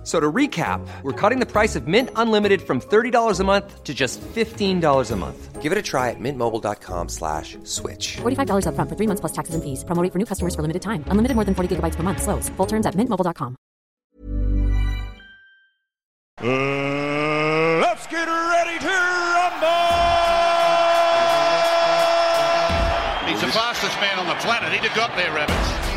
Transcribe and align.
F- 0.00 0.06
So 0.06 0.18
to 0.18 0.32
recap, 0.32 0.80
we're 1.02 1.12
cutting 1.12 1.40
the 1.40 1.46
price 1.46 1.76
of 1.76 1.86
Mint 1.86 2.08
Unlimited 2.16 2.62
from 2.62 2.80
$30 2.80 3.38
a 3.38 3.44
month 3.44 3.84
to 3.84 3.92
just 3.92 4.18
$15 4.34 5.10
a 5.10 5.16
month. 5.16 5.60
Give 5.60 5.72
it 5.72 5.76
a 5.78 5.82
try 5.82 6.08
at 6.08 6.16
mintmobile.com 6.18 7.08
slash 7.10 7.58
switch. 7.64 8.16
$45 8.22 8.64
upfront 8.64 8.88
for 8.88 8.96
three 8.96 9.06
months 9.06 9.20
plus 9.20 9.32
taxes 9.32 9.54
and 9.54 9.62
fees. 9.62 9.84
Promo 9.84 10.02
rate 10.02 10.10
for 10.10 10.18
new 10.18 10.24
customers 10.24 10.54
for 10.54 10.62
limited 10.62 10.80
time. 10.80 11.04
Unlimited 11.08 11.34
more 11.36 11.44
than 11.44 11.54
40 11.54 11.76
gigabytes 11.76 11.96
per 11.96 12.02
month. 12.02 12.22
Slows. 12.22 12.48
Full 12.56 12.66
terms 12.66 12.86
at 12.86 12.94
mintmobile.com. 12.96 13.56
Uh, 16.40 16.46
let's 17.84 18.06
get 18.06 18.24
ready 18.24 18.78
to 18.80 18.88
rumble! 19.36 19.68
He's 23.28 23.40
the 23.44 23.52
fastest 23.52 24.00
man 24.00 24.18
on 24.18 24.26
the 24.26 24.34
planet. 24.40 24.72
He'd 24.72 24.88
have 24.88 24.96
got 24.96 25.14
there, 25.16 25.30
Rabbits. 25.34 25.89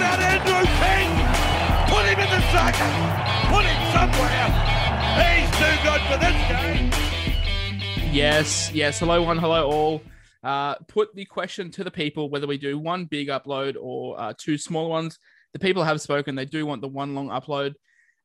Andrew 0.00 0.62
King? 0.78 1.10
Put 1.90 2.04
him 2.06 2.18
in 2.20 2.30
the. 2.30 2.38
Put 3.50 3.64
him 3.64 3.80
somewhere. 3.92 4.48
He's 5.18 5.50
too 5.58 5.76
good 5.82 6.00
for 6.06 6.18
this 6.18 6.38
game. 6.48 7.08
Yes, 8.12 8.70
yes. 8.72 9.00
Hello, 9.00 9.22
one. 9.22 9.38
Hello, 9.38 9.68
all. 9.68 10.02
Uh, 10.42 10.76
put 10.86 11.14
the 11.14 11.24
question 11.24 11.70
to 11.72 11.82
the 11.82 11.90
people 11.90 12.30
whether 12.30 12.46
we 12.46 12.58
do 12.58 12.78
one 12.78 13.06
big 13.06 13.28
upload 13.28 13.76
or 13.80 14.20
uh, 14.20 14.32
two 14.38 14.56
smaller 14.56 14.88
ones. 14.88 15.18
The 15.52 15.58
people 15.58 15.82
have 15.82 16.00
spoken. 16.00 16.34
They 16.34 16.44
do 16.44 16.64
want 16.64 16.82
the 16.82 16.88
one 16.88 17.14
long 17.14 17.28
upload. 17.28 17.74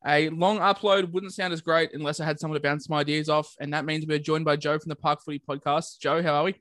A 0.06 0.30
long 0.30 0.60
upload 0.60 1.12
wouldn't 1.12 1.34
sound 1.34 1.54
as 1.54 1.62
great 1.62 1.92
unless 1.94 2.20
I 2.20 2.26
had 2.26 2.40
someone 2.40 2.60
to 2.60 2.64
bounce 2.64 2.86
some 2.86 2.96
ideas 2.96 3.30
off. 3.30 3.56
And 3.60 3.74
that 3.74 3.86
means 3.86 4.06
we're 4.06 4.20
joined 4.20 4.46
by 4.46 4.58
Joe 4.58 4.78
from 4.78 4.90
the 4.90 4.96
Park 4.96 5.20
Footy 5.24 5.42
Podcast. 5.48 6.00
Joe, 6.00 6.22
how 6.22 6.36
are 6.36 6.44
we? 6.44 6.56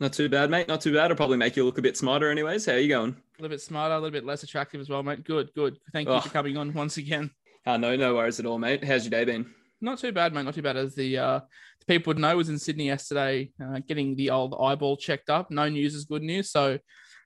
Not 0.00 0.14
too 0.14 0.30
bad, 0.30 0.50
mate. 0.50 0.66
Not 0.66 0.80
too 0.80 0.94
bad. 0.94 1.10
I'll 1.10 1.16
probably 1.16 1.36
make 1.36 1.56
you 1.56 1.64
look 1.64 1.76
a 1.76 1.82
bit 1.82 1.96
smarter, 1.96 2.30
anyways. 2.30 2.64
How 2.64 2.72
are 2.72 2.78
you 2.78 2.88
going? 2.88 3.10
A 3.10 3.42
little 3.42 3.54
bit 3.54 3.60
smarter, 3.60 3.94
a 3.94 3.98
little 3.98 4.10
bit 4.10 4.24
less 4.24 4.42
attractive 4.42 4.80
as 4.80 4.88
well, 4.88 5.02
mate. 5.02 5.24
Good, 5.24 5.50
good. 5.54 5.78
Thank 5.92 6.08
you 6.08 6.14
Oh. 6.14 6.20
for 6.20 6.30
coming 6.30 6.56
on 6.56 6.72
once 6.72 6.96
again. 6.96 7.30
Uh, 7.66 7.76
no, 7.76 7.94
no 7.96 8.14
worries 8.14 8.40
at 8.40 8.46
all, 8.46 8.58
mate. 8.58 8.82
How's 8.82 9.04
your 9.04 9.10
day 9.10 9.26
been? 9.26 9.52
Not 9.82 9.98
too 9.98 10.12
bad, 10.12 10.32
mate. 10.32 10.44
Not 10.44 10.54
too 10.54 10.62
bad. 10.62 10.78
As 10.78 10.94
the 10.94 11.18
uh, 11.18 11.40
the 11.80 11.86
people 11.86 12.10
would 12.10 12.18
know, 12.18 12.34
was 12.34 12.48
in 12.48 12.58
Sydney 12.58 12.86
yesterday, 12.86 13.52
uh, 13.62 13.80
getting 13.86 14.16
the 14.16 14.30
old 14.30 14.54
eyeball 14.58 14.96
checked 14.96 15.28
up. 15.28 15.50
No 15.50 15.68
news 15.68 15.94
is 15.94 16.06
good 16.06 16.22
news. 16.22 16.50
So 16.50 16.78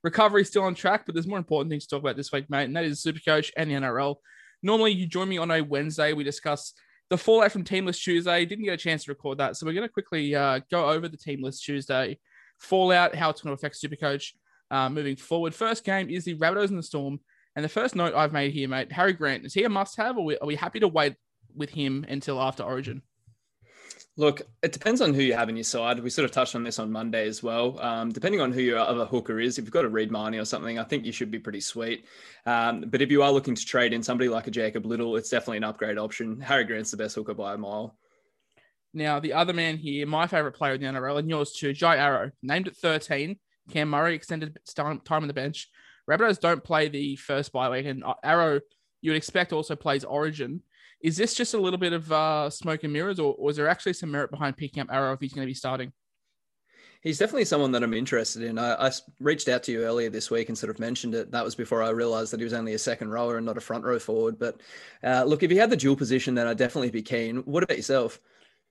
recovery 0.02 0.44
still 0.44 0.64
on 0.64 0.74
track, 0.74 1.06
but 1.06 1.14
there's 1.14 1.28
more 1.28 1.38
important 1.38 1.70
things 1.70 1.86
to 1.86 1.94
talk 1.94 2.02
about 2.02 2.16
this 2.16 2.32
week, 2.32 2.50
mate, 2.50 2.64
and 2.64 2.74
that 2.76 2.84
is 2.84 3.02
Supercoach 3.04 3.52
and 3.56 3.70
the 3.70 3.74
NRL. 3.74 4.16
Normally, 4.64 4.92
you 4.92 5.06
join 5.06 5.28
me 5.28 5.38
on 5.38 5.50
a 5.52 5.60
Wednesday. 5.62 6.12
We 6.12 6.24
discuss 6.24 6.72
the 7.10 7.18
fallout 7.18 7.52
from 7.52 7.62
Teamless 7.64 8.02
Tuesday. 8.02 8.44
Didn't 8.44 8.64
get 8.64 8.74
a 8.74 8.76
chance 8.78 9.04
to 9.04 9.12
record 9.12 9.38
that, 9.38 9.56
so 9.56 9.64
we're 9.64 9.72
going 9.74 9.86
to 9.86 9.92
quickly 9.92 10.34
uh, 10.34 10.60
go 10.70 10.88
over 10.90 11.08
the 11.08 11.16
Teamless 11.18 11.60
Tuesday 11.60 12.18
fallout, 12.58 13.14
how 13.14 13.30
it's 13.30 13.40
going 13.40 13.56
to 13.56 13.58
affect 13.58 13.80
Supercoach 13.80 14.32
uh, 14.70 14.88
moving 14.88 15.16
forward. 15.16 15.54
First 15.54 15.84
game 15.84 16.10
is 16.10 16.24
the 16.24 16.36
Rabbitohs 16.36 16.68
and 16.68 16.78
the 16.78 16.82
Storm, 16.82 17.20
and 17.56 17.64
the 17.64 17.68
first 17.68 17.94
note 17.94 18.14
I've 18.14 18.32
made 18.32 18.52
here, 18.52 18.68
mate, 18.68 18.92
Harry 18.92 19.12
Grant 19.12 19.44
is 19.44 19.54
he 19.54 19.64
a 19.64 19.68
must-have, 19.68 20.16
or 20.16 20.20
are 20.20 20.24
we- 20.24 20.38
are 20.38 20.46
we 20.46 20.56
happy 20.56 20.80
to 20.80 20.88
wait 20.88 21.14
with 21.54 21.70
him 21.70 22.04
until 22.08 22.40
after 22.40 22.62
Origin? 22.62 23.02
Look, 24.16 24.42
it 24.62 24.70
depends 24.70 25.00
on 25.00 25.12
who 25.12 25.22
you 25.22 25.34
have 25.34 25.48
in 25.48 25.56
your 25.56 25.64
side. 25.64 25.98
We 25.98 26.08
sort 26.08 26.24
of 26.24 26.30
touched 26.30 26.54
on 26.54 26.62
this 26.62 26.78
on 26.78 26.92
Monday 26.92 27.26
as 27.26 27.42
well. 27.42 27.80
Um, 27.80 28.12
depending 28.12 28.40
on 28.40 28.52
who 28.52 28.60
your 28.60 28.78
other 28.78 29.04
hooker 29.04 29.40
is, 29.40 29.58
if 29.58 29.64
you've 29.64 29.72
got 29.72 29.84
a 29.84 29.88
Reed 29.88 30.12
Mahoney 30.12 30.38
or 30.38 30.44
something, 30.44 30.78
I 30.78 30.84
think 30.84 31.04
you 31.04 31.10
should 31.10 31.32
be 31.32 31.40
pretty 31.40 31.60
sweet. 31.60 32.06
Um, 32.46 32.82
but 32.86 33.02
if 33.02 33.10
you 33.10 33.24
are 33.24 33.32
looking 33.32 33.56
to 33.56 33.64
trade 33.64 33.92
in 33.92 34.04
somebody 34.04 34.30
like 34.30 34.46
a 34.46 34.52
Jacob 34.52 34.86
Liddle, 34.86 35.16
it's 35.16 35.30
definitely 35.30 35.56
an 35.56 35.64
upgrade 35.64 35.98
option. 35.98 36.40
Harry 36.40 36.62
Grant's 36.62 36.92
the 36.92 36.96
best 36.96 37.16
hooker 37.16 37.34
by 37.34 37.54
a 37.54 37.58
mile. 37.58 37.98
Now, 38.94 39.18
the 39.18 39.32
other 39.32 39.52
man 39.52 39.76
here, 39.76 40.06
my 40.06 40.28
favorite 40.28 40.52
player 40.52 40.74
in 40.74 40.80
the 40.80 40.86
NRL, 40.86 41.18
and 41.18 41.28
yours 41.28 41.52
too, 41.52 41.72
Jai 41.72 41.96
Arrow, 41.96 42.30
named 42.42 42.68
at 42.68 42.76
13. 42.76 43.38
Cam 43.70 43.88
Murray 43.88 44.14
extended 44.14 44.56
time 44.74 45.00
on 45.10 45.26
the 45.26 45.34
bench. 45.34 45.68
Rabbitohs 46.08 46.38
don't 46.38 46.62
play 46.62 46.88
the 46.88 47.16
first 47.16 47.52
bye 47.52 47.68
week, 47.68 47.86
and 47.86 48.04
uh, 48.04 48.14
Arrow, 48.22 48.60
you 49.00 49.10
would 49.10 49.16
expect, 49.16 49.52
also 49.52 49.74
plays 49.74 50.04
Origin. 50.04 50.62
Is 51.02 51.16
this 51.16 51.34
just 51.34 51.54
a 51.54 51.60
little 51.60 51.78
bit 51.78 51.92
of 51.92 52.10
uh, 52.12 52.50
smoke 52.50 52.84
and 52.84 52.92
mirrors, 52.92 53.18
or, 53.18 53.36
is 53.50 53.56
there 53.56 53.68
actually 53.68 53.94
some 53.94 54.10
merit 54.10 54.30
behind 54.30 54.56
picking 54.56 54.80
up 54.80 54.88
Arrow 54.92 55.12
if 55.12 55.20
he's 55.20 55.32
going 55.32 55.46
to 55.46 55.50
be 55.50 55.54
starting? 55.54 55.92
He's 57.02 57.18
definitely 57.18 57.44
someone 57.44 57.72
that 57.72 57.82
I'm 57.82 57.92
interested 57.92 58.42
in. 58.42 58.58
I 58.58 58.90
reached 59.20 59.48
out 59.48 59.62
to 59.64 59.72
you 59.72 59.82
earlier 59.82 60.08
this 60.08 60.30
week 60.30 60.48
and 60.48 60.56
sort 60.56 60.70
of 60.70 60.78
mentioned 60.78 61.14
it. 61.14 61.30
That 61.32 61.44
was 61.44 61.54
before 61.54 61.82
I 61.82 61.90
realized 61.90 62.32
that 62.32 62.40
he 62.40 62.44
was 62.44 62.54
only 62.54 62.72
a 62.72 62.78
second 62.78 63.10
rower 63.10 63.36
and 63.36 63.44
not 63.44 63.58
a 63.58 63.60
front 63.60 63.84
row 63.84 63.98
forward. 63.98 64.38
But 64.38 64.62
uh, 65.02 65.24
look, 65.24 65.42
if 65.42 65.50
he 65.50 65.58
had 65.58 65.68
the 65.68 65.76
dual 65.76 65.96
position, 65.96 66.34
then 66.34 66.46
I'd 66.46 66.56
definitely 66.56 66.90
be 66.90 67.02
keen. 67.02 67.38
What 67.44 67.62
about 67.62 67.76
yourself? 67.76 68.18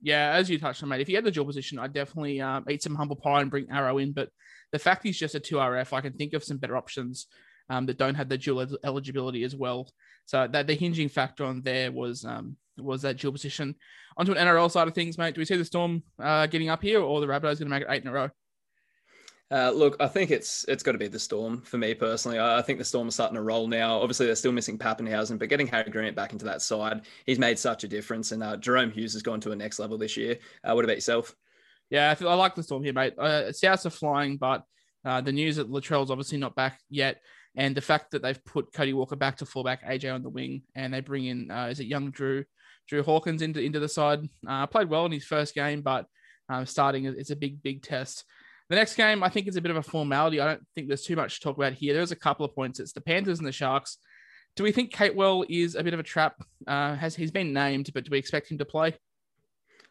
Yeah, 0.03 0.31
as 0.33 0.49
you 0.49 0.59
touched 0.59 0.83
on, 0.83 0.89
mate, 0.89 0.99
if 0.99 1.07
he 1.07 1.13
had 1.13 1.23
the 1.23 1.31
dual 1.31 1.45
position, 1.45 1.79
I'd 1.79 1.93
definitely 1.93 2.41
um, 2.41 2.65
eat 2.69 2.83
some 2.83 2.93
humble 2.93 3.15
pie 3.15 3.39
and 3.39 3.49
bring 3.49 3.69
Arrow 3.71 3.99
in. 3.99 4.11
But 4.11 4.29
the 4.73 4.79
fact 4.79 5.03
he's 5.03 5.17
just 5.17 5.33
a 5.33 5.39
2RF, 5.39 5.93
I 5.93 6.01
can 6.01 6.11
think 6.11 6.33
of 6.33 6.43
some 6.43 6.57
better 6.57 6.75
options 6.75 7.27
um, 7.69 7.85
that 7.85 7.97
don't 7.97 8.15
have 8.15 8.27
the 8.27 8.37
dual 8.37 8.61
el- 8.61 8.77
eligibility 8.83 9.45
as 9.45 9.55
well. 9.55 9.89
So 10.25 10.45
that 10.45 10.67
the 10.67 10.73
hinging 10.73 11.07
factor 11.07 11.45
on 11.45 11.61
there 11.61 11.89
was 11.91 12.25
um, 12.25 12.57
was 12.77 13.01
that 13.03 13.17
dual 13.17 13.31
position. 13.31 13.75
Onto 14.17 14.33
an 14.33 14.45
NRL 14.45 14.69
side 14.69 14.89
of 14.89 14.93
things, 14.93 15.17
mate. 15.17 15.35
Do 15.35 15.41
we 15.41 15.45
see 15.45 15.55
the 15.55 15.65
Storm 15.65 16.03
uh, 16.19 16.47
getting 16.47 16.69
up 16.69 16.81
here, 16.81 16.99
or 17.01 17.21
the 17.21 17.27
Rabbitohs 17.27 17.59
going 17.59 17.59
to 17.59 17.69
make 17.69 17.83
it 17.83 17.87
eight 17.89 18.03
in 18.03 18.09
a 18.09 18.11
row? 18.11 18.29
Uh, 19.53 19.69
look, 19.69 19.95
I 19.99 20.07
think 20.07 20.31
it's 20.31 20.65
it's 20.67 20.81
got 20.81 20.93
to 20.93 20.97
be 20.97 21.07
the 21.07 21.19
Storm 21.19 21.61
for 21.61 21.77
me 21.77 21.93
personally. 21.93 22.39
I, 22.39 22.57
I 22.57 22.61
think 22.63 22.79
the 22.79 22.85
Storm 22.85 23.07
is 23.07 23.13
starting 23.13 23.35
to 23.35 23.43
roll 23.43 23.67
now. 23.67 23.99
Obviously, 23.99 24.25
they're 24.25 24.35
still 24.35 24.51
missing 24.51 24.79
Papenhuyzen, 24.79 25.37
but 25.37 25.47
getting 25.47 25.67
Harry 25.67 25.91
Grant 25.91 26.15
back 26.15 26.33
into 26.33 26.45
that 26.45 26.63
side, 26.63 27.01
he's 27.27 27.37
made 27.37 27.59
such 27.59 27.83
a 27.83 27.87
difference. 27.87 28.31
And 28.31 28.41
uh, 28.41 28.57
Jahrome 28.57 28.91
Hughes 28.91 29.13
has 29.13 29.21
gone 29.21 29.39
to 29.41 29.51
a 29.51 29.55
next 29.55 29.77
level 29.77 29.99
this 29.99 30.17
year. 30.17 30.39
Uh, 30.63 30.73
what 30.73 30.85
about 30.85 30.97
yourself? 30.97 31.35
Yeah, 31.91 32.09
I, 32.09 32.15
feel, 32.15 32.29
I 32.29 32.33
like 32.33 32.55
the 32.55 32.63
Storm 32.63 32.83
here, 32.83 32.93
mate. 32.93 33.13
Uh, 33.15 33.51
Souths 33.51 33.85
are 33.85 33.91
flying, 33.91 34.37
but 34.37 34.63
uh, 35.05 35.21
the 35.21 35.31
news 35.31 35.57
that 35.57 35.69
Latrell's 35.69 36.09
obviously 36.09 36.39
not 36.39 36.55
back 36.55 36.79
yet, 36.89 37.21
and 37.55 37.77
the 37.77 37.81
fact 37.81 38.09
that 38.11 38.23
they've 38.23 38.43
put 38.45 38.73
Cody 38.73 38.93
Walker 38.93 39.15
back 39.15 39.37
to 39.37 39.45
fullback, 39.45 39.85
AJ 39.85 40.15
on 40.15 40.23
the 40.23 40.29
wing, 40.29 40.63
and 40.73 40.91
they 40.91 41.01
bring 41.01 41.25
in 41.25 41.51
uh, 41.51 41.67
is 41.67 41.79
it 41.79 41.85
young 41.85 42.09
Drew 42.09 42.43
Drew 42.89 43.03
Hawkins 43.03 43.43
into 43.43 43.61
into 43.61 43.79
the 43.79 43.87
side. 43.87 44.27
Uh, 44.47 44.65
played 44.65 44.89
well 44.89 45.05
in 45.05 45.11
his 45.11 45.25
first 45.25 45.53
game, 45.53 45.81
but 45.81 46.07
um, 46.49 46.65
starting 46.65 47.05
it's 47.05 47.29
a 47.29 47.35
big 47.35 47.61
big 47.61 47.83
test. 47.83 48.25
The 48.69 48.75
next 48.75 48.95
game, 48.95 49.23
I 49.23 49.29
think, 49.29 49.47
is 49.47 49.55
a 49.55 49.61
bit 49.61 49.71
of 49.71 49.77
a 49.77 49.83
formality. 49.83 50.39
I 50.39 50.45
don't 50.45 50.67
think 50.73 50.87
there's 50.87 51.03
too 51.03 51.15
much 51.15 51.35
to 51.35 51.41
talk 51.41 51.57
about 51.57 51.73
here. 51.73 51.93
There's 51.93 52.11
a 52.11 52.15
couple 52.15 52.45
of 52.45 52.55
points. 52.55 52.79
It's 52.79 52.93
the 52.93 53.01
Panthers 53.01 53.39
and 53.39 53.47
the 53.47 53.51
Sharks. 53.51 53.97
Do 54.55 54.63
we 54.63 54.71
think 54.71 54.93
Capewell 54.93 55.45
is 55.49 55.75
a 55.75 55.83
bit 55.83 55.93
of 55.93 55.99
a 55.99 56.03
trap? 56.03 56.35
Uh, 56.67 56.95
has 56.95 57.15
he's 57.15 57.31
been 57.31 57.53
named, 57.53 57.89
but 57.93 58.05
do 58.05 58.11
we 58.11 58.17
expect 58.17 58.51
him 58.51 58.57
to 58.59 58.65
play? 58.65 58.95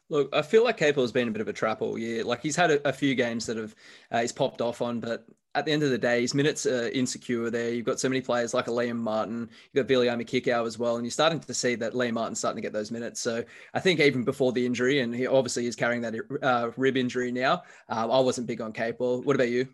Look, 0.08 0.34
I 0.34 0.42
feel 0.42 0.64
like 0.64 0.76
Capel 0.76 1.02
has 1.02 1.12
been 1.12 1.28
a 1.28 1.30
bit 1.30 1.40
of 1.40 1.48
a 1.48 1.52
trap 1.52 1.80
all 1.80 1.98
year. 1.98 2.22
Like 2.22 2.42
he's 2.42 2.56
had 2.56 2.70
a, 2.70 2.88
a 2.88 2.92
few 2.92 3.14
games 3.14 3.46
that 3.46 3.56
have 3.56 3.74
uh, 4.10 4.20
he's 4.20 4.32
popped 4.32 4.60
off 4.60 4.82
on, 4.82 5.00
but 5.00 5.24
at 5.54 5.66
the 5.66 5.72
end 5.72 5.82
of 5.82 5.90
the 5.90 5.98
day, 5.98 6.22
his 6.22 6.34
minutes 6.34 6.64
are 6.66 6.88
insecure 6.88 7.50
there. 7.50 7.72
You've 7.72 7.84
got 7.86 8.00
so 8.00 8.08
many 8.08 8.20
players 8.20 8.54
like 8.54 8.68
a 8.68 8.70
Liam 8.70 8.96
Martin, 8.96 9.50
you've 9.72 9.82
got 9.82 9.88
Billy 9.88 10.08
Kikau 10.08 10.66
as 10.66 10.78
well, 10.78 10.96
and 10.96 11.04
you're 11.04 11.10
starting 11.10 11.40
to 11.40 11.54
see 11.54 11.74
that 11.74 11.92
Liam 11.92 12.14
Martin's 12.14 12.38
starting 12.38 12.56
to 12.56 12.62
get 12.62 12.72
those 12.72 12.90
minutes. 12.90 13.20
So 13.20 13.44
I 13.74 13.80
think 13.80 14.00
even 14.00 14.24
before 14.24 14.52
the 14.52 14.64
injury, 14.64 15.00
and 15.00 15.14
he 15.14 15.26
obviously 15.26 15.66
is 15.66 15.76
carrying 15.76 16.02
that 16.02 16.14
uh, 16.42 16.70
rib 16.76 16.96
injury 16.96 17.32
now, 17.32 17.62
um, 17.88 18.10
I 18.10 18.20
wasn't 18.20 18.46
big 18.46 18.60
on 18.60 18.72
Capel. 18.72 19.22
What 19.22 19.36
about 19.36 19.50
you? 19.50 19.68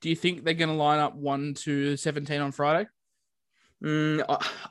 Do 0.00 0.10
you 0.10 0.16
think 0.16 0.44
they're 0.44 0.54
going 0.54 0.68
to 0.68 0.74
line 0.74 0.98
up 0.98 1.14
one 1.14 1.54
to 1.54 1.96
seventeen 1.96 2.40
on 2.40 2.52
Friday? 2.52 2.88
Mm, 3.82 4.24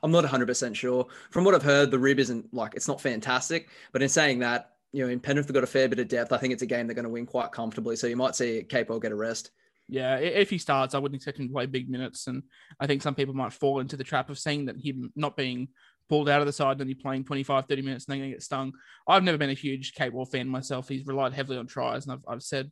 I'm 0.03 0.11
not 0.11 0.23
100% 0.23 0.75
sure. 0.75 1.07
From 1.31 1.43
what 1.43 1.53
I've 1.53 1.63
heard, 1.63 1.91
the 1.91 1.99
rib 1.99 2.19
isn't 2.19 2.53
like 2.53 2.75
it's 2.75 2.87
not 2.87 3.01
fantastic. 3.01 3.69
But 3.91 4.01
in 4.01 4.09
saying 4.09 4.39
that, 4.39 4.75
you 4.93 5.03
know, 5.03 5.11
in 5.11 5.19
Penrith, 5.19 5.47
they've 5.47 5.53
got 5.53 5.63
a 5.63 5.67
fair 5.67 5.89
bit 5.89 5.99
of 5.99 6.07
depth. 6.07 6.31
I 6.31 6.37
think 6.37 6.53
it's 6.53 6.61
a 6.61 6.67
game 6.67 6.87
they're 6.87 6.95
going 6.95 7.03
to 7.03 7.09
win 7.09 7.25
quite 7.25 7.51
comfortably. 7.51 7.95
So 7.95 8.07
you 8.07 8.15
might 8.15 8.35
see 8.35 8.63
Capo 8.63 8.99
get 8.99 9.11
a 9.11 9.15
rest. 9.15 9.51
Yeah, 9.87 10.17
if 10.17 10.49
he 10.49 10.57
starts, 10.57 10.95
I 10.95 10.99
wouldn't 10.99 11.17
expect 11.17 11.39
him 11.39 11.47
to 11.47 11.53
play 11.53 11.65
big 11.65 11.89
minutes, 11.89 12.27
and 12.27 12.43
I 12.79 12.87
think 12.87 13.01
some 13.01 13.15
people 13.15 13.33
might 13.33 13.53
fall 13.53 13.79
into 13.79 13.97
the 13.97 14.03
trap 14.03 14.29
of 14.29 14.39
seeing 14.39 14.65
that 14.65 14.79
him 14.79 15.11
not 15.15 15.35
being 15.35 15.67
pulled 16.07 16.29
out 16.29 16.41
of 16.41 16.47
the 16.47 16.53
side 16.53 16.79
and 16.79 16.89
he 16.89 16.93
playing 16.93 17.23
25, 17.23 17.65
30 17.67 17.81
minutes 17.81 18.05
and 18.05 18.13
then 18.13 18.19
going 18.19 18.31
to 18.31 18.35
get 18.35 18.43
stung. 18.43 18.73
I've 19.07 19.23
never 19.23 19.37
been 19.37 19.49
a 19.49 19.53
huge 19.53 19.93
Capewell 19.93 20.29
fan 20.29 20.47
myself. 20.47 20.89
He's 20.89 21.05
relied 21.05 21.33
heavily 21.33 21.57
on 21.57 21.67
tries, 21.67 22.05
and 22.05 22.13
I've, 22.13 22.23
I've 22.27 22.43
said 22.43 22.71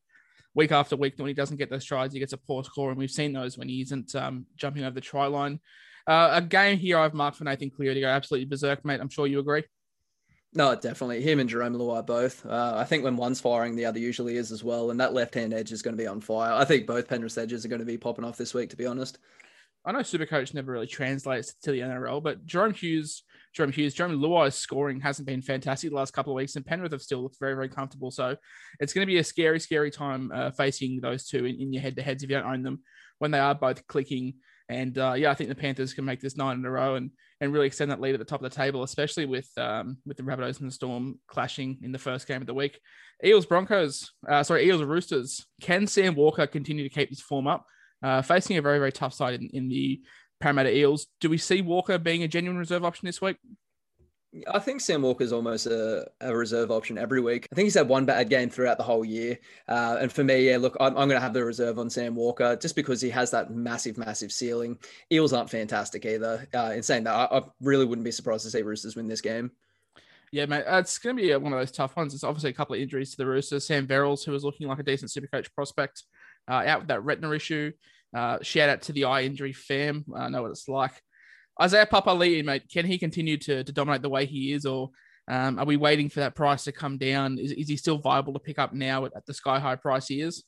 week 0.56 0.72
after 0.72 0.96
week 0.96 1.16
that 1.16 1.24
when 1.24 1.30
he 1.30 1.34
doesn't 1.34 1.58
get 1.58 1.70
those 1.70 1.86
tries, 1.86 2.14
he 2.14 2.20
gets 2.20 2.34
a 2.34 2.38
poor 2.38 2.64
score, 2.64 2.90
and 2.90 2.98
we've 2.98 3.12
seen 3.12 3.34
those 3.34 3.58
when 3.58 3.70
he 3.70 3.82
isn't 3.82 4.16
um, 4.16 4.46
jumping 4.56 4.84
over 4.84 4.96
the 4.96 5.02
try 5.02 5.26
line. 5.28 5.60
Uh, 6.08 6.30
a 6.34 6.42
game 6.42 6.78
here 6.78 6.98
I've 6.98 7.14
marked 7.14 7.38
for 7.38 7.44
Nathan 7.44 7.70
Cleary 7.70 7.96
to 7.96 8.02
go 8.02 8.08
absolutely 8.08 8.46
berserk, 8.46 8.84
mate. 8.84 9.00
I'm 9.00 9.10
sure 9.10 9.28
you 9.28 9.40
agree. 9.40 9.64
No, 10.54 10.74
definitely. 10.74 11.22
Him 11.22 11.40
and 11.40 11.50
Jarome 11.50 11.76
Luai 11.78 12.04
both. 12.06 12.44
Uh, 12.44 12.74
I 12.76 12.84
think 12.84 13.04
when 13.04 13.18
one's 13.18 13.40
firing, 13.40 13.76
the 13.76 13.86
other 13.86 14.00
usually 14.00 14.36
is 14.36 14.52
as 14.52 14.64
well. 14.64 14.90
And 14.90 15.00
that 15.00 15.14
left 15.14 15.36
hand 15.36 15.54
edge 15.54 15.72
is 15.72 15.84
going 15.84 15.96
to 15.96 16.02
be 16.02 16.08
on 16.08 16.22
fire. 16.22 16.54
I 16.54 16.66
think 16.66 16.88
both 16.88 17.08
Penrith 17.08 17.38
edges 17.38 17.64
are 17.64 17.70
going 17.70 17.80
to 17.80 17.86
be 17.86 18.00
popping 18.00 18.26
off 18.26 18.38
this 18.38 18.54
week, 18.54 18.72
to 18.72 18.78
be 18.78 18.88
honest. 18.88 19.20
I 19.86 19.92
know 19.92 20.00
Supercoach 20.00 20.54
never 20.54 20.72
really 20.72 20.88
translates 20.88 21.54
to 21.64 21.72
the 21.72 21.80
NRL, 21.80 22.22
but 22.22 22.46
Jahrome 22.46 22.76
Hughes, 22.76 23.24
Jahrome 23.58 23.74
Hughes, 23.74 23.96
Jarome 23.96 24.20
Luai's 24.20 24.56
scoring 24.56 25.00
hasn't 25.00 25.28
been 25.28 25.42
fantastic 25.42 25.92
the 25.92 25.96
last 25.96 26.14
couple 26.14 26.34
of 26.34 26.36
weeks, 26.36 26.56
and 26.56 26.66
Penrith 26.66 26.92
have 26.92 27.02
still 27.02 27.22
looked 27.22 27.40
very, 27.40 27.54
very 27.54 27.70
comfortable. 27.70 28.12
So 28.12 28.36
it's 28.80 28.92
going 28.92 29.04
to 29.04 29.12
be 29.12 29.20
a 29.20 29.24
scary, 29.24 29.60
scary 29.60 29.92
time 29.92 30.32
uh, 30.34 30.52
facing 30.52 31.00
those 31.00 31.28
two 31.28 31.46
in, 31.46 31.56
in 31.62 31.74
your 31.74 31.82
head 31.82 31.96
to 31.96 32.02
heads 32.02 32.24
if 32.24 32.30
you 32.30 32.36
don't 32.38 32.52
own 32.52 32.64
them. 32.64 32.82
when 33.20 33.32
they 33.32 33.40
are 33.40 33.56
both 33.56 33.86
clicking. 33.88 34.34
And 34.70 34.98
uh, 34.98 35.14
yeah, 35.14 35.32
I 35.32 35.34
think 35.34 35.50
the 35.50 35.56
Panthers 35.56 35.94
can 35.94 36.06
make 36.06 36.22
this 36.22 36.38
nine 36.38 36.58
in 36.58 36.66
a 36.66 36.72
row 36.72 36.96
and 36.96 37.10
and 37.42 37.52
really 37.52 37.68
extend 37.68 37.90
that 37.90 38.02
lead 38.02 38.14
at 38.14 38.20
the 38.20 38.26
top 38.26 38.44
of 38.44 38.50
the 38.50 38.56
table, 38.56 38.84
especially 38.84 39.26
with 39.26 39.50
um, 39.58 39.98
with 40.06 40.18
the 40.18 40.24
Rabbitohs 40.24 40.60
and 40.60 40.70
the 40.70 40.74
Storm 40.74 41.20
clashing 41.28 41.80
in 41.82 41.92
the 41.92 41.98
first 41.98 42.28
game 42.28 42.42
of 42.42 42.48
the 42.48 42.54
week. 42.54 42.80
Eels 43.24 43.46
Broncos, 43.46 44.12
uh, 44.30 44.44
sorry, 44.44 44.68
Eels 44.68 44.84
Roosters. 44.84 45.46
Can 45.62 45.88
Sam 45.88 46.16
Walker 46.16 46.46
continue 46.46 46.88
to 46.88 46.94
keep 46.94 47.10
this 47.10 47.22
form 47.22 47.48
up? 47.48 47.66
Uh, 48.02 48.22
facing 48.22 48.58
a 48.58 48.62
very 48.62 48.78
very 48.78 48.92
tough 48.92 49.14
side 49.14 49.34
in, 49.34 49.50
in 49.52 49.70
the 49.70 50.02
Parramatta 50.40 50.76
Eels. 50.76 51.08
Do 51.20 51.30
we 51.30 51.38
see 51.38 51.62
Walker 51.62 51.98
being 51.98 52.24
a 52.24 52.28
genuine 52.28 52.60
reserve 52.60 52.86
option 52.86 53.08
this 53.08 53.22
week? 53.22 53.38
I 54.48 54.60
think 54.60 54.82
Sam 54.82 55.02
Walker's 55.02 55.32
almost 55.32 55.66
a, 55.66 56.08
a, 56.22 56.36
reserve 56.36 56.70
option 56.70 57.00
every 57.00 57.20
week. 57.20 57.48
I 57.52 57.56
think 57.56 57.66
he's 57.66 57.74
had 57.74 57.88
one 57.88 58.06
bad 58.06 58.30
game 58.30 58.50
throughout 58.50 58.78
the 58.78 58.84
whole 58.84 59.04
year. 59.04 59.40
Uh, 59.68 59.98
and 60.02 60.12
for 60.12 60.24
me, 60.24 60.50
yeah, 60.50 60.58
look, 60.58 60.78
I'm, 60.80 60.90
I'm 60.90 61.08
going 61.08 61.20
to 61.20 61.20
have 61.20 61.34
the 61.34 61.44
reserve 61.44 61.80
on 61.80 61.90
Sam 61.90 62.14
Walker 62.16 62.56
just 62.56 62.76
because 62.76 63.02
he 63.02 63.10
has 63.10 63.32
that 63.32 63.52
massive, 63.52 63.98
massive 63.98 64.32
ceiling. 64.32 64.78
Eels 65.12 65.34
aren't 65.34 65.50
fantastic 65.50 66.06
either. 66.06 66.48
Uh, 66.54 66.74
in 66.76 66.84
saying 66.84 67.06
that, 67.06 67.16
I, 67.16 67.40
I, 67.40 67.42
really 67.60 67.86
wouldn't 67.86 68.06
be 68.06 68.12
surprised 68.12 68.44
to 68.44 68.52
see 68.52 68.62
Roosters 68.62 68.96
win 68.96 69.08
this 69.08 69.22
game. 69.22 69.50
Yeah, 70.32 70.46
mate, 70.46 70.64
uh, 70.68 70.78
it's 70.78 71.00
going 71.00 71.18
to 71.18 71.24
be 71.24 71.36
one 71.36 71.54
of 71.54 71.60
those 71.60 71.72
tough 71.72 71.96
ones. 71.98 72.14
It's 72.14 72.24
obviously 72.24 72.52
a 72.52 72.54
couple 72.54 72.76
of 72.76 72.82
injuries 72.82 73.12
to 73.12 73.18
the 73.18 73.26
Roosters. 73.26 73.66
Sam 73.66 73.88
Verrills, 73.88 74.24
who 74.24 74.32
was 74.32 74.44
looking 74.44 74.68
like 74.68 74.80
a 74.80 74.84
decent 74.84 75.10
super 75.10 75.28
coach 75.28 75.52
prospect, 75.56 76.04
uh, 76.48 76.64
out 76.68 76.82
with 76.82 76.88
that 76.90 77.04
retina 77.04 77.32
issue. 77.32 77.72
Uh, 78.16 78.38
shout 78.44 78.70
out 78.70 78.84
to 78.84 78.94
the 78.94 79.06
eye 79.06 79.24
injury 79.24 79.54
fam. 79.54 80.06
I 80.16 80.30
know 80.30 80.44
what 80.44 80.52
it's 80.52 80.68
like. 80.68 81.02
Isaiah 81.62 81.86
Papali'i, 81.86 82.44
mate, 82.44 82.70
can 82.72 82.86
he 82.86 82.98
continue 82.98 83.38
to, 83.38 83.64
to 83.64 83.72
dominate 83.72 84.02
the 84.02 84.10
way 84.10 84.26
he 84.26 84.54
is, 84.54 84.66
or 84.66 84.92
um, 85.28 85.60
are 85.60 85.66
we 85.66 85.78
waiting 85.78 86.10
for 86.10 86.22
that 86.22 86.36
price 86.36 86.64
to 86.64 86.72
come 86.72 86.98
down? 86.98 87.38
Is, 87.38 87.52
is 87.52 87.68
he 87.68 87.78
still 87.78 87.98
viable 87.98 88.34
to 88.34 88.40
pick 88.40 88.58
up 88.58 88.74
now 88.74 89.06
at, 89.06 89.16
at 89.16 89.26
the 89.26 89.34
sky 89.34 89.60
high 89.60 89.76
price 89.76 90.08
he 90.08 90.22
is? 90.22 90.44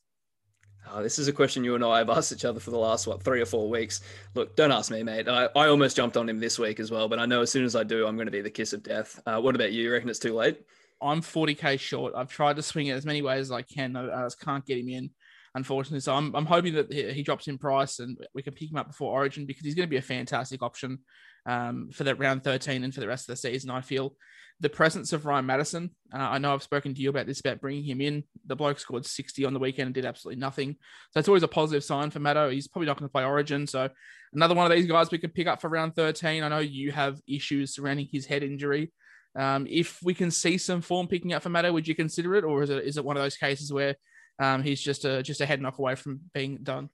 Oh, 0.90 1.04
this 1.04 1.20
is 1.20 1.28
a 1.28 1.34
question 1.34 1.64
you 1.64 1.76
and 1.76 1.84
I 1.84 2.00
have 2.00 2.10
asked 2.18 2.32
each 2.32 2.46
other 2.46 2.60
for 2.60 2.72
the 2.72 2.78
last 2.78 3.08
what 3.08 3.22
three 3.22 3.42
or 3.42 3.46
four 3.46 3.70
weeks. 3.70 4.02
Look, 4.34 4.56
don't 4.56 4.72
ask 4.72 4.90
me, 4.90 5.04
mate. 5.04 5.28
I, 5.28 5.50
I 5.56 5.68
almost 5.68 5.96
jumped 5.96 6.18
on 6.18 6.28
him 6.28 6.40
this 6.40 6.58
week 6.58 6.80
as 6.80 6.90
well, 6.90 7.08
but 7.08 7.20
I 7.20 7.26
know 7.26 7.42
as 7.42 7.52
soon 7.52 7.66
as 7.66 7.76
I 7.76 7.84
do, 7.84 8.08
I'm 8.08 8.16
going 8.16 8.28
to 8.28 8.32
be 8.32 8.42
the 8.42 8.50
kiss 8.50 8.74
of 8.74 8.82
death. 8.82 9.22
Uh, 9.26 9.40
what 9.40 9.56
about 9.56 9.72
you? 9.72 9.84
You 9.84 9.92
reckon 9.92 10.10
it's 10.10 10.20
too 10.20 10.34
late? 10.34 10.62
I'm 11.02 11.22
40k 11.22 11.80
short. 11.80 12.14
I've 12.16 12.30
tried 12.30 12.56
to 12.56 12.62
swing 12.62 12.88
it 12.88 12.94
as 12.94 13.06
many 13.06 13.22
ways 13.22 13.42
as 13.42 13.52
I 13.52 13.64
can. 13.64 13.96
I, 13.96 14.22
I 14.22 14.24
just 14.24 14.40
can't 14.40 14.66
get 14.66 14.78
him 14.78 14.90
in 14.90 15.10
unfortunately. 15.56 16.00
So 16.00 16.16
I'm, 16.16 16.34
I'm 16.36 16.46
hoping 16.46 16.74
that 16.76 16.92
he 16.92 17.24
drops 17.24 17.48
in 17.48 17.58
price 17.58 18.00
and 18.00 18.18
we 18.34 18.42
can 18.42 18.54
pick 18.54 18.72
him 18.72 18.78
up 18.78 18.88
before 18.88 19.12
Origin 19.12 19.46
because 19.46 19.66
he's 19.66 19.76
going 19.76 19.88
to 19.88 19.92
be 19.92 19.98
a 19.98 20.02
fantastic 20.02 20.62
option 20.62 21.00
um, 21.46 21.90
for 21.92 22.04
that 22.04 22.20
round 22.20 22.44
13 22.44 22.84
and 22.84 22.94
for 22.94 23.00
the 23.00 23.08
rest 23.08 23.30
of 23.30 23.34
the 23.34 23.38
season. 23.38 23.70
I 23.70 23.82
feel 23.82 24.16
the 24.60 24.70
presence 24.70 25.12
of 25.12 25.26
Ryan 25.26 25.48
Matterson. 25.48 25.90
Uh, 26.14 26.20
I 26.20 26.38
know 26.38 26.54
I've 26.54 26.64
spoken 26.64 26.94
to 26.94 27.02
you 27.02 27.10
about 27.10 27.26
this 27.26 27.40
about 27.40 27.62
bringing 27.62 27.84
him 27.84 28.00
in. 28.00 28.24
The 28.46 28.56
bloke 28.56 28.80
scored 28.80 29.06
60 29.06 29.44
on 29.44 29.54
the 29.54 29.60
weekend 29.60 29.88
and 29.88 29.96
did 29.96 30.06
absolutely 30.06 30.40
nothing. 30.40 30.78
So 31.12 31.20
it's 31.20 31.28
always 31.28 31.44
a 31.44 31.48
positive 31.48 31.84
sign 31.84 32.12
for 32.12 32.20
Matto. 32.20 32.50
He's 32.50 32.68
probably 32.68 32.86
not 32.86 32.98
going 32.98 33.10
to 33.10 33.12
play 33.12 33.26
Origin. 33.26 33.66
So 33.66 33.90
another 34.34 34.54
one 34.54 34.72
of 34.72 34.78
these 34.78 34.88
guys 34.88 35.10
we 35.10 35.18
could 35.18 35.34
pick 35.34 35.48
up 35.48 35.62
for 35.62 35.70
round 35.70 35.96
13. 35.96 36.44
I 36.44 36.48
know 36.48 36.60
you 36.60 36.92
have 36.92 37.20
issues 37.28 37.74
surrounding 37.74 38.08
his 38.12 38.28
head 38.28 38.44
injury. 38.44 38.92
Um, 39.36 39.66
if 39.68 39.98
we 40.04 40.14
can 40.14 40.30
see 40.30 40.58
some 40.58 40.82
form 40.82 41.08
picking 41.08 41.34
up 41.34 41.42
for 41.42 41.50
Matto, 41.50 41.72
would 41.72 41.88
you 41.88 41.96
consider 41.96 42.36
it, 42.36 42.44
or 42.44 42.64
is 42.64 42.70
it 42.70 42.84
is 42.84 42.98
it 42.98 43.06
one 43.06 43.16
of 43.18 43.24
those 43.24 43.38
cases 43.38 43.72
where 43.72 43.96
um, 44.42 44.64
he's 44.64 44.82
just 44.82 45.06
a 45.06 45.22
just 45.22 45.40
a 45.40 45.46
head 45.46 45.62
knock 45.62 45.78
away 45.78 45.96
from 45.96 46.20
being 46.34 46.58
done. 46.64 46.90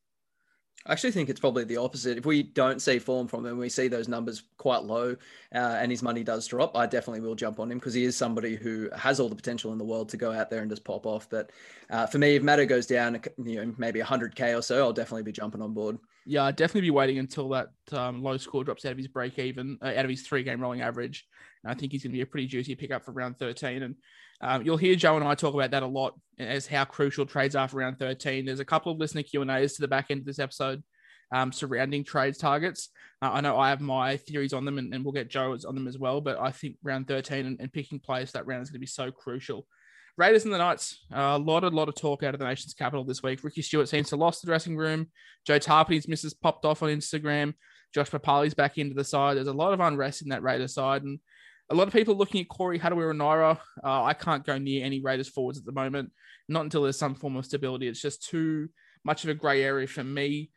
I 0.85 0.91
actually 0.91 1.11
think 1.11 1.29
it's 1.29 1.39
probably 1.39 1.63
the 1.63 1.77
opposite. 1.77 2.17
If 2.17 2.25
we 2.25 2.43
don't 2.43 2.81
see 2.81 2.99
form 2.99 3.27
from 3.27 3.45
him, 3.45 3.57
we 3.57 3.67
see 3.67 3.87
those 3.87 4.07
numbers 4.07 4.43
quite 4.57 4.83
low, 4.83 5.15
uh, 5.53 5.77
and 5.79 5.91
his 5.91 6.03
money 6.03 6.23
does 6.23 6.45
drop. 6.45 6.77
I 6.77 6.85
definitely 6.85 7.21
will 7.21 7.35
jump 7.35 7.59
on 7.59 7.71
him 7.71 7.77
because 7.77 7.93
he 7.93 8.03
is 8.03 8.15
somebody 8.15 8.55
who 8.55 8.89
has 8.95 9.19
all 9.19 9.27
the 9.29 9.35
potential 9.35 9.71
in 9.71 9.77
the 9.77 9.83
world 9.83 10.09
to 10.09 10.17
go 10.17 10.31
out 10.31 10.49
there 10.49 10.61
and 10.61 10.69
just 10.69 10.83
pop 10.83 11.05
off. 11.05 11.29
But 11.29 11.51
uh, 11.89 12.05
for 12.05 12.19
me, 12.19 12.35
if 12.35 12.43
Matto 12.43 12.65
goes 12.65 12.85
down, 12.85 13.19
you 13.43 13.65
know, 13.65 13.73
maybe 13.77 13.99
100k 13.99 14.57
or 14.57 14.61
so, 14.61 14.79
I'll 14.79 14.93
definitely 14.93 15.23
be 15.23 15.31
jumping 15.31 15.61
on 15.61 15.73
board. 15.73 15.97
Yeah, 16.27 16.43
I'd 16.43 16.57
definitely 16.57 16.81
be 16.81 16.91
waiting 16.91 17.19
until 17.19 17.49
that 17.49 17.69
um, 17.91 18.21
low 18.21 18.37
score 18.37 18.63
drops 18.63 18.85
out 18.85 18.91
of 18.91 18.97
his 18.97 19.07
break 19.07 19.39
even, 19.39 19.77
uh, 19.81 19.93
out 19.95 20.03
of 20.03 20.09
his 20.09 20.23
three 20.23 20.43
game 20.43 20.61
rolling 20.61 20.81
average. 20.81 21.25
And 21.63 21.71
I 21.71 21.75
think 21.75 21.91
he's 21.91 22.03
going 22.03 22.11
to 22.11 22.17
be 22.17 22.21
a 22.21 22.25
pretty 22.25 22.47
juicy 22.47 22.75
pickup 22.75 23.05
for 23.05 23.13
round 23.13 23.39
13. 23.39 23.83
And 23.83 23.95
um, 24.41 24.63
you'll 24.63 24.77
hear 24.77 24.95
Joe 24.95 25.15
and 25.15 25.25
I 25.25 25.35
talk 25.35 25.53
about 25.53 25.71
that 25.71 25.83
a 25.83 25.87
lot 25.87 26.13
as 26.37 26.67
how 26.67 26.85
crucial 26.85 27.25
trades 27.25 27.55
are 27.55 27.67
for 27.67 27.77
round 27.77 27.97
13. 27.97 28.45
There's 28.45 28.59
a 28.59 28.65
couple 28.65 28.91
of 28.91 28.97
listener 28.97 29.23
Q 29.23 29.41
and 29.41 29.49
A's 29.49 29.75
to 29.75 29.81
the 29.81 29.87
back 29.87 30.07
end 30.09 30.19
of 30.19 30.25
this 30.25 30.39
episode 30.39 30.83
um, 31.31 31.51
surrounding 31.51 32.03
trades 32.03 32.37
targets. 32.37 32.89
Uh, 33.21 33.31
I 33.31 33.41
know 33.41 33.57
I 33.57 33.69
have 33.69 33.81
my 33.81 34.17
theories 34.17 34.53
on 34.53 34.65
them, 34.65 34.77
and, 34.77 34.93
and, 34.93 35.03
we'll 35.03 35.13
get 35.13 35.29
Joe's 35.29 35.65
on 35.65 35.75
them 35.75 35.87
as 35.87 35.97
well. 35.97 36.21
But 36.21 36.39
I 36.39 36.51
think 36.51 36.75
round 36.83 37.07
13 37.07 37.45
and, 37.45 37.59
and 37.59 37.73
picking 37.73 37.99
players 37.99 38.31
that 38.33 38.45
round 38.45 38.63
is 38.63 38.69
going 38.69 38.79
to 38.79 38.79
be 38.79 38.85
so 38.85 39.11
crucial. 39.11 39.65
Raiders 40.17 40.45
and 40.45 40.53
the 40.53 40.57
Knights, 40.57 41.05
uh, 41.15 41.35
a 41.35 41.37
lot, 41.37 41.63
a 41.63 41.67
lot 41.67 41.89
of 41.89 41.95
talk 41.95 42.23
out 42.23 42.33
of 42.33 42.39
the 42.39 42.47
nation's 42.47 42.73
capital 42.73 43.03
this 43.03 43.21
week. 43.21 43.43
Ricky 43.43 43.61
Stuart 43.61 43.87
seems 43.87 44.09
to 44.09 44.15
have 44.15 44.19
lost 44.19 44.41
the 44.41 44.47
dressing 44.47 44.75
room. 44.75 45.07
Joe 45.45 45.59
Tapine's 45.59 46.07
missus 46.07 46.33
popped 46.33 46.65
off 46.65 46.81
on 46.81 46.89
Instagram. 46.89 47.53
Josh 47.93 48.09
Papalii's 48.09 48.55
back 48.55 48.77
into 48.77 48.95
the 48.95 49.03
side. 49.03 49.37
There's 49.37 49.47
a 49.47 49.53
lot 49.53 49.73
of 49.73 49.79
unrest 49.79 50.23
in 50.23 50.29
that 50.29 50.41
Raiders 50.41 50.73
side, 50.73 51.03
and 51.03 51.19
a 51.69 51.75
lot 51.75 51.87
of 51.87 51.93
people 51.93 52.15
looking 52.15 52.41
at 52.41 52.49
Corey 52.49 52.79
Harawira-Naera. 52.79 53.59
Uh, 53.83 54.03
I 54.03 54.13
can't 54.13 54.45
go 54.45 54.57
near 54.57 54.83
any 54.83 55.01
Raiders 55.01 55.29
forwards 55.29 55.59
at 55.59 55.65
the 55.65 55.71
moment, 55.71 56.11
not 56.49 56.63
until 56.63 56.83
there's 56.83 56.97
some 56.97 57.15
form 57.15 57.35
of 57.35 57.45
stability. 57.45 57.87
It's 57.87 58.01
just 58.01 58.27
too 58.27 58.69
much 59.03 59.23
of 59.23 59.29
a 59.29 59.35
grey 59.35 59.63
area 59.63 59.87
for 59.87 60.03
me. 60.03 60.49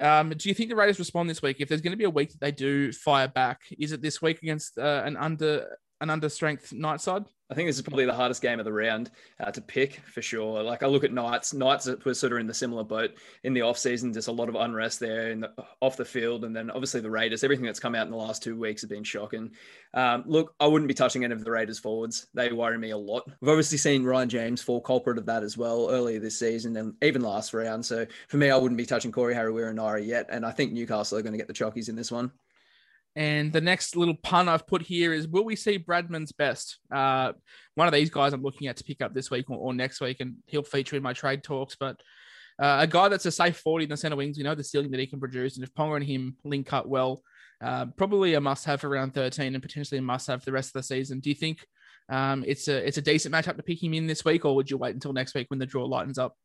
Um, 0.00 0.30
do 0.30 0.48
you 0.48 0.54
think 0.54 0.70
the 0.70 0.76
Raiders 0.76 0.98
respond 0.98 1.28
this 1.28 1.42
week? 1.42 1.56
If 1.60 1.68
there's 1.68 1.82
going 1.82 1.92
to 1.92 1.98
be 1.98 2.04
a 2.04 2.10
week 2.10 2.30
that 2.30 2.40
they 2.40 2.52
do 2.52 2.92
fire 2.92 3.28
back, 3.28 3.60
is 3.78 3.92
it 3.92 4.00
this 4.00 4.22
week 4.22 4.42
against 4.42 4.78
uh, 4.78 5.02
an 5.04 5.16
under 5.16 5.76
an 6.00 6.08
under 6.08 6.28
strength 6.28 6.72
night 6.72 7.00
side? 7.00 7.24
I 7.52 7.54
think 7.54 7.68
this 7.68 7.76
is 7.76 7.82
probably 7.82 8.06
the 8.06 8.14
hardest 8.14 8.40
game 8.40 8.58
of 8.60 8.64
the 8.64 8.72
round 8.72 9.10
uh, 9.38 9.50
to 9.50 9.60
pick 9.60 10.00
for 10.06 10.22
sure. 10.22 10.62
Like 10.62 10.82
I 10.82 10.86
look 10.86 11.04
at 11.04 11.12
Knights, 11.12 11.52
Knights 11.52 11.86
were 12.02 12.14
sort 12.14 12.32
of 12.32 12.38
in 12.38 12.46
the 12.46 12.54
similar 12.54 12.82
boat 12.82 13.10
in 13.44 13.52
the 13.52 13.60
off 13.60 13.76
season. 13.76 14.10
There's 14.10 14.28
a 14.28 14.32
lot 14.32 14.48
of 14.48 14.54
unrest 14.54 15.00
there 15.00 15.36
the, 15.36 15.52
off 15.82 15.98
the 15.98 16.04
field, 16.06 16.46
and 16.46 16.56
then 16.56 16.70
obviously 16.70 17.02
the 17.02 17.10
Raiders. 17.10 17.44
Everything 17.44 17.66
that's 17.66 17.78
come 17.78 17.94
out 17.94 18.06
in 18.06 18.10
the 18.10 18.16
last 18.16 18.42
two 18.42 18.58
weeks 18.58 18.80
has 18.80 18.88
been 18.88 19.04
shocking. 19.04 19.50
Um, 19.92 20.24
look, 20.26 20.54
I 20.60 20.66
wouldn't 20.66 20.88
be 20.88 20.94
touching 20.94 21.24
any 21.24 21.34
of 21.34 21.44
the 21.44 21.50
Raiders 21.50 21.78
forwards. 21.78 22.26
They 22.32 22.50
worry 22.52 22.78
me 22.78 22.92
a 22.92 22.96
lot. 22.96 23.30
We've 23.42 23.50
obviously 23.50 23.76
seen 23.76 24.02
Ryan 24.02 24.30
James 24.30 24.62
fall 24.62 24.80
culprit 24.80 25.18
of 25.18 25.26
that 25.26 25.42
as 25.42 25.58
well 25.58 25.90
earlier 25.90 26.20
this 26.20 26.38
season 26.38 26.74
and 26.78 26.94
even 27.02 27.20
last 27.20 27.52
round. 27.52 27.84
So 27.84 28.06
for 28.28 28.38
me, 28.38 28.50
I 28.50 28.56
wouldn't 28.56 28.78
be 28.78 28.86
touching 28.86 29.12
Corey 29.12 29.34
Harawira-Naera 29.34 30.02
yet, 30.02 30.28
and 30.30 30.46
I 30.46 30.52
think 30.52 30.72
Newcastle 30.72 31.18
are 31.18 31.22
going 31.22 31.32
to 31.34 31.38
get 31.38 31.48
the 31.48 31.52
chockies 31.52 31.90
in 31.90 31.96
this 31.96 32.10
one. 32.10 32.32
And 33.14 33.52
the 33.52 33.60
next 33.60 33.94
little 33.94 34.14
pun 34.14 34.48
I've 34.48 34.66
put 34.66 34.82
here 34.82 35.12
is 35.12 35.28
Will 35.28 35.44
we 35.44 35.56
see 35.56 35.78
Bradman's 35.78 36.32
best? 36.32 36.78
Uh, 36.90 37.32
one 37.74 37.86
of 37.86 37.92
these 37.92 38.10
guys 38.10 38.32
I'm 38.32 38.42
looking 38.42 38.68
at 38.68 38.76
to 38.78 38.84
pick 38.84 39.02
up 39.02 39.12
this 39.12 39.30
week 39.30 39.50
or, 39.50 39.58
or 39.58 39.74
next 39.74 40.00
week, 40.00 40.20
and 40.20 40.36
he'll 40.46 40.62
feature 40.62 40.96
in 40.96 41.02
my 41.02 41.12
trade 41.12 41.42
talks. 41.42 41.76
But 41.76 42.00
uh, 42.58 42.78
a 42.80 42.86
guy 42.86 43.08
that's 43.08 43.26
a 43.26 43.32
safe 43.32 43.56
40 43.58 43.84
in 43.84 43.90
the 43.90 43.96
center 43.96 44.16
wings, 44.16 44.38
we 44.38 44.44
know 44.44 44.54
the 44.54 44.64
ceiling 44.64 44.90
that 44.92 45.00
he 45.00 45.06
can 45.06 45.20
produce. 45.20 45.56
And 45.56 45.64
if 45.64 45.74
Ponga 45.74 45.96
and 45.96 46.04
him 46.04 46.36
link 46.44 46.72
up 46.72 46.86
well, 46.86 47.22
uh, 47.62 47.86
probably 47.96 48.34
a 48.34 48.40
must 48.40 48.64
have 48.64 48.80
for 48.80 48.88
round 48.88 49.14
13 49.14 49.54
and 49.54 49.62
potentially 49.62 49.98
a 49.98 50.02
must 50.02 50.26
have 50.26 50.40
for 50.40 50.46
the 50.46 50.52
rest 50.52 50.70
of 50.70 50.74
the 50.74 50.82
season. 50.82 51.20
Do 51.20 51.28
you 51.28 51.34
think 51.34 51.66
um, 52.08 52.44
it's 52.46 52.68
a 52.68 52.86
it's 52.86 52.98
a 52.98 53.02
decent 53.02 53.34
matchup 53.34 53.56
to 53.56 53.62
pick 53.62 53.82
him 53.82 53.94
in 53.94 54.06
this 54.06 54.24
week, 54.24 54.44
or 54.44 54.54
would 54.56 54.70
you 54.70 54.76
wait 54.76 54.94
until 54.94 55.12
next 55.12 55.34
week 55.34 55.46
when 55.48 55.58
the 55.58 55.66
draw 55.66 55.84
lightens 55.84 56.18
up? 56.18 56.36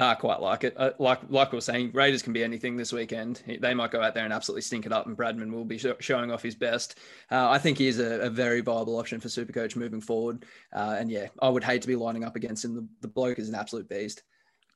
I 0.00 0.14
quite 0.14 0.40
like 0.40 0.64
it. 0.64 0.74
Uh, 0.76 0.90
like 0.98 1.20
like 1.28 1.52
we 1.52 1.56
were 1.56 1.60
saying, 1.60 1.92
Raiders 1.92 2.22
can 2.22 2.32
be 2.32 2.42
anything 2.42 2.76
this 2.76 2.92
weekend. 2.92 3.42
They 3.60 3.74
might 3.74 3.92
go 3.92 4.02
out 4.02 4.14
there 4.14 4.24
and 4.24 4.32
absolutely 4.32 4.62
stink 4.62 4.86
it 4.86 4.92
up, 4.92 5.06
and 5.06 5.16
Bradman 5.16 5.52
will 5.52 5.64
be 5.64 5.78
sh- 5.78 5.86
showing 6.00 6.32
off 6.32 6.42
his 6.42 6.54
best. 6.56 6.98
Uh, 7.30 7.48
I 7.48 7.58
think 7.58 7.78
he 7.78 7.86
is 7.86 8.00
a, 8.00 8.22
a, 8.22 8.30
very 8.30 8.60
viable 8.60 8.98
option 8.98 9.20
for 9.20 9.28
Supercoach 9.28 9.76
moving 9.76 10.00
forward. 10.00 10.44
Uh, 10.72 10.96
and 10.98 11.10
yeah, 11.10 11.28
I 11.40 11.48
would 11.48 11.62
hate 11.62 11.82
to 11.82 11.88
be 11.88 11.96
lining 11.96 12.24
up 12.24 12.34
against 12.34 12.64
him. 12.64 12.74
The, 12.74 12.88
the 13.02 13.08
bloke 13.08 13.38
is 13.38 13.48
an 13.48 13.54
absolute 13.54 13.88
beast. 13.88 14.22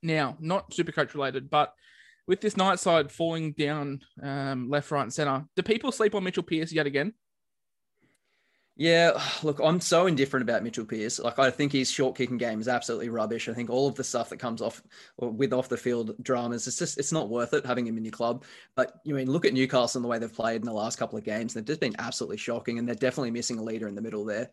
Now, 0.03 0.37
not 0.39 0.71
Supercoach 0.71 1.15
related, 1.15 1.51
but 1.51 1.75
with 2.29 2.41
this 2.41 2.57
night 2.57 2.79
side 2.79 3.11
falling 3.11 3.53
down 3.53 4.01
um, 4.23 4.71
left, 4.71 4.91
right, 4.91 5.03
and 5.03 5.13
center, 5.13 5.47
do 5.57 5.63
people 5.63 5.91
sleep 5.91 6.15
on 6.15 6.23
Mitchell 6.23 6.45
Pearce 6.45 6.73
yet 6.73 6.87
again? 6.87 7.15
Yeah, 8.79 9.21
look, 9.43 9.61
I'm 9.63 9.81
so 9.81 10.07
indifferent 10.07 10.49
about 10.49 10.63
Mitchell 10.63 10.87
Pearce. 10.87 11.19
Like, 11.19 11.39
I 11.39 11.51
think 11.51 11.73
his 11.73 11.91
short 11.91 12.17
kicking 12.17 12.39
game 12.39 12.61
is 12.61 12.69
absolutely 12.69 13.11
rubbish. 13.11 13.49
I 13.49 13.53
think 13.53 13.69
all 13.69 13.89
of 13.89 13.97
the 13.97 14.05
stuff 14.05 14.31
that 14.31 14.39
comes 14.39 14.63
off 14.63 14.81
with 15.19 15.53
off 15.53 15.69
the 15.69 15.77
field 15.77 16.15
dramas, 16.23 16.67
it's 16.67 16.79
just 16.79 16.97
it's 16.97 17.13
not 17.13 17.29
worth 17.29 17.53
it 17.53 17.67
having 17.67 17.87
him 17.87 17.99
in 17.99 18.05
your 18.05 18.13
club. 18.13 18.45
But 18.77 18.95
you 19.05 19.15
mean 19.15 19.31
look 19.31 19.45
at 19.45 19.53
Newcastle 19.53 19.99
and 19.99 20.05
the 20.05 20.09
way 20.09 20.19
they've 20.19 20.33
played 20.33 20.63
in 20.63 20.67
the 20.67 20.73
last 20.73 20.99
couple 20.99 21.19
of 21.19 21.25
games. 21.25 21.53
They've 21.53 21.65
just 21.65 21.81
been 21.81 21.97
absolutely 21.99 22.39
shocking, 22.39 22.79
and 22.79 22.89
they're 22.89 22.95
definitely 22.95 23.33
missing 23.33 23.59
a 23.59 23.63
leader 23.63 23.89
in 23.89 23.97
the 23.97 24.01
middle 24.01 24.25
there. 24.25 24.51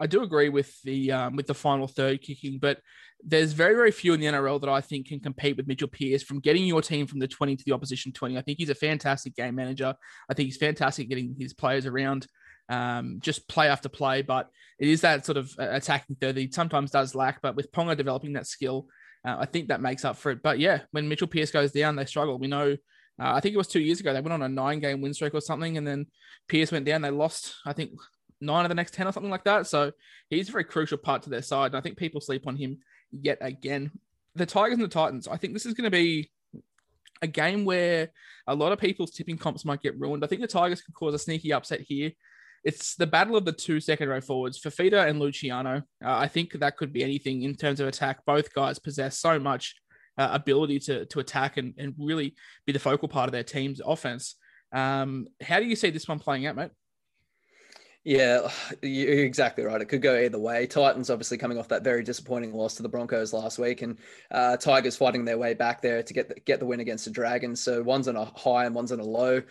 I 0.00 0.08
do 0.08 0.24
agree 0.24 0.48
with 0.48 0.82
the 0.82 1.12
um, 1.12 1.36
with 1.36 1.46
the 1.46 1.54
final 1.54 1.86
third 1.86 2.20
kicking, 2.20 2.58
but 2.58 2.80
there's 3.22 3.52
very 3.52 3.76
very 3.76 3.92
few 3.92 4.12
in 4.12 4.20
the 4.20 4.26
NRL 4.26 4.60
that 4.60 4.68
I 4.68 4.80
think 4.80 5.06
can 5.06 5.20
compete 5.20 5.56
with 5.56 5.68
Mitchell 5.68 5.86
Pearce 5.86 6.24
from 6.24 6.40
getting 6.40 6.66
your 6.66 6.82
team 6.82 7.06
from 7.06 7.20
the 7.20 7.28
20 7.28 7.54
to 7.54 7.64
the 7.64 7.72
opposition 7.72 8.10
20. 8.10 8.36
I 8.36 8.42
think 8.42 8.58
he's 8.58 8.70
a 8.70 8.74
fantastic 8.74 9.36
game 9.36 9.54
manager. 9.54 9.94
I 10.28 10.34
think 10.34 10.48
he's 10.48 10.56
fantastic 10.56 11.08
getting 11.08 11.36
his 11.38 11.54
players 11.54 11.86
around 11.86 12.26
um, 12.68 13.18
just 13.20 13.48
play 13.48 13.68
after 13.68 13.88
play. 13.88 14.22
But 14.22 14.50
it 14.78 14.88
is 14.88 15.02
that 15.02 15.24
sort 15.24 15.38
of 15.38 15.52
uh, 15.58 15.68
attacking 15.70 16.16
third 16.16 16.34
that 16.36 16.40
he 16.40 16.50
sometimes 16.50 16.90
does 16.90 17.14
lack. 17.14 17.40
But 17.42 17.56
with 17.56 17.72
Ponga 17.72 17.96
developing 17.96 18.34
that 18.34 18.46
skill, 18.46 18.86
uh, 19.26 19.36
I 19.38 19.46
think 19.46 19.68
that 19.68 19.80
makes 19.80 20.04
up 20.04 20.16
for 20.16 20.30
it. 20.30 20.42
But 20.42 20.58
yeah, 20.58 20.80
when 20.90 21.08
Mitchell 21.08 21.28
Pearce 21.28 21.50
goes 21.50 21.72
down, 21.72 21.96
they 21.96 22.04
struggle. 22.04 22.38
We 22.38 22.48
know. 22.48 22.76
Uh, 23.18 23.32
I 23.32 23.40
think 23.40 23.54
it 23.54 23.58
was 23.58 23.68
two 23.68 23.80
years 23.80 24.00
ago. 24.00 24.12
They 24.12 24.20
went 24.20 24.32
on 24.32 24.42
a 24.42 24.48
nine-game 24.48 25.00
win 25.00 25.14
streak 25.14 25.34
or 25.34 25.40
something, 25.40 25.76
and 25.78 25.86
then 25.86 26.06
Pearce 26.48 26.72
went 26.72 26.84
down. 26.84 27.00
They 27.00 27.10
lost, 27.10 27.54
I 27.64 27.72
think, 27.72 27.92
nine 28.40 28.64
of 28.64 28.70
the 28.70 28.74
next 28.74 28.92
ten 28.92 29.06
or 29.06 29.12
something 29.12 29.30
like 29.30 29.44
that. 29.44 29.68
So 29.68 29.92
he's 30.30 30.48
a 30.48 30.52
very 30.52 30.64
crucial 30.64 30.98
part 30.98 31.22
to 31.22 31.30
their 31.30 31.42
side, 31.42 31.66
and 31.66 31.76
I 31.76 31.80
think 31.80 31.96
people 31.96 32.20
sleep 32.20 32.46
on 32.46 32.56
him 32.56 32.78
yet 33.12 33.38
again. 33.40 33.92
The 34.34 34.46
Tigers 34.46 34.78
and 34.78 34.82
the 34.82 34.88
Titans. 34.88 35.28
I 35.28 35.36
think 35.36 35.52
this 35.52 35.64
is 35.64 35.74
going 35.74 35.84
to 35.84 35.96
be 35.96 36.28
a 37.22 37.28
game 37.28 37.64
where 37.64 38.10
a 38.48 38.54
lot 38.54 38.72
of 38.72 38.80
people's 38.80 39.12
tipping 39.12 39.38
comps 39.38 39.64
might 39.64 39.80
get 39.80 39.98
ruined. 39.98 40.24
I 40.24 40.26
think 40.26 40.40
the 40.40 40.48
Tigers 40.48 40.82
could 40.82 40.94
cause 40.94 41.14
a 41.14 41.18
sneaky 41.18 41.52
upset 41.52 41.82
here. 41.82 42.10
It's 42.64 42.94
the 42.96 43.06
battle 43.06 43.36
of 43.36 43.44
the 43.44 43.52
two 43.52 43.78
second 43.78 44.08
row 44.08 44.20
forwards, 44.20 44.60
Fifita 44.60 45.06
and 45.08 45.20
Luciano. 45.20 45.82
Uh, 46.02 46.16
I 46.16 46.28
think 46.28 46.52
that 46.52 46.76
could 46.76 46.92
be 46.92 47.04
anything 47.04 47.42
in 47.42 47.54
terms 47.54 47.78
of 47.80 47.88
attack. 47.88 48.24
Both 48.24 48.54
guys 48.54 48.78
possess 48.78 49.18
so 49.18 49.38
much 49.38 49.74
uh, 50.16 50.30
ability 50.32 50.78
to 50.80 51.04
to 51.06 51.20
attack 51.20 51.56
and, 51.56 51.74
and 51.76 51.94
really 51.98 52.34
be 52.66 52.72
the 52.72 52.78
focal 52.78 53.08
part 53.08 53.28
of 53.28 53.32
their 53.32 53.42
team's 53.42 53.80
offense. 53.84 54.36
Um, 54.72 55.26
how 55.42 55.60
do 55.60 55.66
you 55.66 55.76
see 55.76 55.90
this 55.90 56.08
one 56.08 56.18
playing 56.18 56.46
out, 56.46 56.56
mate? 56.56 56.70
Yeah, 58.04 58.50
you're 58.82 59.24
exactly 59.24 59.64
right. 59.64 59.80
It 59.80 59.86
could 59.86 60.02
go 60.02 60.16
either 60.16 60.38
way. 60.38 60.66
Titans 60.66 61.10
obviously 61.10 61.38
coming 61.38 61.58
off 61.58 61.68
that 61.68 61.82
very 61.82 62.04
disappointing 62.04 62.52
loss 62.52 62.74
to 62.76 62.82
the 62.82 62.88
Broncos 62.88 63.32
last 63.32 63.58
week, 63.58 63.82
and 63.82 63.98
uh, 64.30 64.56
Tigers 64.56 64.96
fighting 64.96 65.24
their 65.24 65.38
way 65.38 65.54
back 65.54 65.80
there 65.80 66.02
to 66.02 66.14
get 66.14 66.28
the, 66.28 66.40
get 66.40 66.60
the 66.60 66.66
win 66.66 66.80
against 66.80 67.06
the 67.06 67.10
Dragons. 67.10 67.60
So 67.60 67.82
one's 67.82 68.08
on 68.08 68.16
a 68.16 68.24
high 68.24 68.66
and 68.66 68.74
one's 68.74 68.92
on 68.92 69.00
a 69.00 69.04
low. 69.04 69.42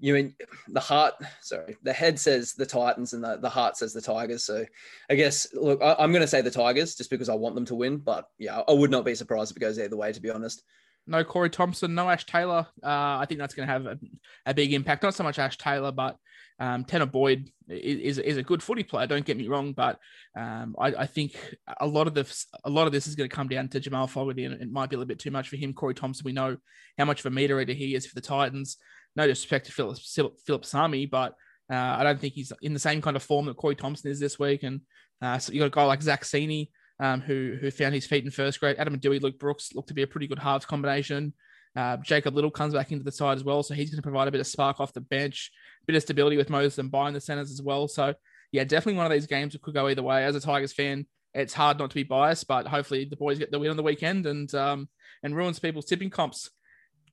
You 0.00 0.14
mean 0.14 0.34
the 0.68 0.80
heart? 0.80 1.14
Sorry, 1.42 1.76
the 1.82 1.92
head 1.92 2.18
says 2.18 2.54
the 2.54 2.66
Titans, 2.66 3.12
and 3.12 3.22
the, 3.22 3.36
the 3.36 3.48
heart 3.48 3.76
says 3.76 3.92
the 3.92 4.00
Tigers. 4.00 4.44
So 4.44 4.64
I 5.10 5.14
guess 5.14 5.48
look, 5.52 5.82
I, 5.82 5.96
I'm 5.98 6.12
going 6.12 6.22
to 6.22 6.28
say 6.28 6.40
the 6.40 6.50
Tigers 6.50 6.94
just 6.94 7.10
because 7.10 7.28
I 7.28 7.34
want 7.34 7.56
them 7.56 7.66
to 7.66 7.74
win, 7.74 7.98
but 7.98 8.26
yeah, 8.38 8.62
I 8.68 8.72
would 8.72 8.90
not 8.90 9.04
be 9.04 9.14
surprised 9.14 9.50
if 9.50 9.56
it 9.56 9.60
goes 9.60 9.78
either 9.78 9.96
way. 9.96 10.12
To 10.12 10.20
be 10.20 10.30
honest 10.30 10.62
no 11.08 11.24
Corey 11.24 11.50
Thompson, 11.50 11.94
no 11.94 12.08
Ash 12.08 12.26
Taylor. 12.26 12.66
Uh, 12.82 13.18
I 13.18 13.24
think 13.26 13.40
that's 13.40 13.54
going 13.54 13.66
to 13.66 13.72
have 13.72 13.86
a, 13.86 13.98
a, 14.46 14.54
big 14.54 14.74
impact. 14.74 15.02
Not 15.02 15.14
so 15.14 15.24
much 15.24 15.38
Ash 15.38 15.56
Taylor, 15.56 15.90
but 15.90 16.18
um, 16.60 16.84
Tanah 16.84 17.10
Boyd 17.10 17.50
is, 17.68 18.18
is 18.18 18.36
a 18.36 18.42
good 18.42 18.62
footy 18.62 18.82
player. 18.82 19.06
Don't 19.06 19.24
get 19.24 19.36
me 19.36 19.48
wrong, 19.48 19.72
but 19.72 19.98
um, 20.36 20.74
I, 20.78 20.88
I, 20.88 21.06
think 21.06 21.56
a 21.80 21.86
lot 21.86 22.06
of 22.06 22.14
this 22.14 22.46
a 22.64 22.70
lot 22.70 22.86
of 22.86 22.92
this 22.92 23.06
is 23.06 23.14
going 23.14 23.28
to 23.28 23.34
come 23.34 23.48
down 23.48 23.68
to 23.68 23.80
Jamal 23.80 24.06
Fogarty, 24.06 24.44
and 24.44 24.60
it 24.60 24.70
might 24.70 24.90
be 24.90 24.96
a 24.96 24.98
little 24.98 25.08
bit 25.08 25.20
too 25.20 25.30
much 25.30 25.48
for 25.48 25.56
him. 25.56 25.72
Corey 25.72 25.94
Thompson, 25.94 26.24
we 26.24 26.32
know 26.32 26.56
how 26.98 27.04
much 27.04 27.20
of 27.20 27.26
a 27.26 27.30
meter 27.30 27.60
eater 27.60 27.72
he 27.72 27.94
is 27.94 28.06
for 28.06 28.14
the 28.14 28.20
Titans. 28.20 28.76
No 29.14 29.26
disrespect 29.26 29.66
to 29.66 29.72
Phillip 29.72 29.98
Phillip 30.46 30.64
Sami, 30.64 31.06
but 31.06 31.34
uh, 31.70 31.76
I 31.76 32.02
don't 32.02 32.20
think 32.20 32.34
he's 32.34 32.52
in 32.62 32.72
the 32.72 32.80
same 32.80 33.00
kind 33.00 33.16
of 33.16 33.22
form 33.22 33.46
that 33.46 33.56
Corey 33.56 33.76
Thompson 33.76 34.10
is 34.10 34.18
this 34.18 34.38
week. 34.38 34.62
And 34.62 34.80
uh, 35.22 35.38
so 35.38 35.52
you 35.52 35.60
got 35.60 35.66
a 35.66 35.70
guy 35.70 35.84
like 35.84 36.02
Zac 36.02 36.24
Cini, 36.24 36.70
um, 36.98 37.20
who 37.20 37.56
who 37.60 37.70
found 37.70 37.94
his 37.94 38.06
feet 38.06 38.24
in 38.24 38.30
first 38.30 38.58
grade. 38.58 38.76
Adam 38.78 38.98
Doueihi, 38.98 39.22
Luke 39.22 39.38
Brooks 39.38 39.74
looked 39.74 39.88
to 39.88 39.94
be 39.94 40.02
a 40.02 40.06
pretty 40.06 40.26
good 40.26 40.38
halves 40.38 40.66
combination. 40.66 41.34
Uh, 41.78 41.96
Jacob 41.98 42.34
Liddle 42.34 42.50
comes 42.50 42.74
back 42.74 42.90
into 42.90 43.04
the 43.04 43.12
side 43.12 43.36
as 43.36 43.44
well, 43.44 43.62
so 43.62 43.72
he's 43.72 43.88
going 43.88 43.98
to 43.98 44.02
provide 44.02 44.26
a 44.26 44.32
bit 44.32 44.40
of 44.40 44.48
spark 44.48 44.80
off 44.80 44.92
the 44.92 45.00
bench, 45.00 45.52
a 45.80 45.86
bit 45.86 45.94
of 45.94 46.02
stability 46.02 46.36
with 46.36 46.50
Moses 46.50 46.84
Mbye 46.84 47.06
in 47.06 47.14
the 47.14 47.20
centers 47.20 47.52
as 47.52 47.62
well. 47.62 47.86
So 47.86 48.14
yeah, 48.50 48.64
definitely 48.64 48.96
one 48.96 49.06
of 49.06 49.12
these 49.12 49.28
games 49.28 49.52
that 49.52 49.62
could 49.62 49.74
go 49.74 49.86
either 49.86 50.02
way. 50.02 50.24
As 50.24 50.34
a 50.34 50.40
Tigers 50.40 50.72
fan, 50.72 51.06
it's 51.34 51.54
hard 51.54 51.78
not 51.78 51.90
to 51.90 51.94
be 51.94 52.02
biased, 52.02 52.48
but 52.48 52.66
hopefully 52.66 53.04
the 53.04 53.14
boys 53.14 53.38
get 53.38 53.52
the 53.52 53.60
win 53.60 53.70
on 53.70 53.76
the 53.76 53.84
weekend 53.84 54.26
and 54.26 54.52
um, 54.56 54.88
and 55.22 55.36
ruins 55.36 55.60
people's 55.60 55.84
tipping 55.84 56.10
comps. 56.10 56.50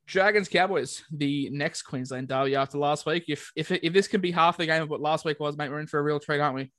Dragons 0.07 0.49
Cowboys, 0.49 1.03
the 1.11 1.47
next 1.51 1.83
Queensland 1.83 2.27
derby 2.27 2.55
after 2.55 2.79
last 2.79 3.05
week. 3.05 3.25
If 3.27 3.51
if 3.55 3.71
if 3.71 3.93
this 3.93 4.07
can 4.07 4.19
be 4.19 4.31
half 4.31 4.57
the 4.57 4.65
game 4.65 4.81
of 4.81 4.89
what 4.89 4.99
last 4.99 5.25
week 5.25 5.39
was, 5.39 5.55
mate, 5.57 5.69
we're 5.69 5.79
in 5.79 5.85
for 5.85 5.99
a 5.99 6.03
real 6.03 6.19
treat, 6.19 6.39
aren't 6.39 6.55
we? 6.55 6.71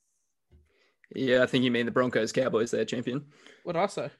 Yeah, 1.14 1.44
I 1.44 1.46
think 1.46 1.62
you 1.62 1.70
mean 1.70 1.86
the 1.86 1.92
Broncos 1.92 2.32
Cowboys 2.32 2.72
there, 2.72 2.84
champion. 2.84 3.26
What 3.62 3.74
did 3.74 3.82
I 3.82 3.86
say? 3.86 4.10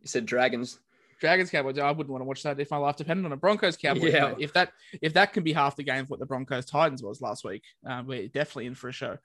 You 0.00 0.08
said 0.08 0.24
Dragons. 0.24 0.78
Dragons 1.22 1.50
Cowboys. 1.50 1.78
I 1.78 1.92
wouldn't 1.92 2.10
want 2.10 2.20
to 2.20 2.26
watch 2.26 2.42
that 2.42 2.58
if 2.58 2.72
my 2.72 2.78
life 2.78 2.96
depended 2.96 3.24
on 3.24 3.30
a 3.30 3.36
Broncos 3.36 3.76
Cowboys. 3.76 4.12
Yeah. 4.12 4.34
If 4.40 4.52
that 4.54 4.72
if 5.00 5.14
that 5.14 5.32
can 5.32 5.44
be 5.44 5.52
half 5.52 5.76
the 5.76 5.84
game 5.84 6.00
of 6.00 6.10
what 6.10 6.18
the 6.18 6.26
Broncos 6.26 6.66
Titans 6.66 7.00
was 7.00 7.22
last 7.22 7.44
week, 7.44 7.62
um, 7.86 8.08
we're 8.08 8.26
definitely 8.26 8.66
in 8.66 8.74
for 8.74 8.88
a 8.88 8.92
show. 8.92 9.18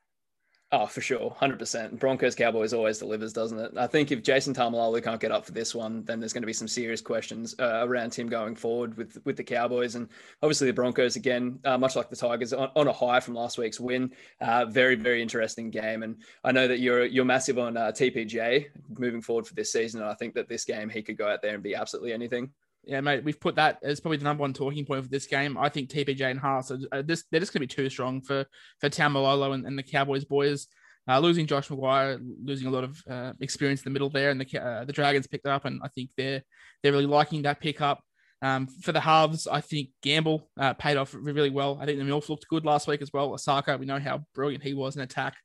Oh, 0.69 0.85
for 0.85 0.99
sure, 0.99 1.29
hundred 1.29 1.59
percent. 1.59 1.97
Broncos 1.97 2.35
Cowboys 2.35 2.73
always 2.73 2.97
delivers, 2.97 3.31
doesn't 3.31 3.57
it? 3.57 3.71
I 3.77 3.87
think 3.87 4.11
if 4.11 4.21
Jason 4.21 4.53
Taumalolo 4.53 5.01
can't 5.01 5.21
get 5.21 5.31
up 5.31 5.45
for 5.45 5.53
this 5.53 5.73
one, 5.73 6.03
then 6.03 6.19
there's 6.19 6.33
going 6.33 6.41
to 6.41 6.47
be 6.47 6.51
some 6.51 6.67
serious 6.67 6.99
questions 6.99 7.55
uh, 7.57 7.85
around 7.87 8.13
him 8.13 8.27
going 8.27 8.53
forward 8.53 8.97
with 8.97 9.17
with 9.23 9.37
the 9.37 9.45
Cowboys 9.45 9.95
and 9.95 10.09
obviously 10.43 10.67
the 10.67 10.73
Broncos 10.73 11.15
again, 11.15 11.57
uh, 11.63 11.77
much 11.77 11.95
like 11.95 12.09
the 12.09 12.17
Tigers, 12.17 12.51
on, 12.51 12.69
on, 12.75 12.89
a 12.89 12.91
high 12.91 13.21
from 13.21 13.33
last 13.33 13.57
week's 13.57 13.79
win. 13.79 14.11
Uh, 14.41 14.65
very 14.65 14.95
very 14.95 15.21
interesting 15.21 15.69
game, 15.69 16.03
and 16.03 16.17
I 16.43 16.51
know 16.51 16.67
that 16.67 16.79
you're 16.79 17.05
you're 17.05 17.23
massive 17.23 17.59
on 17.59 17.77
uh, 17.77 17.93
TPJ 17.93 18.65
moving 18.97 19.21
forward 19.21 19.47
for 19.47 19.53
this 19.53 19.71
season. 19.71 20.01
And 20.01 20.09
I 20.09 20.15
think 20.15 20.33
that 20.33 20.49
this 20.49 20.65
game 20.65 20.89
he 20.89 21.01
could 21.01 21.17
go 21.17 21.29
out 21.29 21.41
there 21.41 21.53
and 21.53 21.63
be 21.63 21.75
absolutely 21.75 22.11
anything 22.11 22.51
yeah, 22.87 23.01
mate, 23.01 23.23
we've 23.23 23.39
put 23.39 23.55
that 23.55 23.79
as 23.83 23.99
probably 23.99 24.17
the 24.17 24.23
number 24.23 24.41
one 24.41 24.53
talking 24.53 24.85
point 24.85 25.03
for 25.03 25.09
this 25.09 25.27
game. 25.27 25.57
I 25.57 25.67
think 25.67 25.89
TPJ 25.89 26.31
and 26.31 26.39
Haas 26.39 26.71
are 26.71 26.79
uh, 26.91 27.01
this, 27.01 27.25
they're 27.29 27.41
just 27.41 27.53
going 27.53 27.67
to 27.67 27.67
be 27.67 27.83
too 27.83 27.89
strong 27.89 28.21
for 28.21 28.45
for 28.79 28.89
Taumalolo 28.89 29.53
and, 29.53 29.65
and 29.65 29.77
the 29.77 29.83
Cowboys 29.83 30.25
boys. 30.25 30.67
Uh, 31.09 31.19
losing 31.19 31.45
Josh 31.45 31.69
McGuire, 31.69 32.19
losing 32.43 32.67
a 32.67 32.71
lot 32.71 32.83
of 32.83 33.01
uh, 33.09 33.31
experience 33.39 33.81
in 33.81 33.85
the 33.85 33.93
middle 33.93 34.09
there, 34.09 34.29
and 34.29 34.41
the 34.41 34.59
uh, 34.59 34.85
the 34.85 34.93
Dragons 34.93 35.27
picked 35.27 35.45
up, 35.45 35.65
and 35.65 35.81
I 35.83 35.89
think 35.89 36.09
they're 36.17 36.41
they're 36.81 36.91
really 36.91 37.05
liking 37.05 37.43
that 37.43 37.59
pickup. 37.59 38.01
Um, 38.41 38.67
for 38.67 38.91
the 38.91 38.99
halves, 38.99 39.47
I 39.47 39.61
think 39.61 39.89
Gamble 40.03 40.47
uh, 40.59 40.73
paid 40.73 40.95
off 40.95 41.15
really 41.17 41.49
well. 41.49 41.79
I 41.81 41.85
think 41.85 41.97
the 41.97 42.05
Milf 42.05 42.29
looked 42.29 42.47
good 42.47 42.65
last 42.65 42.87
week 42.87 43.01
as 43.01 43.11
well. 43.11 43.31
Isaako, 43.31 43.79
we 43.79 43.85
know 43.85 43.99
how 43.99 44.25
brilliant 44.35 44.63
he 44.63 44.73
was 44.73 44.95
in 44.95 45.01
attack. 45.01 45.35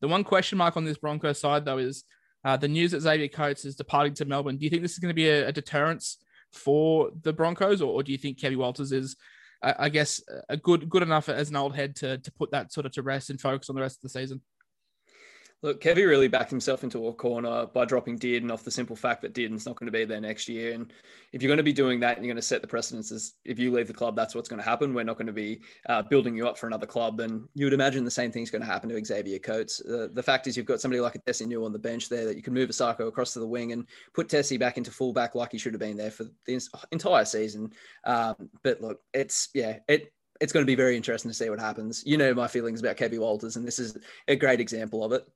The 0.00 0.08
one 0.08 0.24
question 0.24 0.58
mark 0.58 0.76
on 0.76 0.84
this 0.84 0.98
Broncos 0.98 1.38
side, 1.38 1.64
though, 1.64 1.78
is 1.78 2.04
uh, 2.44 2.56
the 2.56 2.66
news 2.66 2.90
that 2.90 3.00
Xavier 3.02 3.28
Coates 3.28 3.64
is 3.64 3.76
departing 3.76 4.14
to 4.14 4.24
Melbourne. 4.24 4.56
Do 4.56 4.64
you 4.64 4.70
think 4.70 4.82
this 4.82 4.92
is 4.92 4.98
going 4.98 5.10
to 5.10 5.14
be 5.14 5.28
a, 5.28 5.48
a 5.48 5.52
deterrence 5.52 6.18
for 6.52 7.10
the 7.22 7.32
Broncos, 7.32 7.80
or, 7.80 7.92
or 7.92 8.02
do 8.02 8.12
you 8.12 8.18
think 8.18 8.40
Kevin 8.40 8.58
Walters 8.58 8.92
is, 8.92 9.16
I 9.62 9.88
guess, 9.88 10.22
a 10.48 10.56
good 10.56 10.88
good 10.88 11.02
enough 11.02 11.28
as 11.28 11.50
an 11.50 11.56
old 11.56 11.76
head 11.76 11.96
to 11.96 12.18
to 12.18 12.32
put 12.32 12.50
that 12.52 12.72
sort 12.72 12.86
of 12.86 12.92
to 12.92 13.02
rest 13.02 13.30
and 13.30 13.40
focus 13.40 13.68
on 13.68 13.76
the 13.76 13.82
rest 13.82 13.98
of 13.98 14.02
the 14.02 14.08
season? 14.08 14.40
Look, 15.62 15.82
Kevy 15.82 16.06
really 16.06 16.28
backed 16.28 16.48
himself 16.48 16.84
into 16.84 17.08
a 17.08 17.12
corner 17.12 17.66
by 17.66 17.84
dropping 17.84 18.18
Dearden 18.18 18.50
off 18.50 18.64
the 18.64 18.70
simple 18.70 18.96
fact 18.96 19.20
that 19.20 19.34
Dearden's 19.34 19.66
not 19.66 19.76
going 19.76 19.88
to 19.88 19.92
be 19.92 20.06
there 20.06 20.20
next 20.20 20.48
year. 20.48 20.72
And 20.72 20.90
if 21.34 21.42
you're 21.42 21.50
going 21.50 21.58
to 21.58 21.62
be 21.62 21.72
doing 21.72 22.00
that 22.00 22.16
and 22.16 22.24
you're 22.24 22.32
going 22.32 22.40
to 22.40 22.46
set 22.46 22.62
the 22.62 22.68
precedences, 22.68 23.34
if 23.44 23.58
you 23.58 23.70
leave 23.70 23.86
the 23.86 23.92
club, 23.92 24.16
that's 24.16 24.34
what's 24.34 24.48
going 24.48 24.62
to 24.62 24.64
happen. 24.64 24.94
We're 24.94 25.04
not 25.04 25.18
going 25.18 25.26
to 25.26 25.34
be 25.34 25.60
uh, 25.86 26.00
building 26.00 26.34
you 26.34 26.48
up 26.48 26.56
for 26.56 26.66
another 26.66 26.86
club. 26.86 27.18
Then 27.18 27.46
you 27.54 27.66
would 27.66 27.74
imagine 27.74 28.04
the 28.04 28.10
same 28.10 28.32
thing's 28.32 28.50
going 28.50 28.62
to 28.62 28.66
happen 28.66 28.88
to 28.88 29.04
Xavier 29.04 29.38
Coates. 29.38 29.82
Uh, 29.84 30.08
the 30.14 30.22
fact 30.22 30.46
is, 30.46 30.56
you've 30.56 30.64
got 30.64 30.80
somebody 30.80 31.00
like 31.00 31.14
a 31.14 31.18
Tesi 31.18 31.46
Niu 31.46 31.66
on 31.66 31.74
the 31.74 31.78
bench 31.78 32.08
there 32.08 32.24
that 32.24 32.36
you 32.36 32.42
can 32.42 32.54
move 32.54 32.70
Isaako 32.70 33.08
across 33.08 33.34
to 33.34 33.40
the 33.40 33.46
wing 33.46 33.72
and 33.72 33.86
put 34.14 34.28
Tesi 34.28 34.58
back 34.58 34.78
into 34.78 34.90
fullback 34.90 35.34
like 35.34 35.52
he 35.52 35.58
should 35.58 35.74
have 35.74 35.80
been 35.80 35.98
there 35.98 36.10
for 36.10 36.24
the 36.46 36.58
entire 36.90 37.26
season. 37.26 37.70
Um, 38.04 38.48
but 38.62 38.80
look, 38.80 39.00
it's, 39.12 39.50
yeah, 39.52 39.80
it, 39.88 40.10
it's 40.40 40.54
going 40.54 40.64
to 40.64 40.70
be 40.70 40.74
very 40.74 40.96
interesting 40.96 41.30
to 41.30 41.36
see 41.36 41.50
what 41.50 41.60
happens. 41.60 42.02
You 42.06 42.16
know 42.16 42.32
my 42.32 42.48
feelings 42.48 42.80
about 42.80 42.96
Kevin 42.96 43.20
Walters, 43.20 43.56
and 43.56 43.66
this 43.66 43.78
is 43.78 43.98
a 44.26 44.34
great 44.34 44.58
example 44.58 45.04
of 45.04 45.12
it. 45.12 45.26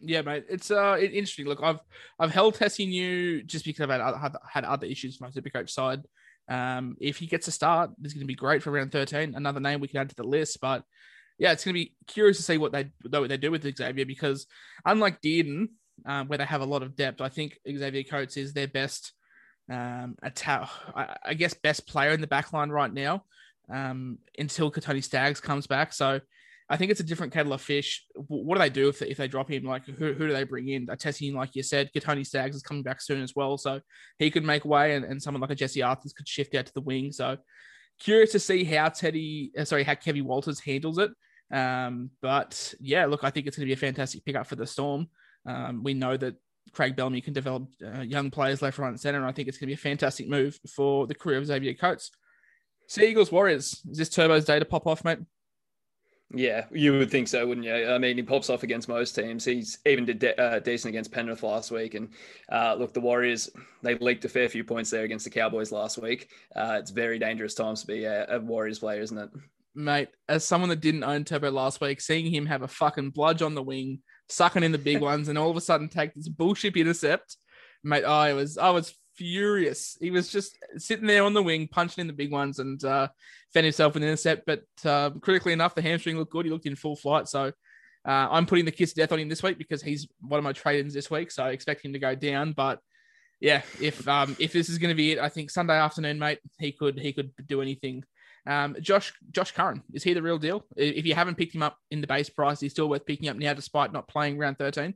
Yeah, 0.00 0.22
mate, 0.22 0.44
it's 0.48 0.70
uh 0.70 0.96
interesting. 1.00 1.46
Look, 1.46 1.60
I've 1.62 1.80
I've 2.18 2.32
held 2.32 2.56
Tesi 2.56 2.88
Niu 2.88 3.42
just 3.42 3.64
because 3.64 3.82
I've 3.82 3.90
had, 3.90 4.16
had, 4.16 4.36
had 4.48 4.64
other 4.64 4.86
issues 4.86 5.16
from 5.16 5.28
my 5.28 5.30
Supercoach 5.40 5.70
side. 5.70 6.00
Um, 6.48 6.96
if 7.00 7.18
he 7.18 7.26
gets 7.26 7.48
a 7.48 7.52
start, 7.52 7.90
this 7.98 8.10
is 8.10 8.14
going 8.14 8.24
to 8.24 8.26
be 8.26 8.34
great 8.34 8.62
for 8.62 8.70
round 8.70 8.92
thirteen. 8.92 9.34
Another 9.34 9.60
name 9.60 9.80
we 9.80 9.88
can 9.88 9.98
add 10.00 10.08
to 10.08 10.16
the 10.16 10.24
list, 10.24 10.60
but 10.60 10.84
yeah, 11.38 11.52
it's 11.52 11.64
going 11.64 11.74
to 11.74 11.80
be 11.80 11.94
curious 12.06 12.38
to 12.38 12.42
see 12.42 12.58
what 12.58 12.72
they 12.72 12.90
what 13.08 13.28
they 13.28 13.36
do 13.36 13.50
with 13.50 13.76
Xavier 13.76 14.06
because 14.06 14.46
unlike 14.84 15.20
Dearden, 15.20 15.68
um, 16.06 16.28
where 16.28 16.38
they 16.38 16.44
have 16.44 16.62
a 16.62 16.66
lot 16.66 16.82
of 16.82 16.96
depth, 16.96 17.20
I 17.20 17.28
think 17.28 17.58
Xavier 17.68 18.04
Coates 18.04 18.36
is 18.36 18.52
their 18.52 18.68
best 18.68 19.12
um 19.70 20.16
attack. 20.22 20.68
I, 20.94 21.16
I 21.26 21.34
guess 21.34 21.54
best 21.54 21.86
player 21.86 22.12
in 22.12 22.22
the 22.22 22.26
back 22.26 22.52
line 22.52 22.70
right 22.70 22.92
now. 22.92 23.24
Um, 23.70 24.18
until 24.36 24.72
Kotoni 24.72 25.04
Staggs 25.04 25.40
comes 25.40 25.68
back, 25.68 25.92
so 25.92 26.20
I 26.72 26.76
think 26.76 26.92
it's 26.92 27.00
a 27.00 27.04
different 27.04 27.32
kettle 27.32 27.52
of 27.52 27.60
fish. 27.60 28.06
What 28.14 28.54
do 28.54 28.60
they 28.60 28.70
do 28.70 28.88
if 28.88 29.00
they, 29.00 29.08
if 29.08 29.16
they 29.16 29.26
drop 29.26 29.50
him? 29.50 29.64
Like, 29.64 29.84
who, 29.86 30.12
who 30.12 30.28
do 30.28 30.32
they 30.32 30.44
bring 30.44 30.68
in? 30.68 30.88
A 30.88 31.32
like 31.32 31.56
you 31.56 31.64
said, 31.64 31.90
Kotoni 31.92 32.24
Staggs 32.24 32.54
is 32.54 32.62
coming 32.62 32.84
back 32.84 33.00
soon 33.00 33.22
as 33.22 33.34
well. 33.34 33.58
So 33.58 33.80
he 34.20 34.30
could 34.30 34.44
make 34.44 34.64
way, 34.64 34.94
and, 34.94 35.04
and 35.04 35.20
someone 35.20 35.40
like 35.40 35.50
a 35.50 35.56
Jesse 35.56 35.82
Arthurs 35.82 36.12
could 36.12 36.28
shift 36.28 36.54
out 36.54 36.66
to 36.66 36.72
the 36.72 36.80
wing. 36.80 37.10
So 37.10 37.38
curious 37.98 38.30
to 38.32 38.38
see 38.38 38.62
how 38.62 38.88
Teddy, 38.88 39.50
uh, 39.58 39.64
sorry, 39.64 39.82
how 39.82 39.96
Kevin 39.96 40.24
Walters 40.24 40.60
handles 40.60 40.98
it. 40.98 41.10
Um, 41.52 42.10
but 42.22 42.72
yeah, 42.78 43.06
look, 43.06 43.24
I 43.24 43.30
think 43.30 43.48
it's 43.48 43.56
going 43.56 43.66
to 43.66 43.70
be 43.70 43.72
a 43.74 43.86
fantastic 43.88 44.24
pickup 44.24 44.46
for 44.46 44.54
the 44.54 44.66
Storm. 44.66 45.08
Um, 45.46 45.82
we 45.82 45.94
know 45.94 46.16
that 46.16 46.36
Craig 46.72 46.94
Bellamy 46.94 47.20
can 47.20 47.32
develop 47.32 47.66
uh, 47.84 48.02
young 48.02 48.30
players 48.30 48.62
left, 48.62 48.78
right, 48.78 48.90
and 48.90 49.00
center. 49.00 49.18
And 49.18 49.26
I 49.26 49.32
think 49.32 49.48
it's 49.48 49.58
going 49.58 49.66
to 49.66 49.74
be 49.74 49.74
a 49.74 49.76
fantastic 49.76 50.28
move 50.28 50.56
for 50.72 51.08
the 51.08 51.16
career 51.16 51.38
of 51.38 51.46
Xavier 51.46 51.74
Coates. 51.74 52.12
Sea 52.86 53.08
Eagles 53.08 53.32
Warriors. 53.32 53.82
Is 53.90 53.98
this 53.98 54.08
Turbo's 54.08 54.44
day 54.44 54.60
to 54.60 54.64
pop 54.64 54.86
off, 54.86 55.04
mate? 55.04 55.18
Yeah, 56.32 56.66
you 56.70 56.92
would 56.92 57.10
think 57.10 57.26
so, 57.26 57.44
wouldn't 57.44 57.66
you? 57.66 57.88
I 57.88 57.98
mean, 57.98 58.16
he 58.16 58.22
pops 58.22 58.50
off 58.50 58.62
against 58.62 58.88
most 58.88 59.16
teams. 59.16 59.44
He's 59.44 59.78
even 59.84 60.04
did 60.04 60.20
de- 60.20 60.40
uh, 60.40 60.60
decent 60.60 60.90
against 60.90 61.10
Penrith 61.10 61.42
last 61.42 61.72
week. 61.72 61.94
And 61.94 62.10
uh, 62.52 62.76
look, 62.78 62.94
the 62.94 63.00
Warriors, 63.00 63.50
they 63.82 63.96
leaked 63.96 64.24
a 64.24 64.28
fair 64.28 64.48
few 64.48 64.62
points 64.62 64.90
there 64.90 65.02
against 65.02 65.24
the 65.24 65.30
Cowboys 65.30 65.72
last 65.72 65.98
week. 65.98 66.30
Uh, 66.54 66.76
it's 66.78 66.92
very 66.92 67.18
dangerous 67.18 67.54
times 67.54 67.80
to 67.80 67.88
be 67.88 68.04
a, 68.04 68.36
a, 68.36 68.38
Warriors 68.38 68.78
player, 68.78 69.00
isn't 69.00 69.18
it? 69.18 69.30
Mate, 69.74 70.08
as 70.28 70.44
someone 70.46 70.70
that 70.70 70.80
didn't 70.80 71.02
own 71.02 71.24
Turbo 71.24 71.50
last 71.50 71.80
week, 71.80 72.00
seeing 72.00 72.32
him 72.32 72.46
have 72.46 72.62
a 72.62 72.68
fucking 72.68 73.10
bludge 73.10 73.42
on 73.42 73.56
the 73.56 73.62
wing, 73.62 74.00
sucking 74.28 74.62
in 74.62 74.72
the 74.72 74.78
big 74.78 75.00
ones, 75.00 75.28
and 75.28 75.36
all 75.36 75.50
of 75.50 75.56
a 75.56 75.60
sudden 75.60 75.88
take 75.88 76.14
this 76.14 76.28
bullshit 76.28 76.76
intercept, 76.76 77.38
mate, 77.82 78.04
I 78.04 78.34
was 78.34 78.56
I 78.56 78.70
was 78.70 78.94
furious. 79.20 79.98
He 80.00 80.10
was 80.10 80.32
just 80.32 80.56
sitting 80.78 81.06
there 81.06 81.24
on 81.24 81.34
the 81.34 81.42
wing, 81.42 81.68
punching 81.68 82.00
in 82.00 82.06
the 82.06 82.14
big 82.14 82.32
ones, 82.32 82.58
and 82.58 82.82
uh, 82.82 83.08
found 83.52 83.64
himself 83.64 83.92
with 83.92 84.02
an 84.02 84.08
intercept. 84.08 84.46
But 84.46 84.62
uh, 84.82 85.10
critically 85.20 85.52
enough, 85.52 85.74
the 85.74 85.82
hamstring 85.82 86.16
looked 86.16 86.32
good. 86.32 86.46
He 86.46 86.50
looked 86.50 86.64
in 86.64 86.74
full 86.74 86.96
flight. 86.96 87.28
So 87.28 87.52
uh, 88.08 88.26
I'm 88.30 88.46
putting 88.46 88.64
the 88.64 88.72
kiss 88.72 88.92
of 88.92 88.96
death 88.96 89.12
on 89.12 89.18
him 89.18 89.28
this 89.28 89.42
week 89.42 89.58
because 89.58 89.82
he's 89.82 90.08
one 90.22 90.38
of 90.38 90.44
my 90.44 90.54
trade-ins 90.54 90.94
this 90.94 91.10
week. 91.10 91.30
So 91.30 91.44
I 91.44 91.50
expect 91.50 91.84
him 91.84 91.92
to 91.92 91.98
go 91.98 92.14
down. 92.14 92.52
But 92.52 92.80
yeah, 93.40 93.60
if 93.78 94.08
um 94.08 94.36
if 94.38 94.54
this 94.54 94.70
is 94.70 94.78
going 94.78 94.94
to 94.96 95.02
be 95.02 95.12
it, 95.12 95.18
I 95.18 95.28
think 95.28 95.50
Sunday 95.50 95.76
afternoon, 95.76 96.18
mate, 96.18 96.38
he 96.58 96.72
could 96.72 96.98
he 96.98 97.12
could 97.12 97.30
do 97.46 97.60
anything. 97.60 98.02
Um, 98.46 98.74
Josh 98.80 99.12
Josh 99.30 99.52
Curran 99.52 99.82
is 99.92 100.02
he 100.02 100.14
the 100.14 100.22
real 100.22 100.38
deal? 100.38 100.64
If 100.76 101.04
you 101.04 101.14
haven't 101.14 101.36
picked 101.36 101.54
him 101.54 101.62
up 101.62 101.76
in 101.90 102.00
the 102.00 102.06
base 102.06 102.30
price, 102.30 102.60
he's 102.60 102.72
still 102.72 102.88
worth 102.88 103.04
picking 103.04 103.28
up 103.28 103.36
now, 103.36 103.52
despite 103.52 103.92
not 103.92 104.08
playing 104.08 104.38
round 104.38 104.56
thirteen. 104.56 104.94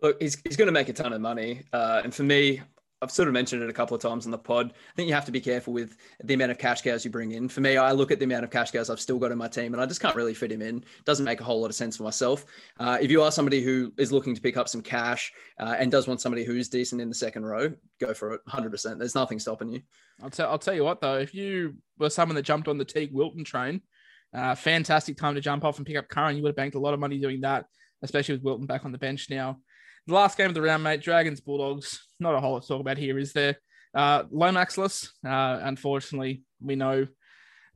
Look, 0.00 0.22
he's, 0.22 0.40
he's 0.44 0.56
going 0.56 0.66
to 0.66 0.72
make 0.72 0.88
a 0.88 0.92
ton 0.92 1.12
of 1.12 1.20
money. 1.20 1.64
Uh, 1.72 2.02
and 2.04 2.14
for 2.14 2.22
me, 2.22 2.62
I've 3.00 3.12
sort 3.12 3.28
of 3.28 3.34
mentioned 3.34 3.62
it 3.62 3.70
a 3.70 3.72
couple 3.72 3.94
of 3.94 4.02
times 4.02 4.24
on 4.24 4.32
the 4.32 4.38
pod. 4.38 4.72
I 4.72 4.94
think 4.96 5.08
you 5.08 5.14
have 5.14 5.24
to 5.26 5.32
be 5.32 5.40
careful 5.40 5.72
with 5.72 5.96
the 6.24 6.34
amount 6.34 6.50
of 6.50 6.58
cash 6.58 6.82
cows 6.82 7.04
you 7.04 7.10
bring 7.10 7.30
in. 7.30 7.48
For 7.48 7.60
me, 7.60 7.76
I 7.76 7.92
look 7.92 8.10
at 8.10 8.18
the 8.18 8.24
amount 8.24 8.44
of 8.44 8.50
cash 8.50 8.72
cows 8.72 8.90
I've 8.90 9.00
still 9.00 9.18
got 9.18 9.30
in 9.30 9.38
my 9.38 9.46
team, 9.46 9.72
and 9.72 9.80
I 9.80 9.86
just 9.86 10.00
can't 10.00 10.16
really 10.16 10.34
fit 10.34 10.50
him 10.50 10.62
in. 10.62 10.84
Doesn't 11.04 11.24
make 11.24 11.40
a 11.40 11.44
whole 11.44 11.60
lot 11.60 11.70
of 11.70 11.76
sense 11.76 11.96
for 11.96 12.02
myself. 12.02 12.44
Uh, 12.80 12.98
if 13.00 13.10
you 13.10 13.22
are 13.22 13.30
somebody 13.30 13.62
who 13.62 13.92
is 13.98 14.10
looking 14.10 14.34
to 14.34 14.40
pick 14.40 14.56
up 14.56 14.68
some 14.68 14.82
cash 14.82 15.32
uh, 15.60 15.76
and 15.78 15.92
does 15.92 16.08
want 16.08 16.20
somebody 16.20 16.44
who's 16.44 16.68
decent 16.68 17.00
in 17.00 17.08
the 17.08 17.14
second 17.14 17.44
row, 17.44 17.72
go 18.00 18.12
for 18.14 18.32
it. 18.34 18.40
100%. 18.48 18.98
There's 18.98 19.14
nothing 19.14 19.38
stopping 19.38 19.68
you. 19.68 19.80
I'll 20.22 20.30
tell 20.30 20.50
I'll 20.50 20.58
tell 20.58 20.74
you 20.74 20.82
what 20.82 21.00
though, 21.00 21.18
if 21.18 21.32
you 21.32 21.76
were 21.98 22.10
someone 22.10 22.34
that 22.34 22.42
jumped 22.42 22.66
on 22.66 22.78
the 22.78 22.84
Teague 22.84 23.12
Wilton 23.12 23.44
train, 23.44 23.80
uh, 24.34 24.54
fantastic 24.56 25.16
time 25.16 25.36
to 25.36 25.40
jump 25.40 25.64
off 25.64 25.78
and 25.78 25.86
pick 25.86 25.96
up 25.96 26.08
Curran. 26.08 26.36
You 26.36 26.42
would 26.42 26.50
have 26.50 26.56
banked 26.56 26.74
a 26.74 26.80
lot 26.80 26.94
of 26.94 27.00
money 27.00 27.18
doing 27.18 27.42
that, 27.42 27.66
especially 28.02 28.34
with 28.34 28.42
Wilton 28.42 28.66
back 28.66 28.84
on 28.84 28.92
the 28.92 28.98
bench 28.98 29.30
now. 29.30 29.58
The 30.08 30.14
last 30.14 30.38
game 30.38 30.46
of 30.46 30.54
the 30.54 30.62
round, 30.62 30.82
mate, 30.82 31.02
Dragons 31.02 31.38
Bulldogs. 31.38 32.02
Not 32.18 32.34
a 32.34 32.40
whole 32.40 32.54
lot 32.54 32.62
to 32.62 32.68
talk 32.68 32.80
about 32.80 32.96
here, 32.96 33.18
is 33.18 33.34
there? 33.34 33.58
Uh, 33.94 34.22
Lomaxless, 34.24 35.10
uh, 35.22 35.60
unfortunately, 35.62 36.44
we 36.62 36.76
know. 36.76 37.06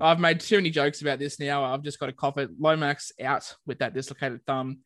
I've 0.00 0.18
made 0.18 0.40
too 0.40 0.56
many 0.56 0.70
jokes 0.70 1.02
about 1.02 1.18
this 1.18 1.38
now. 1.38 1.62
I've 1.62 1.82
just 1.82 2.00
got 2.00 2.06
to 2.06 2.14
cough 2.14 2.38
it. 2.38 2.48
Lomax 2.58 3.12
out 3.22 3.54
with 3.66 3.80
that 3.80 3.92
dislocated 3.92 4.40
thumb. 4.46 4.78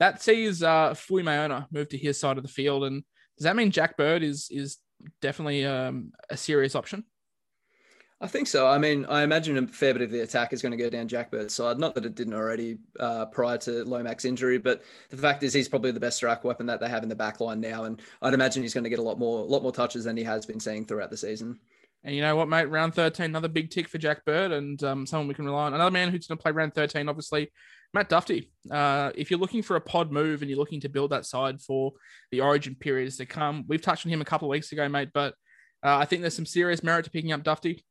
That 0.00 0.22
sees 0.22 0.62
uh, 0.62 0.94
Fuimaono 0.94 1.66
move 1.70 1.90
to 1.90 1.98
his 1.98 2.18
side 2.18 2.38
of 2.38 2.42
the 2.42 2.48
field, 2.48 2.84
and 2.84 3.02
does 3.36 3.44
that 3.44 3.54
mean 3.54 3.70
Jack 3.70 3.98
Bird 3.98 4.22
is 4.22 4.48
is 4.50 4.78
definitely 5.20 5.66
um, 5.66 6.10
a 6.30 6.38
serious 6.38 6.74
option? 6.74 7.04
I 8.20 8.26
think 8.26 8.46
so. 8.46 8.66
I 8.66 8.78
mean, 8.78 9.04
I 9.06 9.22
imagine 9.22 9.58
a 9.58 9.66
fair 9.66 9.92
bit 9.92 10.02
of 10.02 10.10
the 10.10 10.20
attack 10.20 10.52
is 10.52 10.62
going 10.62 10.72
to 10.72 10.78
go 10.78 10.88
down 10.88 11.08
Jack 11.08 11.30
Bird's 11.30 11.52
side. 11.52 11.78
Not 11.78 11.94
that 11.94 12.06
it 12.06 12.14
didn't 12.14 12.34
already 12.34 12.78
uh, 12.98 13.26
prior 13.26 13.58
to 13.58 13.84
Lomax's 13.84 14.24
injury, 14.24 14.56
but 14.56 14.82
the 15.10 15.16
fact 15.16 15.42
is 15.42 15.52
he's 15.52 15.68
probably 15.68 15.90
the 15.90 16.00
best 16.00 16.16
strike 16.16 16.44
weapon 16.44 16.66
that 16.66 16.80
they 16.80 16.88
have 16.88 17.02
in 17.02 17.08
the 17.08 17.16
back 17.16 17.40
line 17.40 17.60
now, 17.60 17.84
and 17.84 18.00
I'd 18.22 18.32
imagine 18.32 18.62
he's 18.62 18.72
going 18.72 18.84
to 18.84 18.90
get 18.90 19.00
a 19.00 19.02
lot 19.02 19.18
more, 19.18 19.44
lot 19.44 19.62
more 19.62 19.72
touches 19.72 20.04
than 20.04 20.16
he 20.16 20.22
has 20.24 20.46
been 20.46 20.60
seeing 20.60 20.86
throughout 20.86 21.10
the 21.10 21.16
season. 21.16 21.58
And 22.04 22.14
you 22.14 22.20
know 22.20 22.36
what, 22.36 22.48
mate? 22.48 22.66
Round 22.66 22.94
13, 22.94 23.26
another 23.26 23.48
big 23.48 23.70
tick 23.70 23.88
for 23.88 23.98
Jack 23.98 24.24
Bird 24.26 24.52
and 24.52 24.82
um, 24.84 25.06
someone 25.06 25.26
we 25.26 25.34
can 25.34 25.46
rely 25.46 25.64
on. 25.64 25.74
Another 25.74 25.90
man 25.90 26.10
who's 26.10 26.26
going 26.26 26.36
to 26.36 26.42
play 26.42 26.52
round 26.52 26.74
13, 26.74 27.08
obviously, 27.08 27.50
Matt 27.94 28.10
Dufty. 28.10 28.50
Uh, 28.70 29.10
if 29.14 29.30
you're 29.30 29.40
looking 29.40 29.62
for 29.62 29.76
a 29.76 29.80
pod 29.80 30.12
move 30.12 30.42
and 30.42 30.50
you're 30.50 30.58
looking 30.58 30.82
to 30.82 30.90
build 30.90 31.12
that 31.12 31.24
side 31.24 31.62
for 31.62 31.92
the 32.30 32.42
origin 32.42 32.74
periods 32.74 33.16
to 33.16 33.26
come, 33.26 33.64
we've 33.68 33.80
touched 33.80 34.04
on 34.04 34.12
him 34.12 34.20
a 34.20 34.24
couple 34.24 34.48
of 34.48 34.50
weeks 34.50 34.70
ago, 34.70 34.86
mate, 34.86 35.10
but 35.14 35.34
uh, 35.82 35.96
I 35.96 36.04
think 36.04 36.20
there's 36.20 36.36
some 36.36 36.46
serious 36.46 36.82
merit 36.82 37.06
to 37.06 37.10
picking 37.10 37.32
up 37.32 37.42
Dufty. 37.42 37.82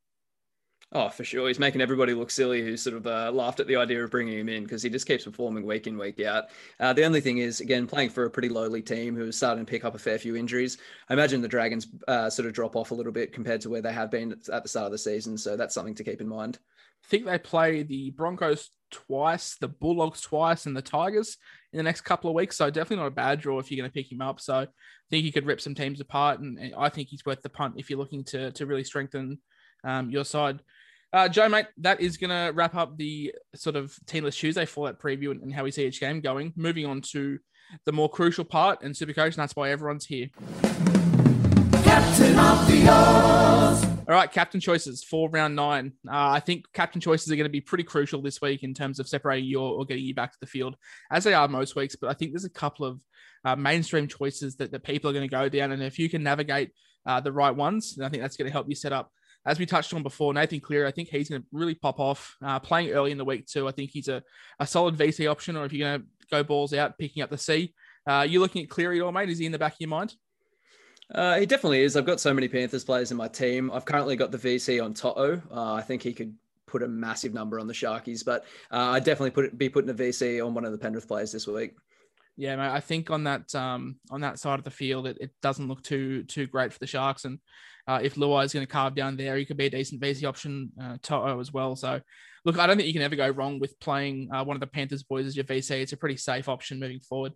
Oh, 0.95 1.09
for 1.09 1.23
sure. 1.23 1.47
He's 1.47 1.57
making 1.57 1.81
everybody 1.81 2.13
look 2.13 2.29
silly 2.29 2.61
who 2.61 2.77
sort 2.77 2.95
of 2.95 3.07
uh, 3.07 3.31
laughed 3.33 3.59
at 3.59 3.65
the 3.65 3.75
idea 3.75 4.03
of 4.03 4.11
bringing 4.11 4.37
him 4.37 4.47
in 4.47 4.61
because 4.61 4.83
he 4.83 4.91
just 4.91 5.07
keeps 5.07 5.23
performing 5.23 5.65
week 5.65 5.87
in, 5.87 5.97
week 5.97 6.21
out. 6.21 6.45
Uh, 6.79 6.93
the 6.93 7.03
only 7.03 7.19
thing 7.19 7.39
is, 7.39 7.61
again, 7.61 7.87
playing 7.87 8.11
for 8.11 8.25
a 8.25 8.29
pretty 8.29 8.49
lowly 8.49 8.83
team 8.83 9.15
who 9.15 9.25
is 9.25 9.35
starting 9.35 9.65
to 9.65 9.69
pick 9.69 9.85
up 9.85 9.95
a 9.95 9.99
fair 9.99 10.19
few 10.19 10.35
injuries. 10.35 10.77
I 11.09 11.13
imagine 11.13 11.41
the 11.41 11.47
Dragons 11.47 11.87
uh, 12.07 12.29
sort 12.29 12.47
of 12.47 12.53
drop 12.53 12.75
off 12.75 12.91
a 12.91 12.93
little 12.93 13.11
bit 13.11 13.33
compared 13.33 13.59
to 13.61 13.71
where 13.71 13.81
they 13.81 13.91
have 13.91 14.11
been 14.11 14.33
at 14.51 14.61
the 14.61 14.69
start 14.69 14.85
of 14.85 14.91
the 14.91 14.99
season. 14.99 15.35
So 15.35 15.57
that's 15.57 15.73
something 15.73 15.95
to 15.95 16.03
keep 16.03 16.21
in 16.21 16.27
mind. 16.27 16.59
I 17.03 17.07
think 17.07 17.25
they 17.25 17.39
play 17.39 17.81
the 17.81 18.11
Broncos 18.11 18.69
twice, 18.91 19.55
the 19.55 19.67
Bulldogs 19.69 20.21
twice, 20.21 20.67
and 20.67 20.77
the 20.77 20.83
Tigers 20.83 21.37
in 21.71 21.77
the 21.77 21.83
next 21.83 22.01
couple 22.01 22.29
of 22.29 22.35
weeks. 22.35 22.57
So 22.57 22.69
definitely 22.69 22.97
not 22.97 23.07
a 23.07 23.11
bad 23.11 23.41
draw 23.41 23.57
if 23.57 23.71
you're 23.71 23.81
going 23.81 23.89
to 23.89 23.93
pick 23.93 24.11
him 24.11 24.21
up. 24.21 24.39
So 24.39 24.57
I 24.57 24.67
think 25.09 25.25
he 25.25 25.31
could 25.31 25.47
rip 25.47 25.59
some 25.59 25.73
teams 25.73 26.01
apart, 26.01 26.39
and, 26.39 26.71
I 26.77 26.89
think 26.89 27.09
he's 27.09 27.25
worth 27.25 27.41
the 27.41 27.49
punt 27.49 27.75
if 27.77 27.89
you're 27.89 27.97
looking 27.97 28.23
to 28.25 28.51
to 28.51 28.67
really 28.67 28.83
strengthen 28.83 29.39
um, 29.83 30.11
your 30.11 30.23
side. 30.23 30.61
Uh, 31.13 31.29
Joe, 31.29 31.47
mate, 31.47 31.67
that 31.77 32.01
is 32.01 32.17
going 32.17 32.31
to 32.31 32.51
wrap 32.55 32.73
up 32.73 32.97
the 32.97 33.35
sort 33.53 33.75
of 33.75 33.95
Teamless 34.05 34.35
Tuesday 34.35 34.65
Fallout 34.65 34.99
preview 34.99 35.29
and, 35.29 35.43
and, 35.43 35.53
how 35.53 35.63
we 35.63 35.69
see 35.69 35.85
each 35.85 35.99
game 35.99 36.21
going. 36.21 36.53
Moving 36.55 36.87
on 36.87 37.01
to 37.11 37.37
the 37.85 37.91
more 37.91 38.09
crucial 38.09 38.43
part 38.43 38.81
and 38.81 38.95
Supercoach, 38.95 39.25
and 39.25 39.35
that's 39.35 39.55
why 39.55 39.69
everyone's 39.69 40.07
here. 40.07 40.29
Captain 41.83 42.39
of 42.39 42.67
the 42.67 42.87
Oz. 42.89 43.85
All 43.85 44.15
right, 44.15 44.31
captain 44.31 44.59
choices 44.59 45.03
for 45.03 45.29
round 45.29 45.55
nine. 45.55 45.93
Uh, 46.07 46.31
I 46.31 46.39
think 46.39 46.65
captain 46.73 46.99
choices 46.99 47.31
are 47.31 47.35
going 47.35 47.45
to 47.45 47.51
be 47.51 47.61
pretty 47.61 47.83
crucial 47.83 48.23
this 48.23 48.41
week 48.41 48.63
in 48.63 48.73
terms 48.73 48.99
of 48.99 49.07
separating 49.07 49.45
you 49.45 49.61
or, 49.61 49.85
getting 49.85 50.03
you 50.03 50.15
back 50.15 50.31
to 50.31 50.39
the 50.41 50.47
field, 50.47 50.75
as 51.11 51.25
they 51.25 51.35
are 51.35 51.47
most 51.47 51.75
weeks. 51.75 51.95
But 51.95 52.09
I 52.09 52.13
think 52.13 52.31
there's 52.31 52.43
a 52.43 52.49
couple 52.49 52.87
of 52.87 52.99
uh, 53.45 53.55
mainstream 53.55 54.07
choices 54.07 54.55
that, 54.55 54.71
that 54.71 54.83
people 54.83 55.11
are 55.11 55.13
going 55.13 55.29
to 55.29 55.35
go 55.35 55.47
down. 55.47 55.73
And 55.73 55.83
if 55.83 55.99
you 55.99 56.09
can 56.09 56.23
navigate 56.23 56.71
uh, 57.05 57.19
the 57.19 57.31
right 57.31 57.55
ones, 57.55 57.95
then 57.95 58.05
I 58.07 58.09
think 58.09 58.23
that's 58.23 58.35
going 58.35 58.47
to 58.47 58.51
help 58.51 58.67
you 58.67 58.75
set 58.75 58.93
up 58.93 59.11
as 59.45 59.59
we 59.59 59.65
touched 59.65 59.93
on 59.93 60.03
before, 60.03 60.33
Nathan 60.33 60.59
Cleary, 60.59 60.87
I 60.87 60.91
think 60.91 61.09
he's 61.09 61.29
going 61.29 61.41
to 61.41 61.47
really 61.51 61.75
pop 61.75 61.99
off 61.99 62.37
uh, 62.41 62.59
playing 62.59 62.91
early 62.91 63.11
in 63.11 63.17
the 63.17 63.25
week 63.25 63.45
too. 63.47 63.67
I 63.67 63.71
think 63.71 63.91
he's 63.91 64.07
a, 64.07 64.23
a 64.59 64.67
solid 64.67 64.95
VC 64.95 65.29
option, 65.29 65.57
or 65.57 65.65
if 65.65 65.73
you're 65.73 65.87
going 65.87 66.01
to 66.01 66.07
go 66.31 66.43
balls 66.43 66.73
out, 66.73 66.97
picking 66.97 67.21
up 67.21 67.29
the 67.29 67.37
C. 67.37 67.73
Uh, 68.07 68.25
you 68.27 68.39
looking 68.39 68.63
at 68.63 68.69
Cleary 68.69 68.99
at 68.99 69.03
all, 69.03 69.11
mate? 69.11 69.29
Is 69.29 69.39
he 69.39 69.45
in 69.45 69.51
the 69.51 69.59
back 69.59 69.73
of 69.73 69.79
your 69.79 69.89
mind? 69.89 70.15
Uh, 71.13 71.37
he 71.37 71.45
definitely 71.45 71.81
is. 71.81 71.95
I've 71.95 72.05
got 72.05 72.19
so 72.19 72.33
many 72.33 72.47
Panthers 72.47 72.83
players 72.83 73.11
in 73.11 73.17
my 73.17 73.27
team. 73.27 73.69
I've 73.71 73.85
currently 73.85 74.15
got 74.15 74.31
the 74.31 74.37
VC 74.37 74.83
on 74.83 74.93
Toto. 74.93 75.41
Uh, 75.51 75.73
I 75.73 75.81
think 75.81 76.01
he 76.01 76.13
could 76.13 76.33
put 76.65 76.81
a 76.81 76.87
massive 76.87 77.33
number 77.33 77.59
on 77.59 77.67
the 77.67 77.73
Sharkies, 77.73 78.25
but 78.25 78.45
uh, 78.71 78.91
I'd 78.91 79.03
definitely 79.03 79.31
put 79.31 79.45
it, 79.45 79.57
be 79.57 79.69
putting 79.69 79.89
a 79.89 79.93
VC 79.93 80.45
on 80.45 80.53
one 80.53 80.65
of 80.65 80.71
the 80.71 80.77
Penrith 80.77 81.07
players 81.07 81.31
this 81.31 81.45
week. 81.45 81.75
Yeah, 82.35 82.55
mate, 82.55 82.71
I 82.71 82.79
think 82.79 83.11
on 83.11 83.25
that 83.25 83.53
um, 83.53 83.97
on 84.09 84.21
that 84.21 84.39
side 84.39 84.57
of 84.57 84.65
the 84.65 84.71
field, 84.71 85.07
it, 85.07 85.17
it 85.21 85.31
doesn't 85.41 85.67
look 85.67 85.83
too 85.83 86.23
too 86.23 86.47
great 86.47 86.73
for 86.73 86.79
the 86.79 86.87
Sharks, 86.87 87.25
and 87.25 87.39
uh, 87.87 87.99
if 88.01 88.15
Luai 88.15 88.45
is 88.45 88.53
going 88.53 88.65
to 88.65 88.71
carve 88.71 88.95
down 88.95 89.17
there, 89.17 89.37
he 89.37 89.45
could 89.45 89.57
be 89.57 89.65
a 89.65 89.69
decent 89.69 90.01
VC 90.01 90.27
option, 90.27 90.71
uh, 90.81 90.97
Toto 91.01 91.39
as 91.39 91.51
well. 91.51 91.75
So, 91.75 91.99
look, 92.45 92.57
I 92.57 92.65
don't 92.65 92.77
think 92.77 92.87
you 92.87 92.93
can 92.93 93.01
ever 93.01 93.15
go 93.15 93.29
wrong 93.29 93.59
with 93.59 93.79
playing 93.79 94.29
uh, 94.33 94.43
one 94.43 94.55
of 94.55 94.61
the 94.61 94.67
Panthers 94.67 95.03
boys 95.03 95.25
as 95.25 95.35
your 95.35 95.45
VC. 95.45 95.81
It's 95.81 95.93
a 95.93 95.97
pretty 95.97 96.17
safe 96.17 96.47
option 96.47 96.79
moving 96.79 97.01
forward. 97.01 97.33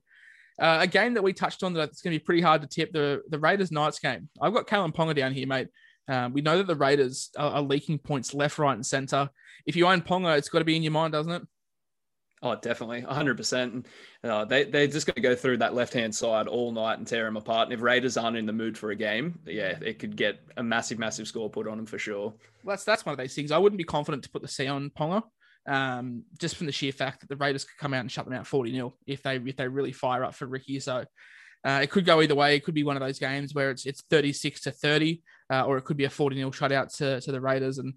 Uh, 0.60 0.80
a 0.82 0.88
game 0.88 1.14
that 1.14 1.24
we 1.24 1.34
touched 1.34 1.64
on 1.64 1.74
that 1.74 1.90
it's 1.90 2.02
going 2.02 2.14
to 2.14 2.20
be 2.20 2.26
pretty 2.26 2.42
hard 2.42 2.62
to 2.62 2.68
tip 2.68 2.92
the 2.92 3.22
the 3.30 3.40
Raiders 3.40 3.72
Knights 3.72 4.00
game. 4.00 4.30
I've 4.42 4.54
got 4.54 4.68
Kalyn 4.68 4.96
Ponga 4.96 5.16
down 5.16 5.34
here, 5.34 5.48
mate. 5.48 5.68
Um, 6.08 6.34
we 6.34 6.42
know 6.42 6.58
that 6.58 6.68
the 6.68 6.76
Raiders 6.76 7.30
are, 7.38 7.56
are 7.56 7.62
leaking 7.62 8.00
points 8.00 8.34
left, 8.34 8.58
right, 8.58 8.74
and 8.74 8.86
center. 8.86 9.30
If 9.66 9.76
you 9.76 9.86
own 9.86 10.02
Ponga, 10.02 10.38
it's 10.38 10.50
got 10.50 10.60
to 10.60 10.66
be 10.66 10.78
in 10.78 10.84
your 10.84 10.94
mind, 10.94 11.12
doesn't 11.12 11.32
it? 11.32 11.42
Oh, 12.44 12.56
definitely, 12.56 13.02
100%. 13.02 13.86
Uh, 14.24 14.46
they, 14.46 14.66
they're 14.66 14.86
just 14.86 15.08
going 15.08 15.16
to 15.16 15.22
go 15.22 15.36
through 15.36 15.58
that 15.58 15.74
left 15.74 15.94
hand 15.94 16.14
side 16.14 16.48
all 16.48 16.72
night 16.72 17.00
and 17.00 17.08
tear 17.08 17.26
them 17.26 17.36
apart. 17.36 17.68
And 17.68 17.74
if 17.74 17.82
Raiders 17.82 18.16
aren't 18.16 18.38
in 18.38 18.46
the 18.46 18.54
mood 18.54 18.78
for 18.78 18.92
a 18.92 18.96
game, 18.96 19.40
yeah, 19.46 19.78
it 19.82 19.98
could 19.98 20.16
get 20.16 20.40
a 20.56 20.62
massive, 20.62 21.00
massive 21.00 21.28
score 21.28 21.50
put 21.50 21.68
on 21.68 21.78
them 21.78 21.88
for 21.88 21.98
sure. 21.98 22.34
Well, 22.64 22.74
that's 22.74 22.84
that's 22.84 23.06
one 23.06 23.14
of 23.14 23.18
those 23.18 23.34
things. 23.34 23.52
I 23.52 23.58
wouldn't 23.58 23.80
be 23.80 23.84
confident 23.84 24.24
to 24.24 24.30
put 24.30 24.44
the 24.44 24.48
C 24.48 24.68
on 24.68 24.92
Ponga, 24.92 25.24
um, 25.68 26.26
just 26.40 26.58
from 26.58 26.68
the 26.68 26.72
sheer 26.72 26.92
fact 26.92 27.22
that 27.22 27.30
the 27.30 27.38
Raiders 27.38 27.64
could 27.64 27.78
come 27.80 27.96
out 27.96 28.02
and 28.02 28.12
shut 28.12 28.26
them 28.26 28.36
out 28.36 28.46
40 28.46 28.72
0 28.72 28.94
if 29.08 29.24
they 29.24 29.38
if 29.38 29.56
they 29.56 29.68
really 29.68 29.92
fire 29.92 30.24
up 30.24 30.36
for 30.36 30.46
Ricky. 30.46 30.80
So 30.80 31.06
uh, 31.66 31.80
it 31.82 31.90
could 31.90 32.06
go 32.06 32.22
either 32.22 32.36
way. 32.36 32.56
It 32.56 32.64
could 32.64 32.76
be 32.76 32.84
one 32.84 32.98
of 32.98 33.02
those 33.02 33.18
games 33.18 33.56
where 33.56 33.72
it's 33.72 33.88
it's 33.88 34.04
36 34.12 34.62
to 34.62 34.72
30, 34.72 35.24
uh, 35.52 35.64
or 35.64 35.78
it 35.78 35.86
could 35.86 35.98
be 35.98 36.06
a 36.06 36.10
40 36.10 36.36
0 36.36 36.52
shutout 36.52 36.96
to, 36.98 37.20
to 37.20 37.32
the 37.32 37.42
Raiders. 37.42 37.80
And 37.80 37.96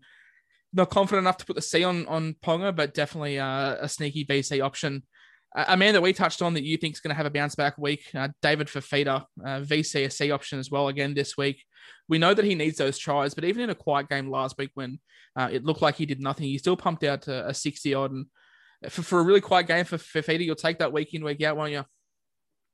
not 0.72 0.90
confident 0.90 1.24
enough 1.24 1.38
to 1.38 1.46
put 1.46 1.56
the 1.56 1.62
C 1.62 1.84
on 1.84 2.06
on 2.06 2.34
Ponga, 2.42 2.74
but 2.74 2.94
definitely 2.94 3.38
uh, 3.38 3.76
a 3.80 3.88
sneaky 3.88 4.24
VC 4.24 4.62
option. 4.64 5.02
A 5.52 5.76
man 5.76 5.94
that 5.94 6.02
we 6.02 6.12
touched 6.12 6.42
on 6.42 6.54
that 6.54 6.62
you 6.62 6.76
think 6.76 6.94
is 6.94 7.00
going 7.00 7.10
to 7.10 7.16
have 7.16 7.26
a 7.26 7.30
bounce 7.30 7.56
back 7.56 7.76
week, 7.76 8.04
uh, 8.14 8.28
David 8.40 8.68
Fifita, 8.68 9.24
uh, 9.44 9.60
VC 9.60 10.06
a 10.06 10.10
C 10.10 10.30
option 10.30 10.60
as 10.60 10.70
well 10.70 10.86
again 10.86 11.12
this 11.12 11.36
week. 11.36 11.64
We 12.08 12.18
know 12.18 12.34
that 12.34 12.44
he 12.44 12.54
needs 12.54 12.78
those 12.78 12.98
tries, 12.98 13.34
but 13.34 13.44
even 13.44 13.62
in 13.62 13.70
a 13.70 13.74
quiet 13.74 14.08
game 14.08 14.30
last 14.30 14.56
week 14.58 14.70
when 14.74 15.00
uh, 15.34 15.48
it 15.50 15.64
looked 15.64 15.82
like 15.82 15.96
he 15.96 16.06
did 16.06 16.20
nothing, 16.20 16.46
he 16.46 16.58
still 16.58 16.76
pumped 16.76 17.02
out 17.02 17.26
a, 17.26 17.48
a 17.48 17.54
60 17.54 17.94
odd. 17.94 18.12
And 18.12 18.26
for, 18.88 19.02
for 19.02 19.18
a 19.18 19.24
really 19.24 19.40
quiet 19.40 19.66
game 19.66 19.84
for 19.84 19.96
Fifita, 19.96 20.44
you'll 20.44 20.54
take 20.54 20.78
that 20.78 20.92
week 20.92 21.12
in, 21.14 21.24
week 21.24 21.42
out, 21.42 21.56
won't 21.56 21.72
you? 21.72 21.84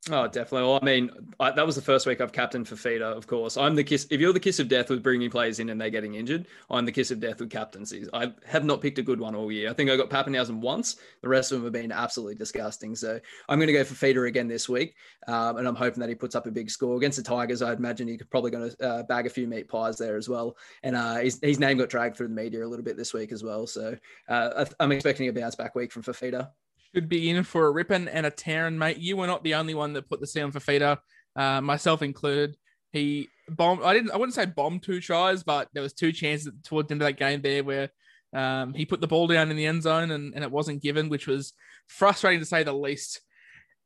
Oh, 0.09 0.29
definitely. 0.29 0.69
Well, 0.69 0.79
I 0.81 0.85
mean, 0.85 1.11
I, 1.41 1.51
that 1.51 1.67
was 1.67 1.75
the 1.75 1.83
first 1.83 2.07
week 2.07 2.21
I've 2.21 2.31
captained 2.31 2.67
Fifita, 2.67 3.03
of 3.03 3.27
course. 3.27 3.57
I'm 3.57 3.75
the 3.75 3.83
kiss. 3.83 4.07
If 4.09 4.21
you're 4.21 4.33
the 4.33 4.39
kiss 4.39 4.61
of 4.61 4.69
death 4.69 4.89
with 4.89 5.03
bringing 5.03 5.29
players 5.31 5.59
in 5.59 5.69
and 5.69 5.81
they're 5.81 5.91
getting 5.91 6.15
injured, 6.15 6.47
I'm 6.71 6.85
the 6.85 6.93
kiss 6.93 7.11
of 7.11 7.19
death 7.19 7.41
with 7.41 7.51
captaincies. 7.51 8.09
I 8.13 8.33
have 8.45 8.65
not 8.65 8.81
picked 8.81 8.99
a 8.99 9.03
good 9.03 9.19
one 9.19 9.35
all 9.35 9.51
year. 9.51 9.69
I 9.69 9.73
think 9.73 9.91
I 9.91 9.97
got 9.97 10.09
Papenhuyzen 10.09 10.61
once. 10.61 10.97
The 11.23 11.29
rest 11.29 11.51
of 11.51 11.59
them 11.59 11.65
have 11.65 11.73
been 11.73 11.91
absolutely 11.91 12.37
disgusting. 12.37 12.95
So 12.95 13.19
I'm 13.49 13.59
going 13.59 13.67
to 13.67 13.73
go 13.73 13.83
for 13.83 13.95
Fifita 13.95 14.29
again 14.29 14.47
this 14.47 14.69
week, 14.69 14.95
um, 15.27 15.57
and 15.57 15.67
I'm 15.67 15.75
hoping 15.75 15.99
that 16.01 16.09
he 16.09 16.15
puts 16.15 16.37
up 16.37 16.47
a 16.47 16.53
big 16.53 16.71
score 16.71 16.97
against 16.97 17.17
the 17.17 17.25
Tigers. 17.25 17.61
I 17.61 17.73
imagine 17.73 18.07
he's 18.07 18.23
probably 18.31 18.53
going 18.53 18.71
to 18.71 18.87
uh, 18.87 19.03
bag 19.03 19.27
a 19.27 19.31
few 19.31 19.49
meat 19.49 19.67
pies 19.69 19.99
there 19.99 20.17
as 20.17 20.29
well. 20.29 20.57
And 20.85 20.95
uh, 20.95 21.17
his, 21.17 21.41
his 21.43 21.59
name 21.59 21.79
got 21.79 21.89
dragged 21.89 22.17
through 22.17 22.29
the 22.29 22.35
media 22.35 22.65
a 22.65 22.69
little 22.69 22.85
bit 22.85 22.97
this 22.97 23.13
week 23.13 23.33
as 23.33 23.43
well. 23.43 23.67
So 23.67 23.97
uh, 24.29 24.67
I'm 24.79 24.93
expecting 24.93 25.27
a 25.27 25.33
bounce 25.33 25.57
back 25.57 25.75
week 25.75 25.91
from 25.91 26.05
Fifita 26.05 26.51
should 26.97 27.09
be 27.11 27.29
in 27.29 27.45
for 27.45 27.67
a 27.67 27.71
ripping 27.71 28.09
and 28.09 28.25
a 28.25 28.31
tearing, 28.31 28.79
mate. 28.79 28.97
You 28.97 29.19
were 29.19 29.27
not 29.27 29.45
the 29.45 29.55
only 29.55 29.75
one 29.75 29.93
that 29.93 30.09
put 30.09 30.19
the 30.21 30.27
sound 30.27 30.55
for 30.55 30.61
Fifita, 30.61 30.97
uh, 31.37 31.61
myself 31.61 32.01
included. 32.01 32.57
He 32.91 33.29
bombed. 33.51 33.83
I 33.85 33.93
didn't. 33.93 34.13
I 34.13 34.17
wouldn't 34.17 34.35
say 34.35 34.47
bombed 34.47 34.83
two 34.83 35.01
tries, 35.01 35.43
but 35.43 35.69
there 35.75 35.83
was 35.83 35.93
two 35.93 36.11
chances 36.11 36.51
towards 36.65 36.89
the 36.89 36.95
end 36.95 37.03
of 37.03 37.07
that 37.07 37.19
game 37.19 37.43
there 37.43 37.63
where 37.63 37.91
um, 38.35 38.73
he 38.73 38.87
put 38.87 39.03
the 39.03 39.07
ball 39.07 39.27
down 39.27 39.51
in 39.51 39.59
the 39.59 39.67
end 39.67 39.83
zone 39.83 40.11
and, 40.11 40.35
and 40.35 40.43
it 40.43 40.51
wasn't 40.51 40.83
given, 40.83 41.11
which 41.11 41.27
was 41.27 41.53
frustrating 41.87 42.41
to 42.41 42.47
say 42.47 42.63
the 42.63 42.73
least. 42.73 43.21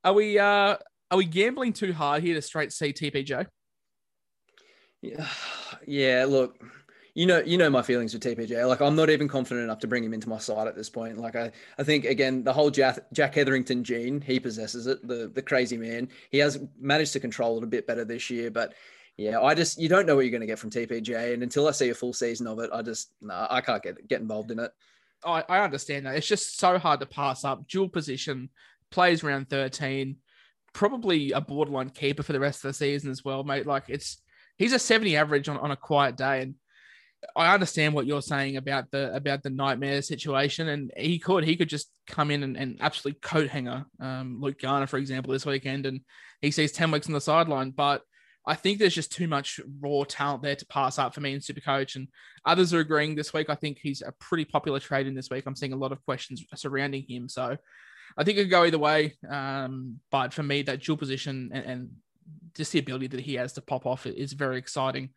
Are 0.04 0.12
we 0.12 0.38
uh, 0.38 0.76
are 1.10 1.18
we 1.18 1.24
gambling 1.24 1.72
too 1.72 1.92
hard 1.92 2.22
here 2.22 2.34
to 2.34 2.42
straight 2.42 2.72
see 2.72 2.92
TPJ? 2.92 3.46
Yeah, 5.02 5.26
yeah. 5.86 6.26
Look, 6.28 6.62
you 7.14 7.26
know, 7.26 7.40
you 7.40 7.58
know 7.58 7.70
my 7.70 7.82
feelings 7.82 8.12
with 8.12 8.22
TPJ. 8.22 8.66
Like, 8.68 8.80
I'm 8.80 8.96
not 8.96 9.10
even 9.10 9.28
confident 9.28 9.64
enough 9.64 9.80
to 9.80 9.86
bring 9.86 10.04
him 10.04 10.14
into 10.14 10.28
my 10.28 10.38
side 10.38 10.66
at 10.66 10.76
this 10.76 10.90
point. 10.90 11.18
Like, 11.18 11.36
I, 11.36 11.50
I 11.78 11.82
think 11.82 12.04
again, 12.04 12.44
the 12.44 12.52
whole 12.52 12.70
Jack, 12.70 13.00
Jack 13.12 13.34
Hetherington 13.34 13.84
gene, 13.84 14.20
he 14.20 14.38
possesses 14.40 14.86
it. 14.86 15.06
The 15.06 15.30
the 15.34 15.42
crazy 15.42 15.76
man. 15.76 16.08
He 16.30 16.38
has 16.38 16.60
managed 16.78 17.12
to 17.14 17.20
control 17.20 17.58
it 17.58 17.64
a 17.64 17.66
bit 17.66 17.86
better 17.86 18.04
this 18.04 18.30
year, 18.30 18.50
but 18.50 18.74
yeah, 19.16 19.40
I 19.40 19.54
just 19.54 19.78
you 19.78 19.88
don't 19.88 20.06
know 20.06 20.16
what 20.16 20.22
you're 20.22 20.30
going 20.30 20.40
to 20.40 20.46
get 20.46 20.58
from 20.58 20.70
TPJ, 20.70 21.34
and 21.34 21.42
until 21.42 21.68
I 21.68 21.72
see 21.72 21.90
a 21.90 21.94
full 21.94 22.12
season 22.12 22.46
of 22.46 22.58
it, 22.58 22.70
I 22.72 22.82
just 22.82 23.12
no, 23.20 23.34
nah, 23.34 23.46
I 23.50 23.60
can't 23.60 23.82
get 23.82 24.08
get 24.08 24.20
involved 24.20 24.50
in 24.50 24.58
it. 24.58 24.70
I, 25.24 25.44
I 25.48 25.60
understand 25.60 26.06
that. 26.06 26.16
It's 26.16 26.26
just 26.26 26.58
so 26.58 26.78
hard 26.78 27.00
to 27.00 27.06
pass 27.06 27.44
up. 27.44 27.68
Dual 27.68 27.88
position, 27.88 28.48
plays 28.90 29.22
round 29.22 29.50
13, 29.50 30.16
probably 30.72 31.32
a 31.32 31.40
borderline 31.40 31.90
keeper 31.90 32.22
for 32.22 32.32
the 32.32 32.40
rest 32.40 32.64
of 32.64 32.70
the 32.70 32.74
season 32.74 33.10
as 33.10 33.24
well, 33.24 33.44
mate. 33.44 33.66
Like 33.66 33.84
it's 33.88 34.22
he's 34.56 34.72
a 34.72 34.78
70 34.78 35.16
average 35.16 35.48
on, 35.48 35.58
on 35.58 35.70
a 35.70 35.76
quiet 35.76 36.16
day. 36.16 36.42
And 36.42 36.54
I 37.36 37.52
understand 37.52 37.94
what 37.94 38.06
you're 38.06 38.22
saying 38.22 38.56
about 38.56 38.90
the 38.90 39.14
about 39.14 39.42
the 39.42 39.50
nightmare 39.50 40.02
situation. 40.02 40.68
And 40.68 40.90
he 40.96 41.18
could 41.18 41.44
he 41.44 41.56
could 41.56 41.68
just 41.68 41.90
come 42.06 42.30
in 42.30 42.42
and, 42.42 42.56
and 42.56 42.78
absolutely 42.80 43.20
coat 43.20 43.48
hanger 43.48 43.84
um, 44.00 44.38
Luke 44.40 44.60
Garner, 44.60 44.86
for 44.86 44.98
example, 44.98 45.32
this 45.32 45.46
weekend, 45.46 45.86
and 45.86 46.00
he 46.40 46.50
sees 46.50 46.72
10 46.72 46.90
weeks 46.90 47.06
on 47.06 47.12
the 47.12 47.20
sideline. 47.20 47.70
But 47.70 48.02
I 48.46 48.54
think 48.54 48.78
there's 48.78 48.94
just 48.94 49.12
too 49.12 49.28
much 49.28 49.60
raw 49.80 50.04
talent 50.04 50.42
there 50.42 50.56
to 50.56 50.66
pass 50.66 50.98
up 50.98 51.14
for 51.14 51.20
me 51.20 51.34
in 51.34 51.40
Supercoach, 51.40 51.96
and 51.96 52.08
others 52.44 52.72
are 52.72 52.80
agreeing 52.80 53.14
this 53.14 53.32
week. 53.34 53.50
I 53.50 53.54
think 53.54 53.78
he's 53.80 54.02
a 54.02 54.12
pretty 54.12 54.46
popular 54.46 54.80
trade 54.80 55.06
in 55.06 55.14
this 55.14 55.30
week. 55.30 55.44
I'm 55.46 55.56
seeing 55.56 55.74
a 55.74 55.76
lot 55.76 55.92
of 55.92 56.04
questions 56.04 56.44
surrounding 56.54 57.04
him, 57.06 57.28
so 57.28 57.56
I 58.16 58.24
think 58.24 58.38
it 58.38 58.42
could 58.42 58.50
go 58.50 58.64
either 58.64 58.78
way. 58.78 59.14
Um, 59.28 60.00
but 60.10 60.32
for 60.32 60.42
me, 60.42 60.62
that 60.62 60.82
dual 60.82 60.96
position 60.96 61.50
and, 61.52 61.64
and, 61.64 61.90
just 62.54 62.70
the 62.70 62.78
ability 62.78 63.08
that 63.08 63.20
he 63.20 63.34
has 63.34 63.54
to 63.54 63.60
pop 63.60 63.86
off 63.86 64.06
is 64.06 64.34
very 64.34 64.56
exciting. 64.56 65.10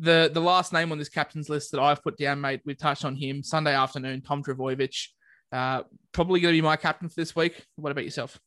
The 0.00 0.30
the 0.32 0.40
last 0.40 0.72
name 0.72 0.92
on 0.92 0.98
this 0.98 1.08
captain's 1.08 1.48
list 1.48 1.72
that 1.72 1.80
I've 1.80 2.02
put 2.02 2.16
down, 2.16 2.40
mate, 2.40 2.62
we've 2.64 2.78
touched 2.78 3.04
on 3.04 3.16
him 3.16 3.42
Sunday 3.42 3.74
afternoon. 3.74 4.22
Tom 4.22 4.42
Trbojevic, 4.42 5.08
uh, 5.52 5.82
probably 6.12 6.40
going 6.40 6.54
to 6.54 6.56
be 6.56 6.62
my 6.62 6.76
captain 6.76 7.08
for 7.08 7.14
this 7.16 7.36
week. 7.36 7.66
What 7.76 7.92
about 7.92 8.04
yourself? 8.04 8.38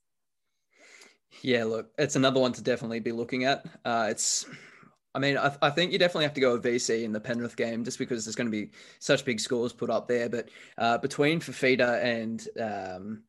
Yeah, 1.41 1.63
look, 1.65 1.89
it's 1.97 2.15
another 2.15 2.39
one 2.39 2.53
to 2.53 2.61
definitely 2.61 2.99
be 2.99 3.11
looking 3.11 3.45
at. 3.45 3.65
Uh, 3.83 4.07
it's, 4.09 4.45
I 5.15 5.19
mean, 5.19 5.37
I, 5.37 5.55
I, 5.61 5.69
think 5.69 5.91
you 5.91 5.97
definitely 5.97 6.25
have 6.25 6.33
to 6.35 6.41
go 6.41 6.53
with 6.53 6.63
VC 6.63 7.03
in 7.03 7.11
the 7.11 7.19
Penrith 7.19 7.55
game 7.55 7.83
just 7.83 7.97
because 7.97 8.25
there's 8.25 8.35
going 8.35 8.47
to 8.47 8.51
be 8.51 8.71
such 8.99 9.25
big 9.25 9.39
scores 9.39 9.73
put 9.73 9.89
up 9.89 10.07
there. 10.07 10.29
But 10.29 10.49
uh, 10.77 10.97
between 10.99 11.39
Fifita 11.39 12.03
and 12.03 12.47
um, 12.59 13.23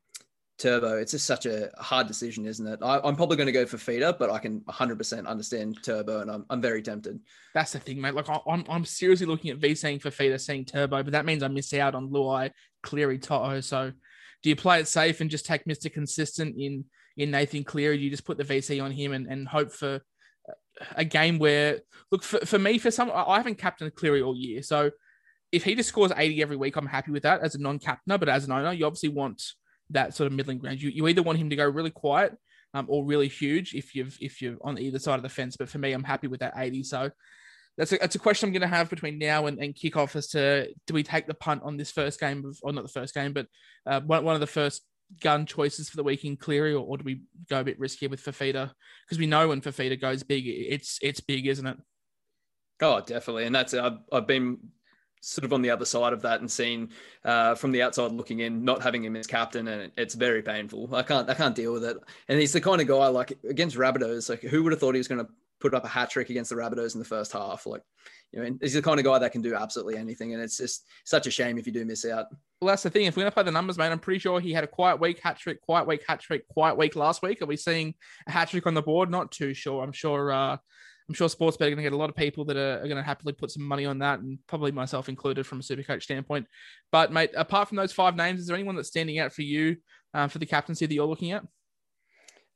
Turbo, 0.59 0.97
it's 0.97 1.13
just 1.13 1.27
such 1.27 1.47
a 1.47 1.71
hard 1.79 2.07
decision, 2.07 2.47
isn't 2.47 2.67
it? 2.67 2.79
I, 2.83 3.07
am 3.07 3.17
probably 3.17 3.37
going 3.37 3.47
to 3.47 3.53
go 3.53 3.67
for 3.67 3.79
Feeder, 3.79 4.15
but 4.17 4.31
I 4.31 4.39
can 4.39 4.61
100% 4.61 5.27
understand 5.27 5.79
Turbo, 5.83 6.21
and 6.21 6.31
I'm, 6.31 6.47
I'm 6.49 6.61
very 6.61 6.83
tempted. 6.83 7.19
That's 7.55 7.73
the 7.73 7.81
thing, 7.81 8.01
mate. 8.01 8.15
Like, 8.15 8.29
I'm, 8.29 8.65
I'm 8.69 8.85
seriously 8.85 9.27
looking 9.27 9.51
at 9.51 9.59
VCing 9.59 10.01
for 10.01 10.11
Feeder, 10.11 10.39
saying 10.39 10.67
Turbo, 10.67 11.03
but 11.03 11.13
that 11.13 11.27
means 11.27 11.43
I 11.43 11.49
miss 11.49 11.75
out 11.75 11.95
on 11.95 12.11
Luai, 12.11 12.51
Cleary, 12.83 13.19
Toto. 13.19 13.61
So 13.61 13.93
do 14.43 14.49
you 14.49 14.57
play 14.57 14.81
it 14.81 14.89
safe 14.89 15.21
and 15.21 15.31
just 15.31 15.47
take 15.47 15.65
Mr. 15.65 15.93
Consistent 15.93 16.57
in– 16.59 16.85
in 17.17 17.31
Nathan 17.31 17.65
Cleary. 17.65 17.99
You 17.99 18.11
just 18.11 18.25
put 18.25 18.39
the 18.39 18.45
VC 18.45 18.83
on 18.83 18.91
him 18.91 19.13
and, 19.13 19.27
and 19.27 19.47
hope 19.47 19.73
for 19.73 20.01
a 20.97 21.05
game 21.05 21.39
where, 21.39 21.81
look, 22.11 22.23
for, 22.23 22.45
for 22.45 22.59
me, 22.59 22.79
for 22.79 22.91
some, 22.91 23.11
I 23.13 23.37
haven't 23.37 23.59
captained 23.59 23.95
Cleary 23.95 24.23
all 24.23 24.37
year. 24.37 24.63
So 24.63 24.91
if 25.53 25.65
he 25.65 25.75
just 25.75 25.89
scores 25.89 26.13
80 26.17 26.43
every 26.43 26.57
week, 26.57 26.77
I'm 26.77 26.87
happy 26.87 27.13
with 27.13 27.23
that 27.23 27.43
as 27.43 27.55
a 27.55 27.61
non 27.61 27.79
captainer. 27.79 28.19
But 28.19 28.29
as 28.29 28.45
an 28.45 28.53
owner, 28.53 28.73
you 28.73 28.87
obviously 28.87 29.11
want 29.11 29.43
that 29.91 30.15
sort 30.15 30.27
of 30.27 30.33
middling 30.33 30.59
ground. 30.59 30.83
You, 30.83 30.91
you 30.91 31.09
either 31.09 31.23
want 31.23 31.39
him 31.39 31.51
to 31.51 31.57
go 31.57 31.69
really 31.69 31.91
quiet 31.91 32.37
um, 32.73 32.87
or 32.89 33.05
really 33.05 33.29
huge 33.29 33.75
if 33.75 33.95
you've 33.95 34.17
if 34.21 34.43
you're 34.43 34.57
on 34.63 34.79
either 34.79 34.99
side 34.99 35.17
of 35.17 35.23
the 35.23 35.29
fence. 35.29 35.57
But 35.57 35.69
for 35.69 35.79
me, 35.79 35.93
I'm 35.93 36.05
happy 36.05 36.27
with 36.27 36.41
that 36.41 36.55
80. 36.57 36.83
So 36.85 37.11
that's 37.77 37.93
a, 37.93 37.99
that's 37.99 38.15
a 38.15 38.21
question 38.21 38.49
I'm 38.49 38.53
going 38.53 38.63
to 38.63 38.69
have 38.69 38.91
between 38.91 39.19
now 39.19 39.47
and, 39.47 39.59
and 39.59 39.75
kickoff 39.75 40.17
as 40.17 40.29
to 40.29 40.69
do 40.87 40.95
we 40.95 41.03
take 41.03 41.27
the 41.27 41.35
punt 41.35 41.63
on 41.65 41.77
this 41.77 41.91
first 41.91 42.21
game 42.21 42.45
of, 42.45 42.59
or 42.63 42.73
not 42.73 42.83
the 42.83 42.93
first 42.93 43.15
game, 43.15 43.33
but 43.33 43.47
uh, 43.87 44.01
one, 44.01 44.25
one 44.25 44.35
of 44.35 44.41
the 44.41 44.47
first 44.47 44.83
gun 45.21 45.47
choices 45.47 45.89
for 45.89 45.97
the 45.97 46.05
week 46.05 46.25
in 46.25 46.37
Cleary, 46.37 46.73
or, 46.73 46.85
or 46.85 46.99
do 46.99 47.05
we 47.05 47.23
go 47.49 47.61
a 47.61 47.65
bit 47.65 47.81
riskier 47.81 48.11
with 48.11 48.25
Fifita? 48.25 48.71
Because 49.07 49.19
we 49.19 49.27
know 49.27 49.49
when 49.49 49.61
Fifita 49.61 50.01
goes 50.01 50.23
big, 50.23 50.45
it's 50.47 50.99
it's 51.03 51.21
big, 51.21 51.47
isn't 51.47 51.67
it? 51.67 51.77
Oh, 52.81 53.01
definitely, 53.01 53.45
and 53.45 53.55
that's 53.55 53.75
I've, 53.75 53.99
I've 54.13 54.27
been 54.27 54.59
sort 55.25 55.45
of 55.45 55.53
on 55.53 55.63
the 55.63 55.71
other 55.71 55.85
side 55.85 56.13
of 56.13 56.23
that 56.23 56.41
and 56.41 56.51
seen 56.51 56.91
uh, 57.25 57.55
from 57.55 57.73
the 57.73 57.83
outside 57.83 58.13
looking 58.13 58.41
in, 58.41 58.65
not 58.65 58.83
having 58.83 59.03
him 59.03 59.17
as 59.17 59.27
captain, 59.27 59.69
and 59.69 59.91
it's 59.97 60.15
very 60.15 60.43
painful. 60.43 60.95
I 60.95 61.03
can't 61.03 61.29
I 61.29 61.35
can't 61.35 61.55
deal 61.55 61.73
with 61.73 61.85
it. 61.85 61.97
And 62.29 62.39
he's 62.39 62.53
the 62.53 62.61
kind 62.61 62.81
of 62.81 62.87
guy 62.87 63.07
like 63.09 63.39
against 63.49 63.77
Rabbitohs, 63.77 64.29
like 64.29 64.43
who 64.43 64.63
would 64.63 64.73
have 64.73 64.81
thought 64.81 64.95
he 64.95 64.99
was 64.99 65.09
going 65.09 65.25
to 65.25 65.31
put 65.61 65.75
up 65.75 65.85
a 65.85 65.89
hat 65.89 66.11
trick 66.11 66.29
against 66.29 66.51
the 66.51 66.57
Rabbitohs 66.57 66.95
in 66.95 66.99
the 66.99 67.07
first 67.07 67.33
half? 67.33 67.65
Like, 67.65 67.83
you 68.33 68.43
know, 68.43 68.59
he's 68.61 68.75
the 68.75 68.83
kind 68.83 69.01
of 69.01 69.07
guy 69.07 69.19
that 69.19 69.33
can 69.33 69.41
do 69.41 69.55
absolutely 69.55 69.97
anything, 69.97 70.35
and 70.35 70.43
it's 70.43 70.59
just 70.59 70.87
such 71.05 71.27
a 71.27 71.31
shame 71.31 71.57
if 71.57 71.67
you 71.67 71.73
do 71.73 71.85
miss 71.85 72.05
out. 72.05 72.27
Well, 72.61 72.69
that's 72.69 72.83
the 72.83 72.91
thing. 72.91 73.07
If 73.07 73.17
we're 73.17 73.25
to 73.25 73.31
play 73.31 73.45
the 73.45 73.51
numbers, 73.51 73.79
mate, 73.79 73.91
I'm 73.91 73.99
pretty 73.99 74.19
sure 74.19 74.41
he 74.41 74.53
had 74.53 74.65
a 74.65 74.69
quiet 74.69 75.01
week, 75.01 75.21
hat 75.21 75.39
trick, 75.39 75.61
quiet 75.63 75.87
week, 75.87 76.03
hat 76.07 76.21
trick, 76.21 76.47
quiet 76.49 76.77
week 76.77 76.97
last 76.97 77.23
week. 77.23 77.41
Are 77.41 77.47
we 77.47 77.57
seeing 77.57 77.95
a 78.27 78.31
hat 78.31 78.49
trick 78.51 78.67
on 78.67 78.75
the 78.75 78.83
board? 78.83 79.11
Not 79.11 79.33
too 79.33 79.55
sure. 79.55 79.83
I'm 79.83 79.93
sure. 79.93 80.33
Uh, 80.33 80.57
I'm 81.09 81.15
sure 81.15 81.29
Sportsbet 81.29 81.63
are 81.63 81.71
going 81.71 81.77
to 81.77 81.83
get 81.83 81.93
a 81.93 81.99
lot 81.99 82.09
of 82.09 82.17
people 82.17 82.45
that 82.47 82.57
are, 82.57 82.79
are, 82.79 82.89
going 82.89 82.97
to 82.97 83.03
happily 83.03 83.35
put 83.35 83.51
some 83.51 83.63
money 83.63 83.85
on 83.85 83.99
that, 83.99 84.21
and 84.21 84.39
probably 84.47 84.73
myself 84.73 85.09
included 85.09 85.47
from 85.47 85.61
a 85.61 85.63
super 85.63 85.83
coach 85.83 86.05
standpoint. 86.05 86.47
But 86.91 87.13
mate, 87.13 87.31
apart 87.37 87.69
from 87.69 87.77
those 87.77 87.93
five 87.93 88.17
names, 88.17 88.41
is 88.41 88.47
there 88.47 88.57
anyone 88.57 88.77
that's 88.77 88.89
standing 88.89 89.19
out 89.19 89.33
for 89.33 89.43
you 89.43 89.77
uh, 90.15 90.29
for 90.29 90.39
the 90.39 90.47
captaincy 90.47 90.87
that 90.87 90.95
you're 90.95 91.07
looking 91.07 91.33
at? 91.33 91.45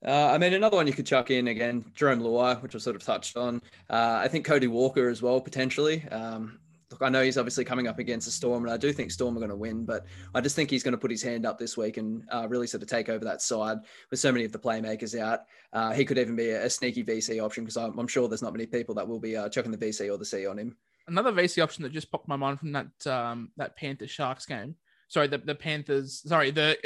Uh, 0.06 0.30
I 0.32 0.38
mean, 0.38 0.54
another 0.54 0.76
one 0.76 0.86
you 0.86 0.92
could 0.92 1.06
chuck 1.06 1.30
in 1.30 1.48
again, 1.48 1.84
Jarome 1.94 2.22
Luai, 2.22 2.62
which 2.62 2.74
I 2.74 2.78
sort 2.78 2.96
of 2.96 3.02
touched 3.02 3.36
on. 3.36 3.60
Uh, 3.90 4.20
I 4.22 4.28
think 4.28 4.46
Cody 4.46 4.68
Walker 4.68 5.08
as 5.08 5.20
well, 5.20 5.40
potentially. 5.40 6.06
Um, 6.08 6.60
look, 6.90 7.02
I 7.02 7.08
know 7.08 7.22
he's 7.22 7.38
obviously 7.38 7.64
coming 7.64 7.86
up 7.86 7.98
against 7.98 8.26
the 8.26 8.30
Storm, 8.30 8.64
and 8.64 8.72
I 8.72 8.76
do 8.76 8.92
think 8.92 9.10
Storm 9.10 9.36
are 9.36 9.40
going 9.40 9.50
to 9.50 9.56
win, 9.56 9.84
but 9.84 10.06
I 10.34 10.40
just 10.40 10.56
think 10.56 10.70
he's 10.70 10.82
going 10.82 10.92
to 10.92 10.98
put 10.98 11.10
his 11.10 11.22
hand 11.22 11.44
up 11.44 11.58
this 11.58 11.76
week 11.76 11.96
and 11.96 12.22
uh, 12.30 12.46
really 12.48 12.66
sort 12.66 12.82
of 12.82 12.88
take 12.88 13.08
over 13.08 13.24
that 13.24 13.42
side 13.42 13.78
with 14.10 14.20
so 14.20 14.32
many 14.32 14.44
of 14.44 14.52
the 14.52 14.58
playmakers 14.58 15.18
out. 15.18 15.40
Uh, 15.72 15.92
he 15.92 16.04
could 16.04 16.18
even 16.18 16.36
be 16.36 16.50
a, 16.50 16.64
a 16.64 16.70
sneaky 16.70 17.04
VC 17.04 17.42
option 17.44 17.64
because 17.64 17.76
I'm, 17.76 17.98
I'm, 17.98 18.08
sure 18.08 18.28
there's 18.28 18.42
not 18.42 18.52
many 18.52 18.66
people 18.66 18.94
that 18.94 19.06
will 19.06 19.20
be 19.20 19.36
uh, 19.36 19.48
chucking 19.48 19.72
the 19.72 19.78
VC 19.78 20.10
or 20.12 20.16
the 20.16 20.24
C 20.24 20.46
on 20.46 20.58
him. 20.58 20.76
Another 21.06 21.32
VC 21.32 21.62
option 21.62 21.82
that 21.82 21.92
just 21.92 22.10
popped 22.10 22.28
my 22.28 22.36
mind 22.36 22.58
from 22.58 22.72
that 22.72 23.06
um, 23.06 23.50
that 23.56 23.76
Panthers 23.76 24.10
Sharks 24.10 24.46
game. 24.46 24.76
Sorry, 25.08 25.26
the, 25.26 25.38
the 25.38 25.54
Panthers. 25.54 26.22
Sorry, 26.26 26.50
the 26.50 26.76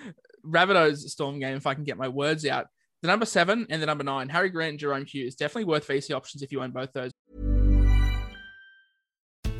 Rabbitohs 0.46 0.98
Storm 1.08 1.40
game. 1.40 1.56
If 1.56 1.66
I 1.66 1.74
can 1.74 1.84
get 1.84 1.98
my 1.98 2.08
words 2.08 2.46
out, 2.46 2.68
the 3.02 3.08
number 3.08 3.26
seven 3.26 3.66
and 3.68 3.82
the 3.82 3.86
number 3.86 4.04
nine, 4.04 4.28
Harry 4.30 4.48
Grant 4.48 4.70
and 4.70 4.80
Jahrome 4.80 5.06
Hughes, 5.06 5.34
definitely 5.34 5.64
worth 5.64 5.86
VC 5.86 6.14
options 6.14 6.42
if 6.42 6.52
you 6.52 6.62
own 6.62 6.70
both 6.70 6.92
those. 6.92 7.12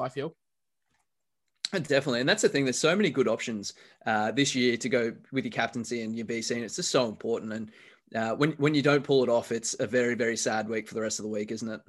I 0.00 0.08
feel. 0.08 0.34
Definitely. 1.72 2.20
And 2.20 2.28
that's 2.28 2.42
the 2.42 2.48
thing. 2.48 2.64
There's 2.64 2.78
so 2.78 2.96
many 2.96 3.10
good 3.10 3.28
options 3.28 3.74
uh, 4.06 4.32
this 4.32 4.54
year 4.54 4.76
to 4.78 4.88
go 4.88 5.12
with 5.32 5.44
your 5.44 5.52
captaincy 5.52 6.02
and 6.02 6.16
your 6.16 6.26
VC. 6.26 6.52
And 6.52 6.64
it's 6.64 6.76
just 6.76 6.90
so 6.90 7.08
important. 7.08 7.52
And 7.52 7.70
uh, 8.14 8.34
when, 8.36 8.52
when 8.52 8.74
you 8.74 8.80
don't 8.80 9.04
pull 9.04 9.22
it 9.22 9.28
off, 9.28 9.52
it's 9.52 9.76
a 9.78 9.86
very, 9.86 10.14
very 10.14 10.36
sad 10.36 10.68
week 10.68 10.88
for 10.88 10.94
the 10.94 11.02
rest 11.02 11.18
of 11.18 11.24
the 11.24 11.30
week, 11.30 11.52
isn't 11.52 11.68
it? 11.68 11.80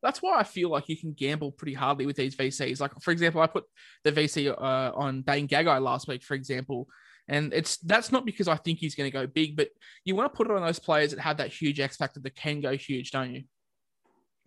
That's 0.00 0.22
why 0.22 0.38
I 0.38 0.44
feel 0.44 0.70
like 0.70 0.88
you 0.88 0.96
can 0.96 1.12
gamble 1.12 1.50
pretty 1.50 1.74
hardly 1.74 2.06
with 2.06 2.16
these 2.16 2.36
VCs. 2.36 2.80
Like, 2.80 2.92
for 3.00 3.10
example, 3.10 3.40
I 3.40 3.48
put 3.48 3.64
the 4.04 4.12
VC 4.12 4.48
uh, 4.48 4.92
on 4.94 5.22
Dane 5.22 5.48
Gagai 5.48 5.80
last 5.80 6.06
week, 6.06 6.22
for 6.22 6.34
example. 6.34 6.86
And 7.28 7.52
it's 7.52 7.78
that's 7.78 8.12
not 8.12 8.24
because 8.24 8.46
I 8.46 8.54
think 8.54 8.78
he's 8.78 8.94
going 8.94 9.10
to 9.10 9.16
go 9.16 9.26
big, 9.26 9.56
but 9.56 9.70
you 10.04 10.14
want 10.14 10.32
to 10.32 10.36
put 10.36 10.48
it 10.48 10.52
on 10.52 10.62
those 10.62 10.78
players 10.78 11.10
that 11.10 11.20
have 11.20 11.38
that 11.38 11.52
huge 11.52 11.80
X 11.80 11.96
factor 11.96 12.20
that 12.20 12.36
can 12.36 12.60
go 12.60 12.76
huge, 12.76 13.10
don't 13.10 13.34
you? 13.34 13.42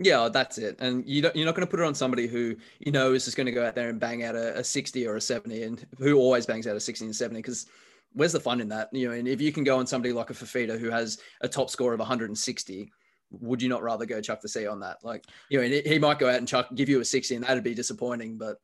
Yeah, 0.02 0.30
that's 0.32 0.58
it. 0.58 0.78
And 0.80 1.06
you 1.06 1.22
don't, 1.22 1.36
you're 1.36 1.46
not 1.46 1.56
going 1.56 1.68
to 1.68 1.70
put 1.70 1.82
it 1.82 1.86
on 1.86 1.94
somebody 1.94 2.26
who 2.26 2.56
you 2.80 2.92
know 2.92 3.14
is 3.14 3.26
just 3.26 3.36
going 3.36 3.46
to 3.46 3.52
go 3.52 3.66
out 3.66 3.76
there 3.76 3.90
and 3.90 4.00
bang 4.00 4.24
out 4.24 4.36
a, 4.36 4.60
a 4.60 4.64
60 4.64 5.06
or 5.06 5.18
a 5.18 5.22
70, 5.22 5.64
and 5.64 5.86
who 5.98 6.18
always 6.18 6.46
bangs 6.46 6.68
out 6.68 6.76
a 6.78 6.80
60 6.80 7.06
and 7.06 7.16
70 7.16 7.40
because 7.40 7.68
where's 8.14 8.32
the 8.32 8.40
fun 8.40 8.62
in 8.62 8.70
that? 8.70 8.90
You 8.94 9.10
know, 9.10 9.14
and 9.14 9.28
if 9.28 9.42
you 9.42 9.52
can 9.52 9.66
go 9.66 9.78
on 9.78 9.86
somebody 9.86 10.14
like 10.14 10.30
a 10.30 10.34
Fifita 10.34 10.80
who 10.80 10.90
has 10.90 11.20
a 11.42 11.50
top 11.50 11.70
score 11.70 11.94
of 11.94 12.00
160, 12.00 12.92
would 13.32 13.62
you 13.62 13.70
not 13.70 13.84
rather 13.84 14.06
go 14.06 14.22
chuck 14.22 14.42
the 14.42 14.48
C 14.48 14.66
on 14.68 14.80
that? 14.80 14.98
Like, 15.04 15.26
you 15.50 15.60
know, 15.60 15.82
he 15.86 16.00
might 16.00 16.18
go 16.18 16.30
out 16.30 16.38
and 16.38 16.48
chuck, 16.48 16.70
give 16.76 16.90
you 16.90 17.02
a 17.02 17.06
60 17.06 17.36
and 17.36 17.44
that'd 17.44 17.64
be 17.64 17.76
disappointing. 17.76 18.38
But 18.38 18.58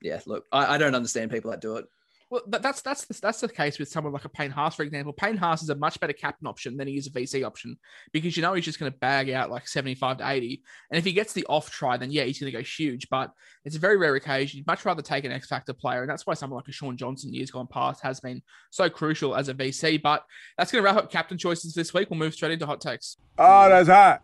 yeah, 0.00 0.20
look, 0.26 0.44
I, 0.52 0.74
I 0.74 0.78
don't 0.78 0.94
understand 0.94 1.30
people 1.30 1.50
that 1.50 1.60
do 1.60 1.76
it. 1.76 1.86
Well, 2.32 2.40
that's 2.46 2.80
that's 2.80 3.04
the, 3.04 3.18
that's 3.20 3.42
the 3.42 3.48
case 3.48 3.78
with 3.78 3.90
someone 3.90 4.14
like 4.14 4.24
a 4.24 4.28
Payne 4.30 4.50
Haas, 4.50 4.74
for 4.74 4.84
example. 4.84 5.12
Payne 5.12 5.36
Haas 5.36 5.62
is 5.62 5.68
a 5.68 5.74
much 5.74 6.00
better 6.00 6.14
captain 6.14 6.46
option 6.46 6.78
than 6.78 6.88
he 6.88 6.96
is 6.96 7.06
a 7.06 7.10
VC 7.10 7.44
option 7.44 7.76
because 8.10 8.38
you 8.38 8.42
know 8.42 8.54
he's 8.54 8.64
just 8.64 8.80
going 8.80 8.90
to 8.90 8.98
bag 9.00 9.28
out 9.28 9.50
like 9.50 9.68
75 9.68 10.16
to 10.16 10.26
80. 10.26 10.62
And 10.90 10.96
if 10.96 11.04
he 11.04 11.12
gets 11.12 11.34
the 11.34 11.44
off 11.50 11.70
try, 11.70 11.98
then 11.98 12.10
yeah, 12.10 12.24
he's 12.24 12.40
going 12.40 12.50
to 12.50 12.56
go 12.56 12.64
huge. 12.64 13.10
But 13.10 13.34
it's 13.66 13.76
a 13.76 13.78
very 13.78 13.98
rare 13.98 14.14
occasion. 14.14 14.56
You'd 14.56 14.66
much 14.66 14.86
rather 14.86 15.02
take 15.02 15.26
an 15.26 15.30
X 15.30 15.46
Factor 15.46 15.74
player. 15.74 16.00
And 16.00 16.08
that's 16.10 16.26
why 16.26 16.32
someone 16.32 16.56
like 16.56 16.68
a 16.68 16.72
Shaun 16.72 16.96
Johnson 16.96 17.34
years 17.34 17.50
gone 17.50 17.66
past 17.66 18.02
has 18.02 18.18
been 18.18 18.40
so 18.70 18.88
crucial 18.88 19.36
as 19.36 19.50
a 19.50 19.54
VC. 19.54 20.00
But 20.00 20.24
that's 20.56 20.72
going 20.72 20.82
to 20.82 20.90
wrap 20.90 20.96
up 20.96 21.12
captain 21.12 21.36
choices 21.36 21.74
this 21.74 21.92
week. 21.92 22.08
We'll 22.08 22.18
move 22.18 22.32
straight 22.32 22.52
into 22.52 22.64
hot 22.64 22.80
takes. 22.80 23.18
Oh, 23.36 23.68
that's 23.68 23.90
hot. 23.90 24.22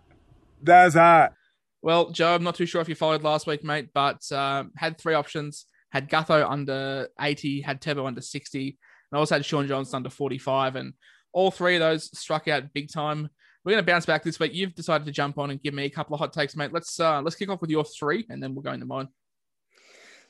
That's 0.62 0.94
hot. 0.94 1.34
Well, 1.82 2.08
Joe, 2.08 2.36
I'm 2.36 2.42
not 2.42 2.54
too 2.54 2.64
sure 2.64 2.80
if 2.80 2.88
you 2.88 2.94
followed 2.94 3.22
last 3.22 3.46
week, 3.46 3.62
mate, 3.62 3.90
but 3.92 4.32
um, 4.32 4.72
had 4.76 4.96
three 4.96 5.12
options 5.12 5.66
had 5.90 6.10
Gutho 6.10 6.48
under 6.48 7.08
80, 7.20 7.62
had 7.62 7.80
Tebo 7.80 8.06
under 8.06 8.20
60, 8.20 8.68
and 8.68 9.16
I 9.16 9.18
also 9.18 9.36
had 9.36 9.44
Shaun 9.44 9.66
Johnson 9.66 9.96
under 9.96 10.10
45. 10.10 10.76
And 10.76 10.92
all 11.32 11.50
three 11.50 11.76
of 11.76 11.80
those 11.80 12.18
struck 12.18 12.48
out 12.48 12.72
big 12.72 12.90
time. 12.92 13.28
We're 13.64 13.72
going 13.72 13.84
to 13.84 13.90
bounce 13.90 14.06
back 14.06 14.22
this 14.22 14.38
week. 14.38 14.54
You've 14.54 14.74
decided 14.74 15.04
to 15.06 15.12
jump 15.12 15.38
on 15.38 15.50
and 15.50 15.62
give 15.62 15.74
me 15.74 15.84
a 15.84 15.90
couple 15.90 16.14
of 16.14 16.20
hot 16.20 16.32
takes, 16.32 16.56
mate. 16.56 16.72
Let's 16.72 16.98
uh, 17.00 17.20
let's 17.22 17.36
kick 17.36 17.50
off 17.50 17.60
with 17.60 17.70
your 17.70 17.84
three, 17.84 18.24
and 18.28 18.42
then 18.42 18.54
we'll 18.54 18.62
go 18.62 18.72
into 18.72 18.86
mine. 18.86 19.08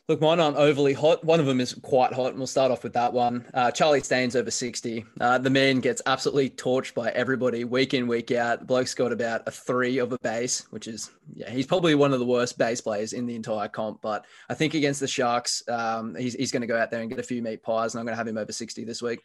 Look, 0.09 0.23
mine 0.23 0.40
aren't 0.40 0.57
overly 0.57 0.94
hot. 0.94 1.23
One 1.23 1.38
of 1.38 1.44
them 1.44 1.61
is 1.61 1.75
quite 1.75 2.14
hot, 2.14 2.29
and 2.29 2.38
we'll 2.38 2.47
start 2.47 2.73
off 2.73 2.83
with 2.83 2.94
that 2.94 3.12
one. 3.12 3.44
Uh, 3.53 3.71
Charlie 3.71 4.03
Staines 4.03 4.37
over 4.37 4.51
60. 4.51 5.05
Uh, 5.21 5.37
the 5.37 5.51
man 5.51 5.81
gets 5.81 6.01
absolutely 6.07 6.49
torched 6.49 6.94
by 6.94 7.11
everybody 7.11 7.64
week 7.64 7.92
in, 7.92 8.07
week 8.07 8.31
out. 8.31 8.61
The 8.61 8.64
bloke's 8.64 8.94
got 8.94 9.12
about 9.12 9.47
a 9.47 9.51
three 9.51 9.99
of 9.99 10.12
a 10.12 10.18
base, 10.21 10.66
which 10.71 10.88
is, 10.88 11.11
yeah, 11.35 11.51
he's 11.51 11.66
probably 11.66 11.94
one 11.94 12.14
of 12.14 12.21
the 12.21 12.25
worst 12.25 12.57
base 12.57 12.81
players 12.81 13.12
in 13.12 13.27
the 13.27 13.35
entire 13.35 13.68
comp. 13.68 14.01
But 14.01 14.25
I 14.49 14.55
think 14.55 14.73
against 14.73 15.01
the 15.01 15.07
Sharks, 15.07 15.62
um, 15.68 16.14
he's, 16.14 16.33
he's 16.33 16.53
going 16.53 16.62
to 16.62 16.66
go 16.66 16.79
out 16.79 16.90
there 16.90 17.03
and 17.03 17.11
get 17.11 17.18
a 17.18 17.23
few 17.23 17.42
meat 17.42 17.62
pies, 17.62 17.92
and 17.94 18.01
I'm 18.01 18.07
going 18.07 18.14
to 18.14 18.18
have 18.18 18.29
him 18.29 18.38
over 18.38 18.51
60 18.51 18.85
this 18.85 19.03
week. 19.03 19.21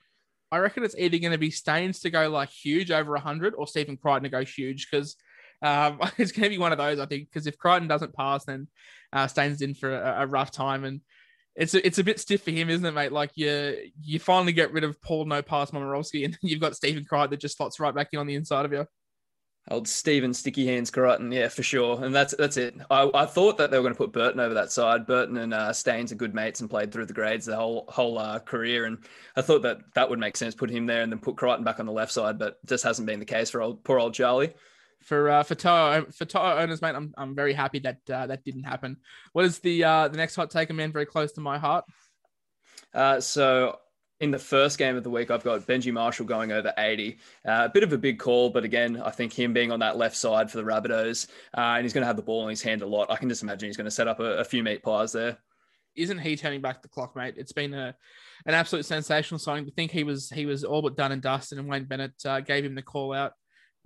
I 0.51 0.57
reckon 0.57 0.83
it's 0.83 0.97
either 0.97 1.17
going 1.17 1.31
to 1.31 1.37
be 1.37 1.49
Staines 1.49 2.01
to 2.01 2.09
go 2.09 2.29
like 2.29 2.49
huge 2.49 2.91
over 2.91 3.13
100 3.13 3.55
or 3.55 3.67
Stephen 3.67 3.95
Crichton 3.95 4.23
to 4.23 4.29
go 4.29 4.43
huge 4.43 4.89
because 4.91 5.15
um, 5.63 5.99
it's 6.17 6.31
going 6.31 6.43
to 6.43 6.49
be 6.49 6.59
one 6.59 6.71
of 6.71 6.77
those, 6.77 6.99
I 6.99 7.05
think, 7.05 7.29
because 7.29 7.47
if 7.47 7.57
Crichton 7.57 7.87
doesn't 7.87 8.13
pass, 8.13 8.45
then 8.45 8.67
uh, 9.11 9.27
Staines 9.27 9.61
in 9.61 9.73
for 9.73 9.91
a, 9.91 10.23
a, 10.23 10.27
rough 10.27 10.51
time, 10.51 10.83
and 10.83 11.01
it's 11.55 11.73
a, 11.73 11.85
it's 11.85 11.99
a 11.99 12.03
bit 12.03 12.19
stiff 12.19 12.43
for 12.43 12.51
him, 12.51 12.69
isn't 12.69 12.85
it, 12.85 12.91
mate? 12.91 13.11
Like 13.11 13.31
you 13.35 13.77
you 14.01 14.19
finally 14.19 14.53
get 14.53 14.73
rid 14.73 14.83
of 14.83 15.01
Paul 15.01 15.25
No 15.25 15.41
Pass 15.41 15.71
Momirovski, 15.71 16.25
and 16.25 16.37
you've 16.43 16.61
got 16.61 16.75
Stephen 16.75 17.05
Crichton 17.05 17.31
that 17.31 17.39
just 17.39 17.57
slots 17.57 17.79
right 17.79 17.95
back 17.95 18.09
in 18.11 18.19
on 18.19 18.27
the 18.27 18.35
inside 18.35 18.65
of 18.65 18.73
you. 18.73 18.85
Old 19.71 19.87
Stephen 19.87 20.33
Sticky 20.33 20.65
Hands 20.65 20.89
Crichton, 20.91 21.31
yeah, 21.31 21.47
for 21.47 21.63
sure. 21.63 22.03
And 22.03 22.13
that's 22.13 22.35
that's 22.37 22.57
it. 22.57 22.75
I, 22.91 23.09
I 23.13 23.25
thought 23.25 23.57
that 23.59 23.71
they 23.71 23.77
were 23.77 23.83
going 23.83 23.93
to 23.93 23.97
put 23.97 24.11
Burton 24.11 24.41
over 24.41 24.55
that 24.55 24.73
side. 24.73 25.07
Burton 25.07 25.37
and 25.37 25.53
uh, 25.53 25.71
Staines 25.71 26.11
are 26.11 26.15
good 26.15 26.35
mates 26.35 26.59
and 26.59 26.69
played 26.69 26.91
through 26.91 27.05
the 27.05 27.13
grades 27.13 27.45
the 27.45 27.55
whole 27.55 27.85
whole 27.87 28.17
uh, 28.17 28.39
career. 28.39 28.83
And 28.83 28.97
I 29.37 29.41
thought 29.41 29.61
that 29.61 29.77
that 29.95 30.09
would 30.09 30.19
make 30.19 30.35
sense, 30.35 30.53
put 30.53 30.69
him 30.69 30.85
there 30.85 31.01
and 31.01 31.09
then 31.09 31.19
put 31.19 31.37
Crichton 31.37 31.63
back 31.63 31.79
on 31.79 31.85
the 31.85 31.93
left 31.93 32.11
side. 32.11 32.37
But 32.37 32.57
just 32.65 32.83
hasn't 32.83 33.05
been 33.05 33.19
the 33.19 33.25
case 33.25 33.51
for 33.51 33.61
old 33.61 33.85
poor 33.85 33.99
old 33.99 34.13
Charlie 34.13 34.53
for 35.03 35.29
uh, 35.29 35.43
for 35.43 35.55
Toa 35.55 36.05
for 36.11 36.25
Toa 36.25 36.55
owners, 36.55 36.81
mate. 36.81 36.95
I'm 36.95 37.13
I'm 37.17 37.35
very 37.35 37.53
happy 37.53 37.79
that 37.79 37.97
uh, 38.09 38.27
that 38.27 38.43
didn't 38.43 38.63
happen. 38.63 38.97
What 39.33 39.45
is 39.45 39.59
the 39.59 39.83
uh, 39.83 40.07
the 40.07 40.17
next 40.17 40.35
hot 40.35 40.49
take? 40.49 40.73
Man 40.73 40.91
very 40.91 41.05
close 41.05 41.31
to 41.33 41.41
my 41.41 41.57
heart. 41.57 41.85
Uh, 42.93 43.19
so 43.19 43.79
in 44.19 44.31
the 44.31 44.39
first 44.39 44.77
game 44.77 44.95
of 44.95 45.03
the 45.03 45.09
week, 45.09 45.29
I've 45.29 45.43
got 45.43 45.67
Benji 45.67 45.91
Marshall 45.91 46.25
going 46.25 46.51
over 46.51 46.73
80. 46.77 47.17
Uh, 47.45 47.63
a 47.65 47.69
bit 47.69 47.83
of 47.83 47.91
a 47.91 47.97
big 47.97 48.19
call, 48.19 48.49
but 48.49 48.63
again, 48.63 49.01
I 49.03 49.11
think 49.11 49.33
him 49.33 49.51
being 49.51 49.71
on 49.71 49.79
that 49.79 49.97
left 49.97 50.15
side 50.15 50.49
for 50.49 50.57
the 50.57 50.63
Rabbitohs, 50.63 51.27
uh, 51.57 51.59
and 51.59 51.83
he's 51.83 51.93
going 51.93 52.03
to 52.03 52.07
have 52.07 52.15
the 52.15 52.21
ball 52.21 52.43
in 52.43 52.49
his 52.49 52.61
hand 52.61 52.81
a 52.81 52.87
lot. 52.87 53.11
I 53.11 53.17
can 53.17 53.27
just 53.27 53.43
imagine 53.43 53.67
he's 53.67 53.77
going 53.77 53.85
to 53.85 53.91
set 53.91 54.07
up 54.07 54.19
a, 54.19 54.37
a 54.37 54.45
few 54.45 54.63
meat 54.63 54.81
pies 54.81 55.11
there. 55.11 55.37
Isn't 55.95 56.19
he 56.19 56.35
turning 56.37 56.61
back 56.61 56.81
the 56.81 56.87
clock, 56.87 57.15
mate? 57.15 57.35
It's 57.37 57.51
been 57.51 57.73
a 57.73 57.95
an 58.45 58.53
absolute 58.53 58.85
sensational 58.85 59.39
signing. 59.39 59.65
To 59.65 59.71
think 59.71 59.91
he 59.91 60.03
was 60.03 60.29
he 60.29 60.45
was 60.45 60.63
all 60.63 60.81
but 60.81 60.95
done 60.95 61.11
and 61.11 61.21
dusted, 61.21 61.59
and 61.59 61.67
Wayne 61.67 61.85
Bennett 61.85 62.13
uh, 62.25 62.39
gave 62.39 62.65
him 62.65 62.75
the 62.75 62.81
call 62.81 63.13
out 63.13 63.33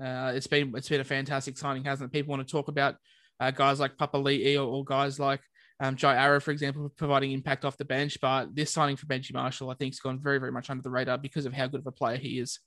uh, 0.04 0.32
it's 0.36 0.48
been 0.48 0.74
it's 0.76 0.90
been 0.90 1.02
a 1.02 1.06
fantastic 1.06 1.58
signing, 1.58 1.84
hasn't 1.84 2.10
it? 2.10 2.14
People 2.14 2.32
want 2.32 2.48
to 2.48 2.52
talk 2.52 2.68
about 2.68 2.96
uh, 3.40 3.52
guys 3.52 3.80
like 3.80 3.98
Papali'i 3.98 4.56
or, 4.58 4.64
or 4.68 4.86
guys 4.86 5.20
like 5.20 5.42
um, 5.80 5.96
Jai 5.96 6.16
Arrow, 6.16 6.40
for 6.40 6.52
example, 6.52 6.92
providing 6.96 7.32
impact 7.32 7.66
off 7.66 7.78
the 7.78 7.86
bench. 7.86 8.18
But 8.22 8.56
this 8.56 8.72
signing 8.74 8.96
for 8.96 9.06
Benji 9.06 9.34
Marshall, 9.34 9.70
I 9.70 9.76
think, 9.76 9.94
has 9.94 10.00
gone 10.00 10.20
very, 10.20 10.40
very 10.40 10.52
much 10.52 10.70
under 10.70 10.82
the 10.82 10.90
radar 10.90 11.18
because 11.18 11.46
of 11.46 11.54
how 11.54 11.68
good 11.68 11.82
of 11.82 11.88
a 11.88 11.92
player 11.92 12.18
he 12.18 12.40
is. 12.40 12.60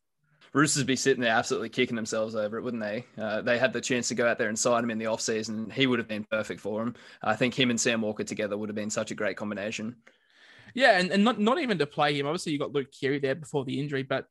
Roosters 0.52 0.82
be 0.82 0.96
sitting 0.96 1.22
there 1.22 1.32
absolutely 1.32 1.68
kicking 1.68 1.94
themselves 1.94 2.34
over 2.34 2.58
it, 2.58 2.62
wouldn't 2.62 2.82
they? 2.82 3.04
Uh, 3.16 3.40
they 3.40 3.58
had 3.58 3.72
the 3.72 3.80
chance 3.80 4.08
to 4.08 4.16
go 4.16 4.26
out 4.26 4.38
there 4.38 4.48
and 4.48 4.58
sign 4.58 4.82
him 4.82 4.90
in 4.90 4.98
the 4.98 5.04
offseason. 5.04 5.70
He 5.70 5.86
would 5.86 6.00
have 6.00 6.08
been 6.08 6.26
perfect 6.28 6.60
for 6.60 6.82
him. 6.82 6.94
I 7.22 7.36
think 7.36 7.56
him 7.56 7.70
and 7.70 7.80
Sam 7.80 8.00
Walker 8.00 8.24
together 8.24 8.56
would 8.56 8.68
have 8.68 8.76
been 8.76 8.90
such 8.90 9.12
a 9.12 9.14
great 9.14 9.36
combination. 9.36 9.96
Yeah, 10.74 10.98
and, 10.98 11.10
and 11.10 11.24
not, 11.24 11.38
not 11.38 11.60
even 11.60 11.78
to 11.78 11.86
play 11.86 12.18
him. 12.18 12.26
Obviously, 12.26 12.52
you 12.52 12.58
got 12.58 12.72
Luke 12.72 12.90
Keary 12.90 13.20
there 13.20 13.34
before 13.34 13.64
the 13.64 13.78
injury, 13.78 14.02
but 14.02 14.26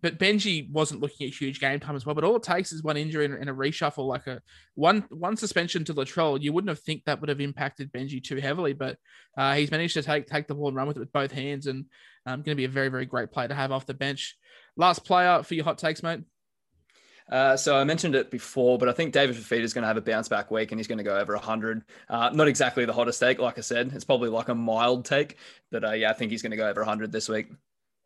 but 0.00 0.18
Benji 0.18 0.70
wasn't 0.70 1.00
looking 1.00 1.26
at 1.26 1.32
huge 1.32 1.60
game 1.60 1.80
time 1.80 1.96
as 1.96 2.04
well. 2.04 2.14
But 2.14 2.24
all 2.24 2.36
it 2.36 2.42
takes 2.42 2.72
is 2.72 2.82
one 2.82 2.96
injury 2.96 3.24
and, 3.24 3.48
a 3.48 3.52
reshuffle, 3.52 4.06
like 4.06 4.26
a 4.26 4.40
one 4.74 5.04
one 5.10 5.36
suspension 5.36 5.84
to 5.84 5.94
Latrell. 5.94 6.40
You 6.40 6.52
wouldn't 6.52 6.68
have 6.68 6.80
think 6.80 7.04
that 7.04 7.20
would 7.20 7.28
have 7.28 7.40
impacted 7.40 7.92
Benji 7.92 8.22
too 8.22 8.36
heavily, 8.36 8.72
but 8.72 8.98
uh, 9.36 9.54
he's 9.54 9.70
managed 9.70 9.94
to 9.94 10.02
take 10.02 10.26
take 10.26 10.48
the 10.48 10.54
ball 10.54 10.68
and 10.68 10.76
run 10.76 10.86
with 10.86 10.96
it 10.96 11.00
with 11.00 11.12
both 11.12 11.32
hands, 11.32 11.66
and 11.66 11.86
um, 12.26 12.42
going 12.42 12.54
to 12.54 12.60
be 12.60 12.64
a 12.64 12.68
very 12.68 12.88
very 12.88 13.06
great 13.06 13.30
player 13.30 13.48
to 13.48 13.54
have 13.54 13.72
off 13.72 13.86
the 13.86 13.94
bench. 13.94 14.36
Last 14.76 15.04
player 15.04 15.42
for 15.42 15.54
your 15.54 15.64
hot 15.64 15.78
takes, 15.78 16.02
mate. 16.02 16.20
Uh, 17.30 17.56
so 17.56 17.76
I 17.76 17.82
mentioned 17.82 18.14
it 18.14 18.30
before, 18.30 18.78
but 18.78 18.88
I 18.88 18.92
think 18.92 19.12
David 19.12 19.34
Fifita 19.34 19.62
is 19.62 19.74
going 19.74 19.82
to 19.82 19.88
have 19.88 19.96
a 19.96 20.00
bounce 20.00 20.28
back 20.28 20.50
week 20.52 20.70
and 20.70 20.78
he's 20.78 20.86
going 20.86 20.98
to 20.98 21.04
go 21.04 21.18
over 21.18 21.34
100. 21.34 21.82
Uh, 22.08 22.30
not 22.32 22.46
exactly 22.46 22.84
the 22.84 22.92
hottest 22.92 23.18
take, 23.18 23.40
like 23.40 23.58
I 23.58 23.62
said. 23.62 23.90
It's 23.92 24.04
probably 24.04 24.28
like 24.28 24.48
a 24.48 24.54
mild 24.54 25.04
take, 25.04 25.36
but 25.72 25.84
uh, 25.84 25.90
yeah, 25.92 26.10
I 26.10 26.12
think 26.12 26.30
he's 26.30 26.42
going 26.42 26.52
to 26.52 26.56
go 26.56 26.68
over 26.68 26.82
100 26.82 27.10
this 27.10 27.28
week. 27.28 27.48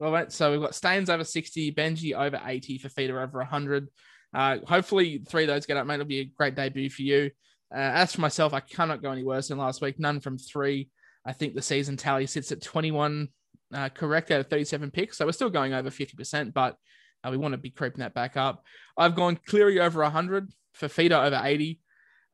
All 0.01 0.13
right, 0.13 0.33
so 0.33 0.51
we've 0.51 0.63
got 0.63 0.75
Staines 0.75 1.11
over 1.11 1.25
60, 1.25 1.73
Benji 1.73 2.15
over 2.15 2.41
80, 2.43 2.79
Fifita 2.79 3.11
over 3.11 3.39
100. 3.39 3.89
Uh, 4.33 4.59
hopefully, 4.67 5.23
three 5.29 5.43
of 5.43 5.49
those 5.49 5.67
get 5.67 5.77
up, 5.77 5.87
mate. 5.87 5.95
It'll 5.95 6.07
be 6.07 6.21
a 6.21 6.25
great 6.25 6.55
debut 6.55 6.89
for 6.89 7.03
you. 7.03 7.31
Uh, 7.75 7.79
as 7.79 8.15
for 8.15 8.23
myself, 8.23 8.55
I 8.55 8.61
cannot 8.61 9.03
go 9.03 9.11
any 9.11 9.23
worse 9.23 9.49
than 9.49 9.59
last 9.59 9.83
week. 9.83 10.01
None 10.01 10.21
from 10.21 10.39
three. 10.39 10.89
I 11.27 11.35
think 11.35 11.55
the 11.55 11.61
season 11.61 11.99
tally 11.99 12.27
sits 12.27 12.51
at 12.51 12.63
21 12.63 13.29
uh, 13.75 13.89
correct 13.91 14.31
out 14.31 14.41
of 14.41 14.47
37 14.47 14.91
picks. 14.91 15.19
So 15.19 15.27
we're 15.27 15.33
still 15.33 15.51
going 15.51 15.75
over 15.75 15.91
50%, 15.91 16.55
but 16.55 16.77
uh, 17.23 17.31
we 17.31 17.37
want 17.37 17.53
to 17.53 17.59
be 17.59 17.71
creeping 17.71 18.01
that 18.01 18.15
back 18.15 18.39
up. 18.39 18.65
I've 18.97 19.15
gone 19.15 19.39
Cleary 19.47 19.81
over 19.81 20.01
100, 20.03 20.51
Fifita 20.81 21.27
over 21.27 21.41
80, 21.45 21.79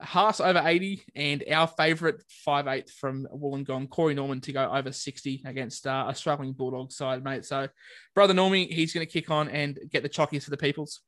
Haas 0.01 0.41
over 0.41 0.63
80, 0.65 1.03
and 1.15 1.45
our 1.51 1.67
favourite 1.67 2.17
5'8 2.47 2.91
from 2.91 3.27
Wollongong, 3.33 3.89
Corey 3.89 4.15
Norman, 4.15 4.41
to 4.43 4.53
go 4.53 4.71
over 4.71 4.93
60 4.93 5.43
against 5.47 5.87
uh, 5.87 6.07
a 6.09 6.15
struggling 6.15 6.53
Bulldog 6.53 6.93
side, 6.93 7.25
mate. 7.25 7.45
So, 7.45 7.69
brother 8.15 8.35
Normie, 8.35 8.71
he's 8.71 8.93
going 8.93 9.07
to 9.07 9.13
kick 9.13 9.31
on 9.31 9.49
and 9.49 9.79
get 9.91 10.03
the 10.03 10.09
chockies 10.09 10.45
for 10.45 10.51
the 10.51 10.57
peoples. 10.57 11.01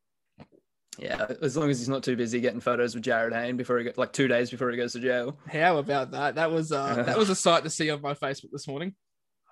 Yeah, 0.99 1.27
as 1.43 1.57
long 1.57 1.71
as 1.71 1.79
he's 1.79 1.89
not 1.89 2.03
too 2.03 2.17
busy 2.17 2.41
getting 2.41 2.61
photos 2.61 2.95
with 2.95 3.05
Jarryd 3.05 3.33
Hayne 3.33 3.57
before 3.57 3.79
he 3.79 3.85
get 3.85 3.99
like 3.99 4.13
two 4.13 4.27
days 4.27 4.51
before 4.51 4.71
he 4.71 4.77
goes 4.77 4.95
to 4.95 5.01
jail. 5.01 5.39
How 5.47 5.79
about 5.79 6.11
that? 6.11 6.35
That 6.35 6.51
was 6.51 6.73
uh, 6.73 7.03
that 7.05 7.17
was 7.17 7.31
a 7.31 7.35
sight 7.37 7.63
to 7.65 7.71
see 7.71 7.89
on 7.91 8.03
my 8.03 8.15
Facebook 8.15 8.51
this 8.51 8.67
morning. 8.67 8.95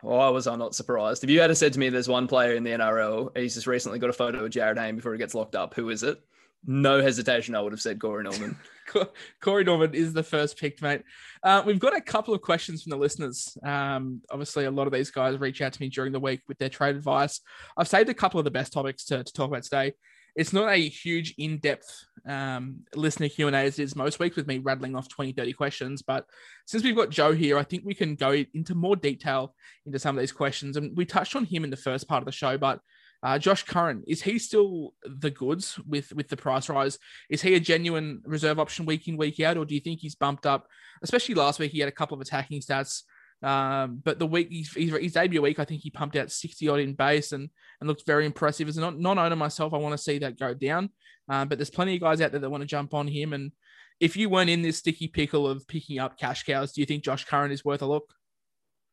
Why 0.02 0.28
was 0.28 0.46
I 0.46 0.56
not 0.56 0.74
surprised? 0.74 1.22
If 1.24 1.30
you 1.30 1.40
had 1.40 1.56
said 1.56 1.72
to 1.74 1.78
me, 1.78 1.88
"There's 1.88 2.08
one 2.08 2.26
player 2.26 2.56
in 2.56 2.64
the 2.64 2.72
NRL, 2.72 3.36
he's 3.36 3.54
just 3.54 3.68
recently 3.68 4.00
got 4.00 4.10
a 4.10 4.14
photo 4.14 4.44
of 4.44 4.50
Jarryd 4.50 4.76
Hayne 4.76 4.96
before 4.96 5.12
he 5.12 5.18
gets 5.18 5.36
locked 5.36 5.54
up," 5.54 5.74
who 5.74 5.88
is 5.90 6.02
it? 6.02 6.20
No 6.66 7.00
hesitation, 7.00 7.54
I 7.54 7.60
would 7.60 7.72
have 7.72 7.80
said 7.80 8.00
Corey 8.00 8.24
Norman. 8.24 8.56
Corey 9.40 9.64
Norman 9.64 9.94
is 9.94 10.12
the 10.12 10.22
first 10.22 10.58
pick, 10.58 10.82
mate. 10.82 11.02
Uh, 11.42 11.62
we've 11.64 11.78
got 11.78 11.96
a 11.96 12.00
couple 12.00 12.34
of 12.34 12.42
questions 12.42 12.82
from 12.82 12.90
the 12.90 12.96
listeners. 12.96 13.56
Um, 13.64 14.20
obviously, 14.30 14.64
a 14.64 14.70
lot 14.70 14.88
of 14.88 14.92
these 14.92 15.10
guys 15.10 15.38
reach 15.38 15.62
out 15.62 15.72
to 15.74 15.80
me 15.80 15.88
during 15.88 16.12
the 16.12 16.20
week 16.20 16.40
with 16.48 16.58
their 16.58 16.68
trade 16.68 16.96
advice. 16.96 17.40
I've 17.76 17.88
saved 17.88 18.08
a 18.08 18.14
couple 18.14 18.40
of 18.40 18.44
the 18.44 18.50
best 18.50 18.72
topics 18.72 19.04
to, 19.06 19.22
to 19.22 19.32
talk 19.32 19.48
about 19.48 19.62
today. 19.62 19.94
It's 20.34 20.52
not 20.52 20.68
a 20.68 20.76
huge 20.76 21.34
in-depth 21.38 22.04
um, 22.28 22.80
listener 22.94 23.28
Q&A 23.28 23.52
as 23.52 23.78
it 23.78 23.84
is 23.84 23.96
most 23.96 24.18
weeks 24.18 24.36
with 24.36 24.46
me 24.46 24.58
rattling 24.58 24.94
off 24.94 25.08
20, 25.08 25.32
30 25.32 25.52
questions. 25.54 26.02
But 26.02 26.26
since 26.66 26.82
we've 26.82 26.96
got 26.96 27.10
Joe 27.10 27.32
here, 27.32 27.56
I 27.56 27.62
think 27.62 27.84
we 27.86 27.94
can 27.94 28.16
go 28.16 28.44
into 28.52 28.74
more 28.74 28.96
detail 28.96 29.54
into 29.86 29.98
some 29.98 30.16
of 30.16 30.20
these 30.20 30.32
questions. 30.32 30.76
And 30.76 30.94
we 30.96 31.06
touched 31.06 31.36
on 31.36 31.46
him 31.46 31.64
in 31.64 31.70
the 31.70 31.76
first 31.76 32.06
part 32.06 32.20
of 32.20 32.26
the 32.26 32.32
show, 32.32 32.58
but 32.58 32.80
uh, 33.26 33.38
Josh 33.40 33.64
Curran, 33.64 34.04
is 34.06 34.22
he 34.22 34.38
still 34.38 34.94
the 35.02 35.32
goods 35.32 35.80
with 35.84 36.12
with 36.12 36.28
the 36.28 36.36
price 36.36 36.68
rise? 36.68 36.96
Is 37.28 37.42
he 37.42 37.56
a 37.56 37.60
genuine 37.60 38.22
reserve 38.24 38.60
option 38.60 38.86
week 38.86 39.08
in 39.08 39.16
week 39.16 39.40
out, 39.40 39.56
or 39.56 39.64
do 39.64 39.74
you 39.74 39.80
think 39.80 39.98
he's 39.98 40.14
bumped 40.14 40.46
up? 40.46 40.68
Especially 41.02 41.34
last 41.34 41.58
week, 41.58 41.72
he 41.72 41.80
had 41.80 41.88
a 41.88 41.92
couple 41.92 42.14
of 42.14 42.20
attacking 42.20 42.60
stats, 42.60 43.02
um, 43.42 44.00
but 44.04 44.20
the 44.20 44.28
week 44.28 44.46
he's, 44.48 44.72
his 44.72 45.14
debut 45.14 45.42
week, 45.42 45.58
I 45.58 45.64
think 45.64 45.82
he 45.82 45.90
pumped 45.90 46.14
out 46.14 46.30
sixty 46.30 46.68
odd 46.68 46.78
in 46.78 46.94
base 46.94 47.32
and 47.32 47.50
and 47.80 47.88
looked 47.88 48.06
very 48.06 48.26
impressive. 48.26 48.68
As 48.68 48.76
a 48.76 48.92
non 48.92 49.18
owner 49.18 49.34
myself, 49.34 49.74
I 49.74 49.78
want 49.78 49.94
to 49.94 50.02
see 50.02 50.18
that 50.18 50.38
go 50.38 50.54
down. 50.54 50.90
Um, 51.28 51.48
but 51.48 51.58
there's 51.58 51.68
plenty 51.68 51.96
of 51.96 52.00
guys 52.02 52.20
out 52.20 52.30
there 52.30 52.40
that 52.40 52.50
want 52.50 52.60
to 52.60 52.68
jump 52.68 52.94
on 52.94 53.08
him. 53.08 53.32
And 53.32 53.50
if 53.98 54.16
you 54.16 54.28
weren't 54.28 54.50
in 54.50 54.62
this 54.62 54.78
sticky 54.78 55.08
pickle 55.08 55.48
of 55.48 55.66
picking 55.66 55.98
up 55.98 56.16
cash 56.16 56.44
cows, 56.44 56.72
do 56.72 56.80
you 56.80 56.86
think 56.86 57.02
Josh 57.02 57.24
Curran 57.24 57.50
is 57.50 57.64
worth 57.64 57.82
a 57.82 57.86
look? 57.86 58.14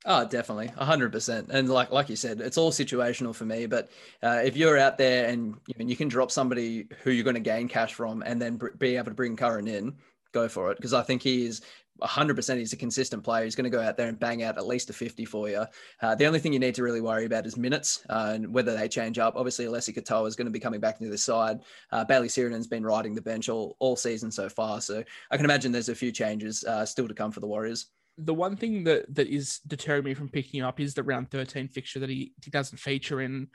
Oh, 0.05 0.27
definitely, 0.27 0.67
hundred 0.67 1.11
percent. 1.11 1.49
And 1.49 1.69
like 1.69 1.91
like 1.91 2.09
you 2.09 2.15
said, 2.15 2.41
it's 2.41 2.57
all 2.57 2.71
situational 2.71 3.33
for 3.33 3.45
me. 3.45 3.67
But 3.67 3.89
uh, 4.21 4.41
if 4.43 4.57
you're 4.57 4.77
out 4.77 4.97
there 4.97 5.29
and 5.29 5.55
you, 5.67 5.75
know, 5.79 5.85
you 5.85 5.95
can 5.95 6.09
drop 6.09 6.29
somebody 6.29 6.87
who 7.03 7.11
you're 7.11 7.23
going 7.23 7.35
to 7.35 7.39
gain 7.39 7.69
cash 7.69 7.93
from, 7.93 8.21
and 8.25 8.41
then 8.41 8.57
br- 8.57 8.69
be 8.77 8.97
able 8.97 9.11
to 9.11 9.15
bring 9.15 9.37
Curran 9.37 9.67
in, 9.67 9.95
go 10.33 10.49
for 10.49 10.71
it 10.71 10.77
because 10.77 10.93
I 10.93 11.03
think 11.03 11.21
he 11.21 11.45
is 11.45 11.61
100% 12.01 12.57
he's 12.57 12.73
a 12.73 12.77
consistent 12.77 13.23
player. 13.23 13.43
He's 13.43 13.55
going 13.55 13.69
to 13.69 13.75
go 13.75 13.81
out 13.81 13.97
there 13.97 14.07
and 14.07 14.19
bang 14.19 14.43
out 14.43 14.57
at 14.57 14.65
least 14.65 14.89
a 14.89 14.93
50 14.93 15.25
for 15.25 15.47
you. 15.47 15.65
Uh, 16.01 16.15
the 16.15 16.25
only 16.25 16.39
thing 16.39 16.51
you 16.51 16.59
need 16.59 16.75
to 16.75 16.83
really 16.83 17.01
worry 17.01 17.25
about 17.25 17.45
is 17.45 17.55
minutes 17.55 18.03
uh, 18.09 18.31
and 18.33 18.53
whether 18.53 18.75
they 18.75 18.87
change 18.87 19.19
up. 19.19 19.35
Obviously, 19.35 19.65
Alessi 19.65 19.95
Katoa 19.95 20.27
is 20.27 20.35
going 20.35 20.45
to 20.45 20.51
be 20.51 20.59
coming 20.59 20.79
back 20.79 20.99
into 20.99 21.11
the 21.11 21.17
side. 21.17 21.59
Uh, 21.91 22.03
Bayley 22.03 22.27
Sironen's 22.27 22.67
been 22.67 22.85
riding 22.85 23.13
the 23.13 23.21
bench 23.21 23.47
all, 23.47 23.75
all 23.79 23.95
season 23.95 24.31
so 24.31 24.49
far. 24.49 24.81
So 24.81 25.03
I 25.31 25.37
can 25.37 25.45
imagine 25.45 25.71
there's 25.71 25.89
a 25.89 25.95
few 25.95 26.11
changes 26.11 26.63
uh, 26.63 26.85
still 26.85 27.07
to 27.07 27.13
come 27.13 27.31
for 27.31 27.39
the 27.39 27.47
Warriors. 27.47 27.87
The 28.17 28.33
one 28.33 28.55
thing 28.55 28.83
that, 28.83 29.13
that 29.15 29.27
is 29.27 29.59
deterring 29.65 30.03
me 30.03 30.13
from 30.13 30.29
picking 30.29 30.61
up 30.61 30.79
is 30.79 30.93
the 30.93 31.03
round 31.03 31.31
13 31.31 31.67
fixture 31.67 31.99
that 31.99 32.09
he, 32.09 32.33
he 32.43 32.51
doesn't 32.51 32.77
feature 32.77 33.21
in 33.21 33.47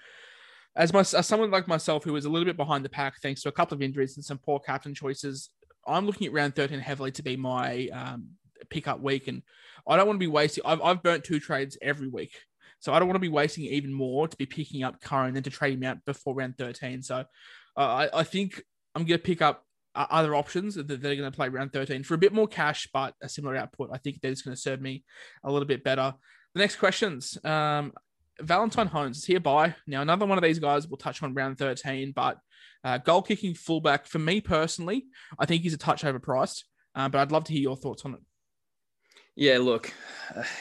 as 0.76 0.92
my 0.92 1.00
as 1.00 1.26
someone 1.26 1.50
like 1.50 1.68
myself 1.68 2.04
who 2.04 2.14
is 2.16 2.24
a 2.24 2.30
little 2.30 2.44
bit 2.44 2.56
behind 2.56 2.84
the 2.84 2.88
pack 2.88 3.20
thanks 3.20 3.42
to 3.42 3.48
a 3.48 3.52
couple 3.52 3.74
of 3.74 3.82
injuries 3.82 4.16
and 4.16 4.24
some 4.24 4.38
poor 4.38 4.60
captain 4.60 4.94
choices, 4.94 5.50
I'm 5.86 6.06
looking 6.06 6.26
at 6.26 6.32
round 6.32 6.54
13 6.54 6.78
heavily 6.78 7.10
to 7.12 7.22
be 7.22 7.36
my 7.36 7.88
um, 7.92 8.30
pickup 8.70 9.00
week, 9.00 9.28
and 9.28 9.42
I 9.86 9.96
don't 9.96 10.06
want 10.06 10.16
to 10.16 10.24
be 10.24 10.28
wasting. 10.28 10.64
I've 10.64 10.80
I've 10.80 11.02
burnt 11.02 11.24
two 11.24 11.40
trades 11.40 11.76
every 11.82 12.08
week, 12.08 12.32
so 12.78 12.92
I 12.92 12.98
don't 12.98 13.08
want 13.08 13.16
to 13.16 13.20
be 13.20 13.28
wasting 13.28 13.64
even 13.64 13.92
more 13.92 14.28
to 14.28 14.36
be 14.36 14.46
picking 14.46 14.84
up 14.84 15.00
Curran 15.00 15.34
than 15.34 15.42
to 15.42 15.50
trade 15.50 15.74
him 15.74 15.84
out 15.84 16.04
before 16.04 16.34
round 16.34 16.56
13. 16.58 17.02
So 17.02 17.16
uh, 17.16 17.24
I 17.76 18.08
I 18.12 18.22
think 18.22 18.62
I'm 18.94 19.04
going 19.04 19.18
to 19.18 19.24
pick 19.24 19.42
up 19.42 19.64
uh, 19.98 20.06
other 20.10 20.36
options 20.36 20.76
that 20.76 20.86
they're 20.86 21.16
going 21.16 21.30
to 21.30 21.36
play 21.36 21.48
round 21.48 21.72
13 21.72 22.04
for 22.04 22.14
a 22.14 22.18
bit 22.18 22.32
more 22.32 22.46
cash, 22.46 22.88
but 22.92 23.14
a 23.20 23.28
similar 23.28 23.56
output. 23.56 23.90
I 23.92 23.98
think 23.98 24.20
that 24.20 24.28
is 24.28 24.42
going 24.42 24.54
to 24.54 24.60
serve 24.60 24.80
me 24.80 25.02
a 25.42 25.50
little 25.50 25.66
bit 25.66 25.82
better. 25.82 26.14
The 26.54 26.60
next 26.60 26.76
questions. 26.76 27.36
Um, 27.44 27.92
Valentine 28.40 28.86
Holmes 28.86 29.18
is 29.18 29.24
hereby. 29.24 29.74
Now, 29.88 30.00
another 30.00 30.24
one 30.24 30.38
of 30.38 30.44
these 30.44 30.60
guys 30.60 30.86
we'll 30.86 30.98
touch 30.98 31.20
on 31.24 31.34
round 31.34 31.58
13, 31.58 32.12
but 32.14 32.38
uh, 32.84 32.98
goal 32.98 33.22
kicking 33.22 33.54
fullback, 33.54 34.06
for 34.06 34.20
me 34.20 34.40
personally, 34.40 35.06
I 35.36 35.46
think 35.46 35.64
he's 35.64 35.74
a 35.74 35.78
touch 35.78 36.02
overpriced, 36.02 36.62
uh, 36.94 37.08
but 37.08 37.18
I'd 37.18 37.32
love 37.32 37.44
to 37.44 37.52
hear 37.52 37.62
your 37.62 37.76
thoughts 37.76 38.04
on 38.04 38.14
it. 38.14 38.20
Yeah, 39.34 39.58
look, 39.58 39.92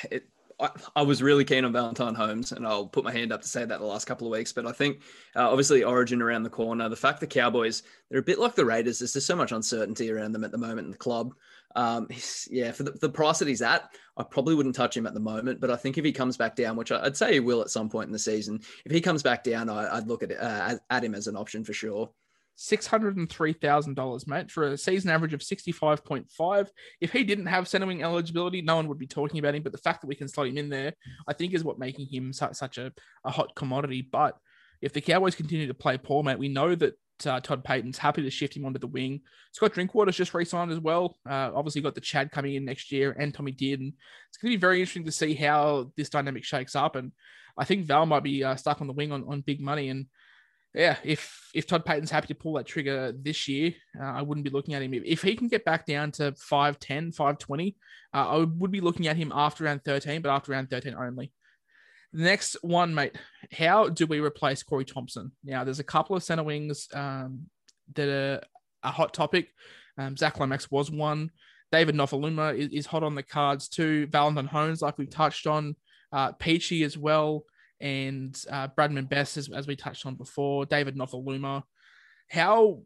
it, 0.10 0.24
I, 0.60 0.70
I, 0.96 1.02
was 1.04 1.22
really 1.22 1.46
keen 1.46 1.66
on 1.66 1.74
Valentine 1.74 2.16
Holmes, 2.16 2.52
and 2.52 2.66
I'll 2.66 2.88
put 2.88 3.04
my 3.04 3.12
hand 3.12 3.32
up 3.32 3.42
to 3.42 3.48
say 3.48 3.64
that 3.64 3.80
the 3.80 3.86
last 3.86 4.06
couple 4.06 4.28
of 4.28 4.32
weeks. 4.32 4.52
But 4.52 4.66
I 4.66 4.72
think, 4.72 5.02
uh, 5.36 5.50
obviously, 5.50 5.84
Origin 5.84 6.22
around 6.22 6.44
the 6.44 6.50
corner, 6.50 6.90
the 6.90 6.96
fact 6.96 7.20
the 7.20 7.28
Cowboys, 7.28 7.84
they're 8.10 8.20
a 8.20 8.24
bit 8.24 8.40
like 8.40 8.56
the 8.56 8.66
Raiders. 8.66 9.00
There's 9.00 9.14
just 9.14 9.28
so 9.28 9.36
much 9.36 9.52
uncertainty 9.52 10.12
around 10.12 10.32
them 10.32 10.44
at 10.44 10.52
the 10.52 10.58
moment 10.58 10.86
in 10.86 10.92
the 10.92 10.98
club. 10.98 11.34
Um, 11.76 12.08
yeah, 12.50 12.72
for 12.72 12.84
the, 12.84 12.92
the, 12.92 13.10
price 13.10 13.38
that 13.40 13.48
he's 13.48 13.62
at, 13.62 13.92
I 14.18 14.24
probably 14.24 14.56
wouldn't 14.56 14.76
touch 14.76 14.98
him 14.98 15.06
at 15.06 15.14
the 15.14 15.20
moment. 15.20 15.62
But 15.62 15.70
I 15.70 15.76
think 15.76 15.98
if 15.98 16.06
he 16.06 16.12
comes 16.12 16.38
back 16.38 16.56
down, 16.56 16.76
which 16.76 16.92
I'd 16.92 17.18
say 17.18 17.34
he 17.34 17.40
will 17.40 17.62
at 17.62 17.70
some 17.70 17.90
point 17.90 18.08
in 18.08 18.14
the 18.14 18.20
season, 18.20 18.62
if 18.84 18.92
he 18.92 19.02
comes 19.02 19.22
back 19.22 19.44
down, 19.44 19.70
I, 19.70 19.96
would 19.96 20.08
look 20.08 20.24
at 20.24 20.32
uh, 20.32 20.78
at 20.90 21.04
him 21.04 21.14
as 21.14 21.28
an 21.28 21.38
option 21.38 21.64
for 21.64 21.74
sure. 21.74 22.10
$603,000, 22.58 24.28
mate, 24.28 24.52
for 24.52 24.64
a 24.64 24.78
season 24.78 25.12
average 25.12 25.34
of 25.34 25.42
65.5. 25.42 26.68
If 27.00 27.12
he 27.12 27.24
didn't 27.24 27.46
have 27.46 27.68
center 27.68 27.86
wing 27.86 28.04
eligibility, 28.04 28.62
no 28.62 28.76
one 28.76 28.88
would 28.88 28.98
be 28.98 29.08
talking 29.08 29.40
about 29.40 29.56
him. 29.56 29.64
But 29.64 29.72
the 29.72 29.78
fact 29.78 30.02
that 30.02 30.08
we 30.08 30.16
can 30.16 30.28
slot 30.28 30.48
him 30.48 30.58
in 30.58 30.70
there, 30.70 30.94
I 31.28 31.34
think, 31.34 31.54
is 31.54 31.64
what 31.64 31.80
making 31.80 32.08
him 32.08 32.34
such, 32.34 32.56
such 32.56 32.78
a, 32.78 32.92
a 33.24 33.32
hot 33.32 33.56
commodity. 33.56 34.02
But 34.02 34.38
if 34.82 34.92
the 34.92 35.02
Cowboys 35.02 35.36
continue 35.36 35.68
to 35.68 35.74
play 35.74 35.98
poor, 35.98 36.24
mate, 36.24 36.40
we 36.40 36.50
know 36.50 36.74
that 36.74 36.98
uh, 37.26 37.40
Todd 37.40 37.64
Payten's 37.64 37.98
happy 37.98 38.24
to 38.24 38.30
shift 38.30 38.56
him 38.56 38.66
onto 38.66 38.80
the 38.80 38.88
wing. 38.88 39.22
Scott 39.52 39.74
Drinkwater's 39.74 40.18
just 40.18 40.34
re-signed 40.34 40.72
as 40.72 40.80
well. 40.80 41.18
Uh, 41.30 41.52
obviously, 41.54 41.82
got 41.82 41.96
the 41.96 42.02
Chad 42.02 42.32
coming 42.32 42.56
in 42.56 42.66
next 42.66 42.92
year, 42.92 43.16
and 43.20 43.34
Tommy 43.34 43.52
did, 43.52 43.82
it's 43.82 44.38
going 44.38 44.52
to 44.52 44.58
be 44.58 44.62
very 44.62 44.80
interesting 44.80 45.06
to 45.06 45.12
see 45.12 45.34
how 45.34 45.92
this 45.96 46.10
dynamic 46.10 46.44
shakes 46.44 46.76
up. 46.76 46.96
And 46.96 47.12
I 47.58 47.66
think 47.66 47.86
Val 47.86 48.06
might 48.06 48.24
be 48.24 48.44
uh, 48.44 48.56
stuck 48.56 48.82
on 48.82 48.88
the 48.88 48.94
wing 48.94 49.12
on, 49.12 49.24
on 49.28 49.42
big 49.42 49.62
money. 49.62 49.90
And 49.90 50.08
yeah, 50.78 50.98
if 51.04 51.50
if 51.56 51.66
Todd 51.66 51.86
Payten's 51.86 52.12
happy 52.12 52.28
to 52.28 52.36
pull 52.36 52.54
that 52.54 52.68
trigger 52.68 53.12
this 53.12 53.48
year, 53.48 53.74
uh, 54.00 54.04
I 54.04 54.22
wouldn't 54.22 54.44
be 54.44 54.52
looking 54.52 54.76
at 54.76 54.84
him. 54.84 54.94
If 54.94 55.24
he 55.24 55.36
can 55.36 55.48
get 55.48 55.66
back 55.66 55.88
down 55.88 56.12
to 56.14 56.34
5'10, 56.34 57.16
5'20, 57.16 57.76
uh, 58.14 58.18
I 58.18 58.38
would 58.38 58.72
be 58.72 58.82
looking 58.82 59.08
at 59.08 59.18
him 59.18 59.32
after 59.34 59.64
round 59.64 59.84
13, 59.84 60.22
but 60.22 60.30
after 60.30 60.52
round 60.52 60.70
13 60.70 60.94
only. 60.94 61.32
The 62.14 62.24
next 62.24 62.58
one, 62.62 62.94
mate. 62.94 63.18
How 63.52 63.90
do 63.90 64.06
we 64.06 64.20
replace 64.20 64.62
Corey 64.62 64.86
Thompson? 64.86 65.32
Now, 65.44 65.64
there's 65.64 65.80
a 65.80 65.84
couple 65.84 66.16
of 66.16 66.24
center 66.24 66.44
wings 66.44 66.88
um, 66.94 67.48
that 67.96 68.08
are 68.08 68.42
a 68.84 68.92
hot 68.92 69.14
topic. 69.14 69.50
Um, 69.98 70.16
Zac 70.16 70.40
Lomax 70.40 70.70
was 70.70 70.92
one. 70.92 71.32
David 71.72 71.96
Nofoaluma 71.96 72.56
is, 72.58 72.70
is, 72.72 72.86
hot 72.86 73.04
on 73.04 73.16
the 73.16 73.24
cards 73.24 73.68
too. 73.68 74.08
Valentine 74.08 74.46
Holmes, 74.46 74.82
like 74.82 74.98
we've 74.98 75.10
touched 75.10 75.48
on. 75.48 75.76
Uh, 76.14 76.32
Peachey 76.34 76.86
as 76.86 76.98
well. 76.98 77.46
And 77.80 78.40
uh, 78.52 78.70
Bradman 78.70 79.10
Best, 79.10 79.38
as, 79.38 79.50
as 79.50 79.68
we 79.68 79.76
touched 79.76 80.06
on 80.06 80.16
before. 80.16 80.66
David 80.66 80.96
Nofoaluma. 80.96 81.64
How 82.30 82.82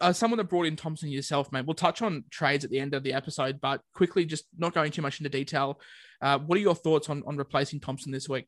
uh, 0.00 0.12
someone 0.12 0.38
that 0.38 0.44
brought 0.44 0.66
in 0.66 0.76
Thompson 0.76 1.08
yourself, 1.08 1.50
mate. 1.52 1.66
We'll 1.66 1.74
touch 1.74 2.02
on 2.02 2.24
trades 2.30 2.64
at 2.64 2.70
the 2.70 2.78
end 2.78 2.94
of 2.94 3.02
the 3.02 3.12
episode, 3.12 3.60
but 3.60 3.80
quickly, 3.94 4.24
just 4.24 4.44
not 4.56 4.74
going 4.74 4.92
too 4.92 5.02
much 5.02 5.20
into 5.20 5.30
detail. 5.30 5.80
Uh, 6.20 6.38
what 6.38 6.56
are 6.56 6.60
your 6.60 6.74
thoughts 6.74 7.08
on, 7.08 7.22
on 7.26 7.36
replacing 7.36 7.80
Thompson 7.80 8.12
this 8.12 8.28
week? 8.28 8.46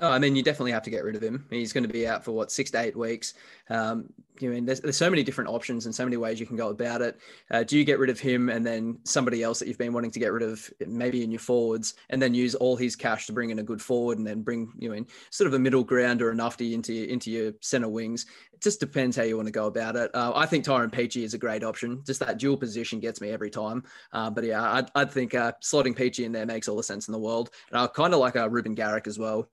Oh, 0.00 0.10
I 0.10 0.18
mean, 0.18 0.34
you 0.34 0.42
definitely 0.42 0.72
have 0.72 0.82
to 0.84 0.90
get 0.90 1.04
rid 1.04 1.16
of 1.16 1.22
him. 1.22 1.46
He's 1.50 1.72
going 1.72 1.84
to 1.84 1.92
be 1.92 2.06
out 2.06 2.24
for 2.24 2.32
what 2.32 2.50
six 2.50 2.70
to 2.72 2.80
eight 2.80 2.96
weeks. 2.96 3.34
Um, 3.70 4.08
you 4.40 4.50
mean 4.50 4.64
there's, 4.64 4.80
there's 4.80 4.96
so 4.96 5.08
many 5.08 5.22
different 5.22 5.50
options 5.50 5.86
and 5.86 5.94
so 5.94 6.04
many 6.04 6.16
ways 6.16 6.40
you 6.40 6.46
can 6.46 6.56
go 6.56 6.70
about 6.70 7.00
it. 7.00 7.18
Uh, 7.50 7.62
do 7.62 7.78
you 7.78 7.84
get 7.84 7.98
rid 8.00 8.10
of 8.10 8.18
him 8.18 8.48
and 8.48 8.66
then 8.66 8.98
somebody 9.04 9.42
else 9.42 9.60
that 9.60 9.68
you've 9.68 9.78
been 9.78 9.92
wanting 9.92 10.10
to 10.10 10.18
get 10.18 10.32
rid 10.32 10.42
of, 10.42 10.68
maybe 10.86 11.22
in 11.22 11.30
your 11.30 11.40
forwards, 11.40 11.94
and 12.10 12.20
then 12.20 12.34
use 12.34 12.54
all 12.56 12.76
his 12.76 12.96
cash 12.96 13.26
to 13.26 13.32
bring 13.32 13.50
in 13.50 13.60
a 13.60 13.62
good 13.62 13.80
forward 13.80 14.18
and 14.18 14.26
then 14.26 14.42
bring 14.42 14.72
you 14.78 14.88
know, 14.88 14.94
in 14.96 15.06
sort 15.30 15.46
of 15.46 15.54
a 15.54 15.58
middle 15.58 15.84
ground 15.84 16.20
or 16.20 16.30
a 16.30 16.34
nufty 16.34 16.72
into 16.72 17.08
into 17.08 17.30
your 17.30 17.52
center 17.60 17.88
wings? 17.88 18.26
It 18.52 18.60
just 18.60 18.80
depends 18.80 19.16
how 19.16 19.22
you 19.22 19.36
want 19.36 19.46
to 19.46 19.52
go 19.52 19.66
about 19.66 19.94
it. 19.96 20.10
Uh, 20.14 20.32
I 20.34 20.46
think 20.46 20.64
Tyrone 20.64 20.90
Peachey 20.90 21.22
is 21.22 21.34
a 21.34 21.38
great 21.38 21.62
option. 21.62 22.02
Just 22.04 22.20
that 22.20 22.38
dual 22.38 22.56
position 22.56 22.98
gets 22.98 23.20
me 23.20 23.30
every 23.30 23.50
time. 23.50 23.84
Uh, 24.12 24.30
but 24.30 24.44
yeah, 24.44 24.62
I'd, 24.62 24.90
I'd 24.94 25.10
think 25.10 25.34
uh, 25.34 25.52
slotting 25.62 25.96
Peachey 25.96 26.24
in 26.24 26.32
there 26.32 26.46
makes 26.46 26.66
all 26.66 26.76
the 26.76 26.82
sense 26.82 27.06
in 27.06 27.12
the 27.12 27.18
world. 27.18 27.50
And 27.70 27.78
I 27.78 27.86
kind 27.86 28.14
of 28.14 28.20
like 28.20 28.36
uh, 28.36 28.50
Reuben 28.50 28.74
Garrick 28.74 29.06
as 29.06 29.18
well 29.18 29.48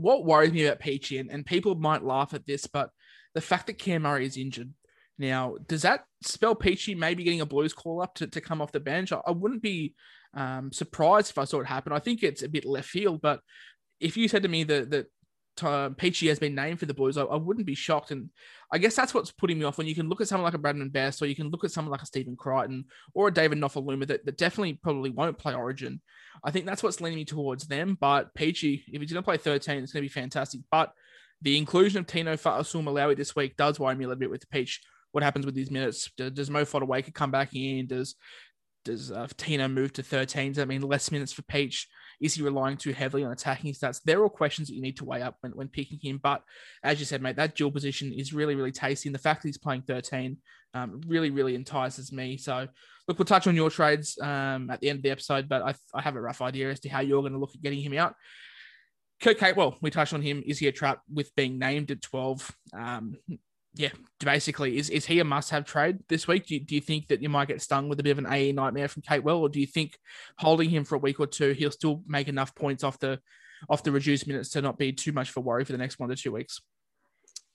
what 0.00 0.24
worries 0.24 0.52
me 0.52 0.66
about 0.66 0.80
Peachey, 0.80 1.20
and, 1.20 1.30
and 1.30 1.44
people 1.44 1.74
might 1.74 2.04
laugh 2.04 2.34
at 2.34 2.46
this, 2.46 2.66
but 2.66 2.90
the 3.34 3.40
fact 3.40 3.66
that 3.66 3.78
Cam 3.78 4.02
Murray 4.02 4.26
is 4.26 4.36
injured 4.36 4.72
now, 5.18 5.56
does 5.66 5.82
that 5.82 6.04
spell 6.22 6.54
Peachey 6.54 6.96
maybe 6.96 7.24
getting 7.24 7.40
a 7.40 7.46
Blues 7.46 7.72
call 7.72 8.00
up 8.00 8.14
to, 8.16 8.26
to 8.28 8.40
come 8.40 8.62
off 8.62 8.72
the 8.72 8.80
bench? 8.80 9.12
I, 9.12 9.20
I 9.26 9.32
wouldn't 9.32 9.62
be 9.62 9.94
um, 10.34 10.72
surprised 10.72 11.30
if 11.30 11.38
I 11.38 11.44
saw 11.44 11.60
it 11.60 11.66
happen. 11.66 11.92
I 11.92 11.98
think 11.98 12.22
it's 12.22 12.42
a 12.42 12.48
bit 12.48 12.64
left 12.64 12.88
field, 12.88 13.20
but 13.20 13.40
if 13.98 14.16
you 14.16 14.28
said 14.28 14.44
to 14.44 14.48
me 14.48 14.62
that 14.64 14.90
that 14.90 15.06
uh, 15.62 15.90
Peachey 15.90 16.28
has 16.28 16.38
been 16.38 16.54
named 16.54 16.80
for 16.80 16.86
the 16.86 16.94
Blues, 16.94 17.16
I, 17.16 17.22
I, 17.22 17.36
wouldn't 17.36 17.66
be 17.66 17.74
shocked. 17.74 18.10
And 18.10 18.30
I 18.72 18.78
guess 18.78 18.94
that's 18.94 19.14
what's 19.14 19.30
putting 19.30 19.58
me 19.58 19.64
off 19.64 19.78
when 19.78 19.86
you 19.86 19.94
can 19.94 20.08
look 20.08 20.20
at 20.20 20.28
someone 20.28 20.44
like 20.44 20.54
a 20.54 20.58
Bradman 20.58 20.92
Best 20.92 21.22
or 21.22 21.26
you 21.26 21.34
can 21.34 21.50
look 21.50 21.64
at 21.64 21.70
someone 21.70 21.92
like 21.92 22.02
a 22.02 22.06
Stephen 22.06 22.36
Crichton 22.36 22.84
or 23.14 23.28
a 23.28 23.32
David 23.32 23.58
Nofoaluma 23.58 24.06
that, 24.06 24.24
that 24.24 24.36
definitely 24.36 24.74
probably 24.74 25.10
won't 25.10 25.38
play 25.38 25.54
Origin. 25.54 26.00
I 26.44 26.50
think 26.50 26.66
that's 26.66 26.82
what's 26.82 27.00
leaning 27.00 27.18
me 27.18 27.24
towards 27.24 27.66
them. 27.66 27.96
But 28.00 28.34
Peachey, 28.34 28.82
if 28.88 29.00
he's 29.00 29.12
going 29.12 29.22
to 29.22 29.26
play 29.26 29.36
13, 29.36 29.82
it's 29.82 29.92
going 29.92 30.02
to 30.02 30.08
be 30.08 30.20
fantastic. 30.20 30.60
But 30.70 30.92
the 31.42 31.56
inclusion 31.56 32.00
of 32.00 32.06
Tino 32.06 32.36
Fa'asuamaleaui 32.36 33.16
this 33.16 33.36
week 33.36 33.56
does 33.56 33.78
worry 33.78 33.94
me 33.94 34.04
a 34.04 34.08
little 34.08 34.20
bit 34.20 34.30
with 34.30 34.48
Peach. 34.50 34.80
What 35.12 35.24
happens 35.24 35.46
with 35.46 35.54
these 35.54 35.70
minutes? 35.70 36.10
Does 36.16 36.50
Mo 36.50 36.64
Fotuaika 36.64 37.14
come 37.14 37.30
back 37.30 37.54
in? 37.54 37.86
Does 37.86 38.16
does 38.84 39.10
uh, 39.10 39.26
Tino 39.36 39.68
move 39.68 39.92
to 39.94 40.02
13? 40.02 40.50
Does 40.50 40.56
that 40.56 40.68
mean 40.68 40.82
less 40.82 41.10
minutes 41.10 41.32
for 41.32 41.42
Peach? 41.42 41.88
Is 42.20 42.34
he 42.34 42.42
relying 42.42 42.76
too 42.76 42.92
heavily 42.92 43.24
on 43.24 43.32
attacking 43.32 43.72
stats? 43.74 44.00
They're 44.04 44.22
all 44.22 44.28
questions 44.28 44.68
that 44.68 44.74
you 44.74 44.82
need 44.82 44.96
to 44.98 45.04
weigh 45.04 45.22
up 45.22 45.36
when, 45.40 45.52
when 45.52 45.68
picking 45.68 45.98
him. 46.02 46.18
But 46.22 46.42
as 46.82 46.98
you 46.98 47.06
said, 47.06 47.22
mate, 47.22 47.36
that 47.36 47.54
dual 47.54 47.70
position 47.70 48.12
is 48.12 48.32
really, 48.32 48.54
really 48.54 48.72
tasty. 48.72 49.08
And 49.08 49.14
the 49.14 49.20
fact 49.20 49.42
that 49.42 49.48
he's 49.48 49.58
playing 49.58 49.82
13 49.82 50.36
um, 50.74 51.00
really, 51.06 51.30
really 51.30 51.54
entices 51.54 52.12
me. 52.12 52.36
So, 52.36 52.66
look, 53.06 53.18
we'll 53.18 53.26
touch 53.26 53.46
on 53.46 53.56
your 53.56 53.70
trades 53.70 54.18
um, 54.20 54.70
at 54.70 54.80
the 54.80 54.90
end 54.90 54.98
of 54.98 55.02
the 55.02 55.10
episode, 55.10 55.48
but 55.48 55.62
I, 55.62 55.74
I 55.94 56.02
have 56.02 56.16
a 56.16 56.20
rough 56.20 56.42
idea 56.42 56.70
as 56.70 56.80
to 56.80 56.88
how 56.88 57.00
you're 57.00 57.22
going 57.22 57.32
to 57.32 57.38
look 57.38 57.54
at 57.54 57.62
getting 57.62 57.80
him 57.80 57.96
out. 57.96 58.14
Kurt 59.20 59.56
Well, 59.56 59.76
we 59.80 59.90
touched 59.90 60.14
on 60.14 60.22
him. 60.22 60.42
Is 60.46 60.58
he 60.58 60.68
a 60.68 60.72
trap 60.72 61.00
with 61.12 61.34
being 61.34 61.58
named 61.58 61.90
at 61.90 62.02
12? 62.02 62.56
Um, 62.72 63.16
yeah, 63.78 63.90
basically, 64.18 64.76
is, 64.76 64.90
is 64.90 65.06
he 65.06 65.20
a 65.20 65.24
must 65.24 65.50
have 65.50 65.64
trade 65.64 66.00
this 66.08 66.26
week? 66.26 66.46
Do 66.46 66.54
you, 66.54 66.60
do 66.60 66.74
you 66.74 66.80
think 66.80 67.06
that 67.08 67.22
you 67.22 67.28
might 67.28 67.46
get 67.46 67.62
stung 67.62 67.88
with 67.88 68.00
a 68.00 68.02
bit 68.02 68.10
of 68.10 68.18
an 68.18 68.26
AE 68.28 68.50
nightmare 68.50 68.88
from 68.88 69.02
Capewell, 69.02 69.38
or 69.38 69.48
do 69.48 69.60
you 69.60 69.68
think 69.68 69.96
holding 70.36 70.68
him 70.68 70.84
for 70.84 70.96
a 70.96 70.98
week 70.98 71.20
or 71.20 71.28
two, 71.28 71.52
he'll 71.52 71.70
still 71.70 72.02
make 72.04 72.26
enough 72.26 72.56
points 72.56 72.82
off 72.82 72.98
the 72.98 73.20
off 73.70 73.84
the 73.84 73.92
reduced 73.92 74.26
minutes 74.26 74.50
to 74.50 74.62
not 74.62 74.78
be 74.78 74.92
too 74.92 75.12
much 75.12 75.30
for 75.30 75.40
worry 75.40 75.64
for 75.64 75.72
the 75.72 75.78
next 75.78 76.00
one 76.00 76.08
to 76.08 76.16
two 76.16 76.32
weeks? 76.32 76.60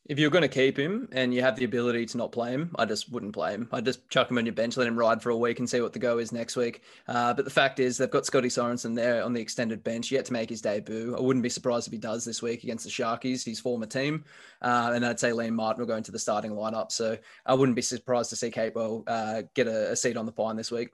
If 0.06 0.20
you're 0.20 0.30
going 0.30 0.42
to 0.42 0.50
keep 0.50 0.78
him 0.78 1.08
and 1.14 1.34
you 1.34 1.42
have 1.42 1.56
the 1.56 1.64
ability 1.64 2.06
to 2.08 2.18
not 2.18 2.34
play 2.34 2.52
him, 2.52 2.76
I 2.78 2.84
just 2.84 3.10
wouldn't 3.10 3.34
play 3.34 3.54
him. 3.54 3.70
I'd 3.72 3.86
just 3.86 4.10
chuck 4.10 4.30
him 4.30 4.38
on 4.38 4.46
your 4.46 4.54
bench, 4.54 4.76
let 4.76 4.88
him 4.88 5.00
ride 5.00 5.22
for 5.22 5.30
a 5.30 5.38
week 5.38 5.60
and 5.60 5.70
see 5.70 5.80
what 5.80 5.94
the 5.94 6.00
go 6.00 6.18
is 6.18 6.34
next 6.34 6.58
week. 6.58 6.82
Uh, 7.08 7.34
but 7.34 7.46
the 7.46 7.52
fact 7.52 7.80
is, 7.80 7.98
they've 7.98 8.12
got 8.12 8.26
Scotty 8.26 8.50
Sorensen 8.50 8.96
there 8.96 9.24
on 9.24 9.32
the 9.32 9.40
extended 9.40 9.82
bench, 9.82 10.12
yet 10.12 10.26
to 10.26 10.34
make 10.34 10.50
his 10.50 10.62
debut. 10.62 11.16
I 11.18 11.22
wouldn't 11.22 11.44
be 11.44 11.50
surprised 11.50 11.88
if 11.88 11.94
he 11.94 12.00
does 12.00 12.26
this 12.26 12.42
week 12.42 12.64
against 12.64 12.84
the 12.84 12.92
Sharkies, 12.92 13.46
his 13.46 13.62
former 13.62 13.86
team. 13.86 14.26
Uh, 14.62 14.92
and 14.94 15.06
I'd 15.06 15.22
say 15.22 15.32
Liam 15.32 15.54
Martin 15.54 15.80
will 15.80 15.88
go 15.88 15.96
into 15.96 16.12
the 16.12 16.20
starting 16.20 16.52
lineup. 16.52 16.92
So 16.92 17.18
I 17.46 17.54
wouldn't 17.54 17.78
be 17.78 17.82
surprised 17.82 18.30
to 18.32 18.36
see 18.36 18.52
Capewell 18.52 19.04
uh, 19.08 19.44
get 19.54 19.68
a, 19.68 19.92
a, 19.92 19.96
seat 19.96 20.18
on 20.18 20.26
the 20.26 20.32
pine 20.34 20.58
this 20.58 20.72
week. 20.72 20.90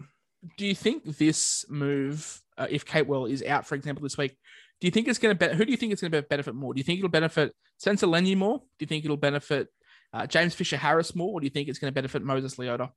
Do 0.57 0.67
you 0.67 0.75
think 0.75 1.03
this 1.17 1.65
move, 1.67 2.41
uh, 2.57 2.67
if 2.69 2.85
Capewell 2.85 3.29
is 3.29 3.43
out, 3.43 3.65
for 3.65 3.75
example, 3.75 4.03
this 4.03 4.17
week, 4.17 4.37
do 4.79 4.87
you 4.87 4.91
think 4.91 5.07
it's 5.07 5.19
going 5.19 5.37
to 5.37 5.49
be, 5.49 5.55
who 5.55 5.65
do 5.65 5.71
you 5.71 5.77
think 5.77 5.91
it's 5.91 6.01
going 6.01 6.11
to 6.11 6.21
benefit 6.21 6.55
more? 6.55 6.73
Do 6.73 6.79
you 6.79 6.83
think 6.83 6.99
it'll 6.99 7.09
benefit 7.09 7.53
Spencer 7.77 8.07
Leniu 8.07 8.37
more? 8.37 8.59
Do 8.59 8.83
you 8.83 8.87
think 8.87 9.03
it'll 9.03 9.17
benefit 9.17 9.67
uh, 10.13 10.25
James 10.25 10.53
Fisher 10.53 10.77
Harris 10.77 11.15
more, 11.15 11.33
or 11.33 11.39
do 11.39 11.45
you 11.45 11.51
think 11.51 11.67
it's 11.67 11.79
going 11.79 11.91
to 11.91 11.95
benefit 11.95 12.23
Moses 12.23 12.55
Leota? 12.55 12.91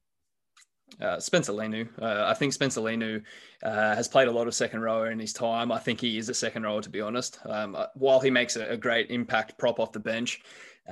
Uh, 1.01 1.19
Spencer 1.19 1.53
Leniu. 1.53 1.89
Uh, 2.01 2.25
I 2.27 2.35
think 2.35 2.53
Spencer 2.53 2.81
Leniu 2.81 3.23
uh, 3.63 3.95
has 3.95 4.09
played 4.09 4.29
a 4.29 4.33
lot 4.33 4.47
of 4.47 4.55
second 4.55 4.81
rower 4.83 5.11
in 5.11 5.19
his 5.19 5.33
time. 5.33 5.73
I 5.73 5.79
think 5.79 6.01
he 6.01 6.19
is 6.19 6.29
a 6.29 6.35
second 6.35 6.65
rower, 6.65 6.83
to 6.83 6.91
be 6.91 7.01
honest. 7.01 7.39
Um, 7.47 7.75
uh, 7.75 7.87
while 7.95 8.21
he 8.21 8.31
makes 8.31 8.57
a, 8.57 8.69
a, 8.69 8.77
great 8.77 9.11
impact 9.11 9.59
prop 9.59 9.81
off 9.81 9.93
the 9.93 10.01
bench, 10.01 10.43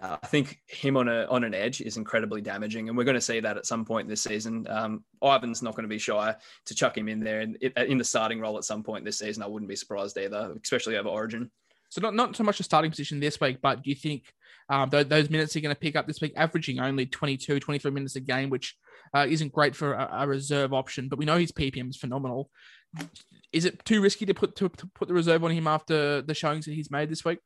uh, 0.01 0.17
I 0.23 0.27
think 0.27 0.61
him 0.67 0.97
on 0.97 1.09
a 1.09 1.27
on 1.27 1.45
an 1.45 1.55
edge 1.55 1.81
is 1.81 1.97
incredibly 1.97 2.41
damaging, 2.41 2.89
and 2.89 2.97
we're 2.97 3.05
going 3.05 3.17
to 3.17 3.21
see 3.21 3.41
that 3.41 3.57
at 3.57 3.67
some 3.67 3.85
point 3.85 4.09
this 4.09 4.23
season. 4.23 4.67
Um, 4.69 5.05
Ivan's 5.23 5.63
not 5.63 5.75
going 5.75 5.85
to 5.85 5.89
be 5.89 5.99
shy 5.99 6.35
to 6.67 6.75
chuck 6.75 6.97
him 6.97 7.09
in 7.09 7.21
there 7.21 7.41
in, 7.41 7.57
in 7.77 7.99
the 7.99 8.05
starting 8.05 8.41
role 8.41 8.57
at 8.57 8.65
some 8.65 8.83
point 8.83 9.05
this 9.05 9.19
season. 9.19 9.43
I 9.43 9.49
wouldn't 9.49 9.69
be 9.69 9.77
surprised 9.77 10.17
either, 10.17 10.55
especially 10.63 10.97
over 10.97 11.09
Origin. 11.09 11.51
So 11.89 12.01
not 12.01 12.15
not 12.15 12.37
so 12.37 12.45
much 12.45 12.61
a 12.61 12.63
starting 12.63 12.91
position 12.91 13.19
this 13.19 13.41
week, 13.41 13.59
but 13.61 13.83
do 13.83 13.91
you 13.91 13.97
think 13.97 14.33
um, 14.71 14.89
th- 14.89 15.09
those 15.09 15.29
minutes 15.29 15.57
are 15.57 15.61
going 15.61 15.75
to 15.75 15.81
pick 15.81 15.97
up 15.97 16.07
this 16.07 16.21
week, 16.21 16.33
averaging 16.37 16.79
only 16.79 17.05
22, 17.05 17.59
23 17.59 17.91
minutes 17.91 18.15
a 18.15 18.21
game, 18.21 18.49
which 18.49 18.77
uh, 19.13 19.27
isn't 19.29 19.53
great 19.53 19.75
for 19.75 19.95
a, 19.95 20.09
a, 20.21 20.29
reserve 20.29 20.73
option. 20.73 21.09
But 21.09 21.19
we 21.19 21.25
know 21.25 21.37
his 21.37 21.51
PPM 21.51 21.91
is 21.91 21.97
phenomenal. 21.97 22.49
Is 23.53 23.65
it 23.65 23.85
too 23.85 24.01
risky 24.01 24.27
to 24.27 24.35
put 24.35 24.55
to, 24.57 24.69
to 24.69 24.87
put 24.95 25.09
the 25.09 25.15
reserve 25.15 25.43
on 25.43 25.51
him 25.51 25.67
after 25.67 26.23
the 26.23 26.35
showings 26.35 26.67
that 26.67 26.75
he's 26.75 26.91
made 26.91 27.11
this 27.11 27.25
week? 27.25 27.41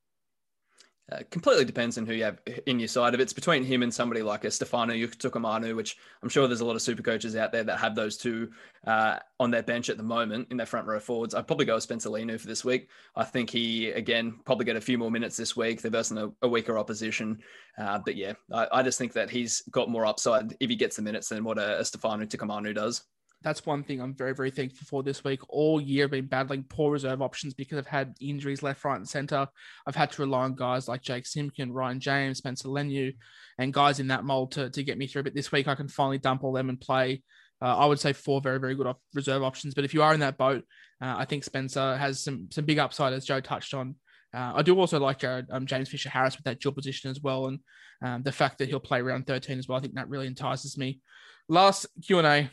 Uh, 1.13 1.19
completely 1.31 1.67
depends 1.67 1.99
on 1.99 2.07
who 2.07 2.15
you 2.15 2.25
have 2.25 2.41
in 2.67 2.79
your 2.79 2.89
side. 2.89 3.13
If 3.13 3.21
it's 3.21 3.35
between 3.35 3.63
him 3.63 3.83
and 3.83 3.93
somebody 3.93 4.23
like 4.23 4.45
a 4.45 4.51
Stefano 4.51 4.95
Utoikamanu, 4.95 5.77
which 5.77 5.99
I'm 6.23 6.31
sure 6.31 6.47
there's 6.47 6.63
a 6.63 6.65
lot 6.65 6.77
of 6.77 6.83
super 6.83 7.03
coaches 7.03 7.37
out 7.37 7.53
there 7.53 7.63
that 7.63 7.79
have 7.79 7.95
those 7.95 8.17
two 8.17 8.51
uh, 8.87 9.19
on 9.39 9.51
their 9.51 9.63
bench 9.63 9.91
at 9.91 9.99
the 9.99 10.03
moment 10.03 10.49
in 10.51 10.57
their 10.57 10.65
front 10.65 10.87
row 10.87 10.99
forwards, 10.99 11.35
I'd 11.35 11.47
probably 11.47 11.67
go 11.67 11.75
with 11.75 11.83
Spencer 11.83 12.09
Leniu 12.09 12.41
for 12.41 12.47
this 12.47 12.65
week. 12.65 12.89
I 13.15 13.25
think 13.25 13.51
he, 13.51 13.91
again, 13.91 14.41
probably 14.47 14.65
get 14.65 14.77
a 14.77 14.81
few 14.81 14.97
more 14.97 15.11
minutes 15.11 15.37
this 15.37 15.55
week. 15.55 15.83
They're 15.83 15.91
versing 15.91 16.17
a, 16.17 16.31
a 16.41 16.49
weaker 16.49 16.79
opposition. 16.79 17.39
Uh, 17.77 17.99
but 17.99 18.17
yeah, 18.17 18.33
I, 18.51 18.69
I, 18.73 18.83
just 18.83 18.99
think 18.99 19.13
that 19.13 19.29
he's 19.29 19.61
got 19.71 19.91
more 19.91 20.07
upside 20.07 20.57
if 20.59 20.71
he 20.71 20.77
gets 20.77 20.97
the 20.97 21.03
minutes 21.03 21.29
than 21.29 21.45
what 21.45 21.59
a, 21.59 21.81
a 21.81 21.85
Stefano 21.85 22.25
Utoikamanu 22.25 22.75
does 22.75 23.03
that's 23.45 23.67
one 23.67 23.85
thing 23.85 24.01
I'm 24.01 24.15
very, 24.15 24.35
very 24.35 24.51
thankful 24.51 24.87
for 24.89 25.03
this 25.03 25.23
week. 25.23 25.41
All 25.51 25.81
year, 25.81 26.05
I've 26.05 26.11
been 26.11 26.27
battling 26.27 26.65
poor 26.65 26.91
reserve 26.91 27.21
options 27.21 27.53
because 27.53 27.79
I've 27.79 27.87
had 27.87 28.15
injuries 28.19 28.63
left, 28.63 28.83
right, 28.85 28.97
and 28.97 29.09
center. 29.09 29.47
I've 29.87 29.95
had 29.95 30.11
to 30.13 30.23
rely 30.23 30.45
on 30.45 30.55
guys 30.55 30.89
like 30.89 31.03
Jake 31.03 31.27
Simpkin, 31.27 31.71
Ryan 31.71 32.01
James, 32.01 32.39
Spencer 32.39 32.69
Leniu, 32.69 33.15
and 33.59 33.73
guys 33.73 34.01
in 34.01 34.09
that 34.09 34.25
mold 34.25 34.53
to, 34.53 34.71
to 34.71 34.83
get 34.83 34.97
me 34.97 35.07
through. 35.07 35.25
But 35.25 35.35
this 35.35 35.53
week, 35.53 35.69
I 35.69 35.75
can 35.75 35.89
finally 35.89 36.19
dump 36.19 36.43
all 36.43 36.53
them 36.53 36.71
and 36.71 36.81
play. 36.81 37.23
Uh, 37.61 37.77
I 37.77 37.87
would 37.87 38.01
say 38.01 38.15
four 38.15 38.41
very, 38.41 38.59
very 38.59 38.75
good 38.75 38.93
reserve 39.13 39.43
options. 39.43 39.75
But 39.75 39.85
if 39.85 39.93
you 39.93 40.03
are 40.03 40.15
in 40.15 40.21
that 40.21 40.39
boat, 40.39 40.65
uh, 41.03 41.15
I 41.19 41.27
think 41.27 41.45
Spencer 41.45 41.97
has 41.97 42.25
some 42.25 42.49
some 42.51 42.65
big 42.65 42.79
upside, 42.79 43.13
as 43.13 43.27
Joe 43.27 43.41
touched 43.41 43.75
on. 43.75 43.97
Uh, 44.35 44.55
I 44.57 44.63
do 44.63 44.79
also 44.81 44.99
like 44.99 45.19
Jared, 45.19 45.47
um, 45.51 45.67
James 45.67 45.91
Fisher 45.91 46.09
Harris 46.09 46.37
with 46.37 46.45
that 46.45 46.61
dual 46.61 46.73
position 46.73 47.11
as 47.11 47.21
well, 47.21 47.47
and 47.47 47.61
um, 48.03 48.23
the 48.23 48.33
fact 48.33 48.59
that 48.59 48.69
he'll 48.69 48.81
play 48.81 49.01
around 49.01 49.27
13 49.27 49.59
as 49.59 49.69
well. 49.69 49.79
I 49.79 49.81
think 49.83 49.95
that 49.95 50.09
really 50.09 50.27
entices 50.27 50.77
me. 50.79 51.01
Last 51.49 51.87
Q 52.03 52.19
and 52.19 52.27
A 52.27 52.51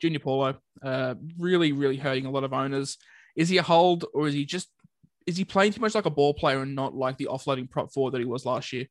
Junior 0.00 0.18
Paulo, 0.18 0.56
uh, 0.82 1.14
really, 1.38 1.72
really 1.72 1.96
hurting 1.96 2.26
a 2.26 2.30
lot 2.30 2.44
of 2.44 2.52
owners. 2.52 2.98
Is 3.36 3.48
he 3.48 3.58
a 3.58 3.62
hold 3.62 4.04
or 4.14 4.28
is 4.28 4.34
he 4.34 4.44
just 4.44 4.68
is 5.26 5.36
he 5.36 5.44
playing 5.44 5.72
too 5.72 5.80
much 5.80 5.94
like 5.94 6.06
a 6.06 6.10
ball 6.10 6.34
player 6.34 6.62
and 6.62 6.74
not 6.74 6.94
like 6.94 7.18
the 7.18 7.28
offloading 7.30 7.68
prop 7.68 7.92
forward 7.92 8.12
that 8.12 8.20
he 8.20 8.24
was 8.24 8.46
last 8.46 8.72
year? 8.72 8.86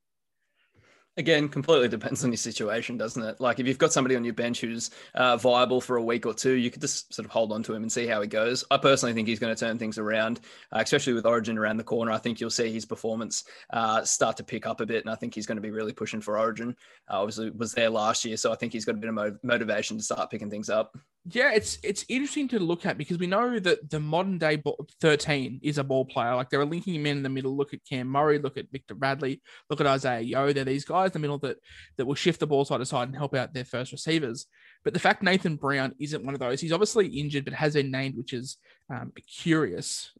Again, 1.18 1.48
completely 1.48 1.88
depends 1.88 2.26
on 2.26 2.32
your 2.32 2.38
situation, 2.38 2.98
doesn't 2.98 3.24
it? 3.24 3.40
Like 3.40 3.60
if 3.62 3.68
you've 3.68 3.78
got 3.78 3.94
somebody 3.94 4.18
on 4.18 4.26
your 4.26 4.34
bench 4.34 4.60
who's 4.60 4.90
uh, 5.14 5.38
viable 5.38 5.80
for 5.80 5.96
a 5.96 6.04
week 6.04 6.26
or 6.26 6.34
two, 6.34 6.56
you 6.56 6.70
could 6.70 6.82
just 6.82 7.14
sort 7.14 7.26
of 7.26 7.32
hold 7.32 7.54
on 7.54 7.64
to 7.64 7.74
him 7.74 7.84
and 7.84 7.92
see 7.92 8.06
how 8.06 8.22
he 8.22 8.28
goes. 8.28 8.66
I 8.70 8.76
personally 8.78 9.14
think 9.14 9.30
he's 9.30 9.40
going 9.40 9.56
to 9.56 9.60
turn 9.60 9.78
things 9.78 9.98
around, 9.98 10.42
uh, 10.74 10.80
especially 10.84 11.14
with 11.14 11.26
Origin 11.26 11.58
around 11.58 11.78
the 11.78 11.86
corner. 11.86 12.12
I 12.12 12.18
think 12.18 12.42
you'll 12.42 12.50
see 12.50 12.70
his 12.70 12.86
performance 12.86 13.46
uh, 13.70 14.04
start 14.04 14.36
to 14.38 14.44
pick 14.44 14.68
up 14.68 14.82
a 14.82 14.86
bit, 14.86 15.06
and 15.06 15.10
I 15.10 15.16
think 15.16 15.34
he's 15.34 15.46
going 15.46 15.56
to 15.56 15.62
be 15.62 15.72
really 15.72 15.94
pushing 15.94 16.20
for 16.20 16.38
Origin. 16.38 16.76
Uh, 17.10 17.22
obviously, 17.22 17.50
was 17.52 17.74
there 17.74 17.90
last 17.90 18.26
year, 18.26 18.36
so 18.36 18.52
I 18.52 18.56
think 18.56 18.74
he's 18.74 18.84
got 18.84 18.96
a 18.96 18.98
bit 18.98 19.10
of 19.10 19.38
motivation 19.42 19.98
to 19.98 20.04
start 20.04 20.30
picking 20.30 20.50
things 20.50 20.70
up. 20.70 20.98
Yeah, 21.28 21.54
it's 21.54 21.80
it's 21.82 22.06
interesting 22.08 22.48
to 22.50 22.60
look 22.60 22.86
at 22.86 23.00
because 23.00 23.18
we 23.18 23.26
know 23.26 23.58
that 23.58 23.90
the 23.90 24.00
modern 24.00 24.38
day 24.38 24.62
13 25.02 25.60
is 25.64 25.80
a 25.80 25.84
ball 25.84 26.06
player. 26.06 26.36
Like 26.36 26.52
they're 26.52 26.64
linking 26.64 26.94
him 26.94 27.08
in, 27.08 27.24
the 27.24 27.30
middle. 27.30 27.58
Look 27.58 27.74
at 27.74 27.84
Cam 27.90 28.08
Murray, 28.08 28.38
look 28.38 28.58
at 28.58 28.72
Victor 28.72 28.94
Radley, 28.94 29.42
look 29.70 29.82
at 29.82 29.88
Isaiah 29.88 30.22
Yeo. 30.22 30.54
They're 30.54 30.64
these 30.64 30.86
guys 30.86 31.08
in 31.08 31.14
the 31.14 31.20
middle 31.20 31.40
that 31.40 31.58
that 31.98 32.06
will 32.06 32.14
shift 32.14 32.40
the 32.40 32.46
ball 32.46 32.64
side 32.64 32.78
to 32.78 32.86
side 32.86 33.08
and 33.08 33.18
help 33.18 33.34
out 33.34 33.54
their 33.54 33.66
first 33.66 33.92
receivers. 33.92 34.46
But 34.84 34.94
the 34.94 35.00
fact 35.00 35.24
Nathan 35.24 35.56
Brown 35.56 35.96
isn't 36.00 36.24
one 36.24 36.36
of 36.36 36.40
those, 36.40 36.62
he's 36.62 36.72
obviously 36.72 37.08
injured, 37.08 37.46
but 37.46 37.56
has 37.56 37.74
been 37.74 37.90
named, 37.90 38.16
which 38.18 38.32
is 38.32 38.58
um, 38.94 39.12
curious. 39.28 40.12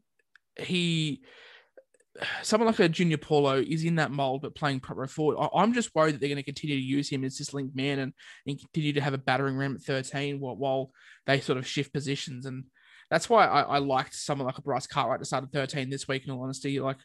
He 0.58 1.22
someone 2.42 2.66
like 2.66 2.78
a 2.78 2.88
Junior 2.88 3.16
Paulo 3.16 3.56
is 3.60 3.84
in 3.84 3.96
that 3.96 4.10
mold, 4.10 4.42
but 4.42 4.54
playing 4.54 4.80
proper 4.80 5.06
forward. 5.06 5.36
I, 5.38 5.62
am 5.62 5.72
just 5.72 5.94
worried 5.94 6.14
that 6.14 6.20
they're 6.20 6.28
going 6.28 6.36
to 6.36 6.42
continue 6.42 6.76
to 6.76 6.82
use 6.82 7.08
him 7.08 7.24
as 7.24 7.38
this 7.38 7.54
link 7.54 7.74
man 7.74 7.98
and, 7.98 8.12
and 8.46 8.58
continue 8.58 8.92
to 8.94 9.00
have 9.00 9.14
a 9.14 9.18
battering 9.18 9.56
ram 9.56 9.74
at 9.74 9.82
13 9.82 10.40
while, 10.40 10.56
while 10.56 10.90
they 11.26 11.40
sort 11.40 11.58
of 11.58 11.66
shift 11.66 11.92
positions. 11.92 12.46
And 12.46 12.64
that's 13.10 13.28
why 13.28 13.46
I, 13.46 13.62
I 13.62 13.78
liked 13.78 14.14
someone 14.14 14.46
like 14.46 14.58
a 14.58 14.62
Bryce 14.62 14.86
Cartwright 14.86 15.20
to 15.20 15.24
start 15.24 15.44
at 15.44 15.52
13 15.52 15.90
this 15.90 16.08
week, 16.08 16.24
in 16.24 16.30
all 16.30 16.42
honesty. 16.42 16.80
Like, 16.80 16.98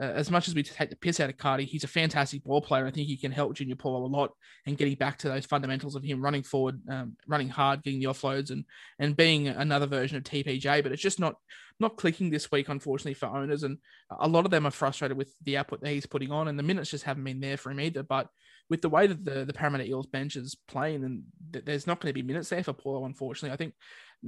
uh, 0.00 0.04
as 0.04 0.30
much 0.30 0.48
as 0.48 0.54
we 0.54 0.62
take 0.62 0.90
the 0.90 0.96
piss 0.96 1.20
out 1.20 1.30
of 1.30 1.36
Cardi, 1.36 1.64
he's 1.64 1.84
a 1.84 1.88
fantastic 1.88 2.44
ball 2.44 2.60
player. 2.60 2.86
I 2.86 2.90
think 2.90 3.06
he 3.06 3.16
can 3.16 3.32
help 3.32 3.54
Junior 3.54 3.76
Paulo 3.76 4.04
a 4.04 4.06
lot 4.06 4.32
and 4.66 4.76
getting 4.76 4.94
back 4.94 5.18
to 5.18 5.28
those 5.28 5.46
fundamentals 5.46 5.94
of 5.94 6.02
him 6.02 6.22
running 6.22 6.42
forward, 6.42 6.80
um, 6.88 7.16
running 7.26 7.48
hard, 7.48 7.82
getting 7.82 8.00
the 8.00 8.06
offloads, 8.06 8.50
and 8.50 8.64
and 8.98 9.16
being 9.16 9.48
another 9.48 9.86
version 9.86 10.16
of 10.16 10.24
TPJ. 10.24 10.82
But 10.82 10.92
it's 10.92 11.02
just 11.02 11.20
not 11.20 11.36
not 11.80 11.96
clicking 11.96 12.30
this 12.30 12.50
week, 12.50 12.68
unfortunately, 12.68 13.14
for 13.14 13.26
owners. 13.26 13.62
And 13.62 13.78
a 14.20 14.28
lot 14.28 14.44
of 14.44 14.50
them 14.50 14.66
are 14.66 14.70
frustrated 14.70 15.16
with 15.16 15.34
the 15.42 15.58
output 15.58 15.80
that 15.82 15.90
he's 15.90 16.06
putting 16.06 16.30
on, 16.30 16.48
and 16.48 16.58
the 16.58 16.62
minutes 16.62 16.90
just 16.90 17.04
haven't 17.04 17.24
been 17.24 17.40
there 17.40 17.56
for 17.56 17.70
him 17.70 17.80
either. 17.80 18.02
But 18.02 18.28
with 18.70 18.80
the 18.80 18.88
way 18.88 19.06
that 19.06 19.24
the, 19.24 19.44
the 19.44 19.52
Parramatta 19.52 19.84
Eels 19.84 20.06
bench 20.06 20.36
is 20.36 20.56
playing, 20.68 21.04
and 21.04 21.22
th- 21.52 21.64
there's 21.64 21.86
not 21.86 22.00
going 22.00 22.10
to 22.10 22.14
be 22.14 22.26
minutes 22.26 22.48
there 22.48 22.64
for 22.64 22.72
Paulo, 22.72 23.04
unfortunately. 23.04 23.52
I 23.52 23.56
think 23.56 23.74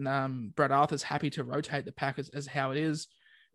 um, 0.06 0.52
Brad 0.54 0.72
Arthur's 0.72 1.02
happy 1.02 1.30
to 1.30 1.44
rotate 1.44 1.84
the 1.84 1.92
pack 1.92 2.18
as, 2.18 2.28
as 2.30 2.46
how 2.46 2.70
it 2.70 2.76
is. 2.76 3.06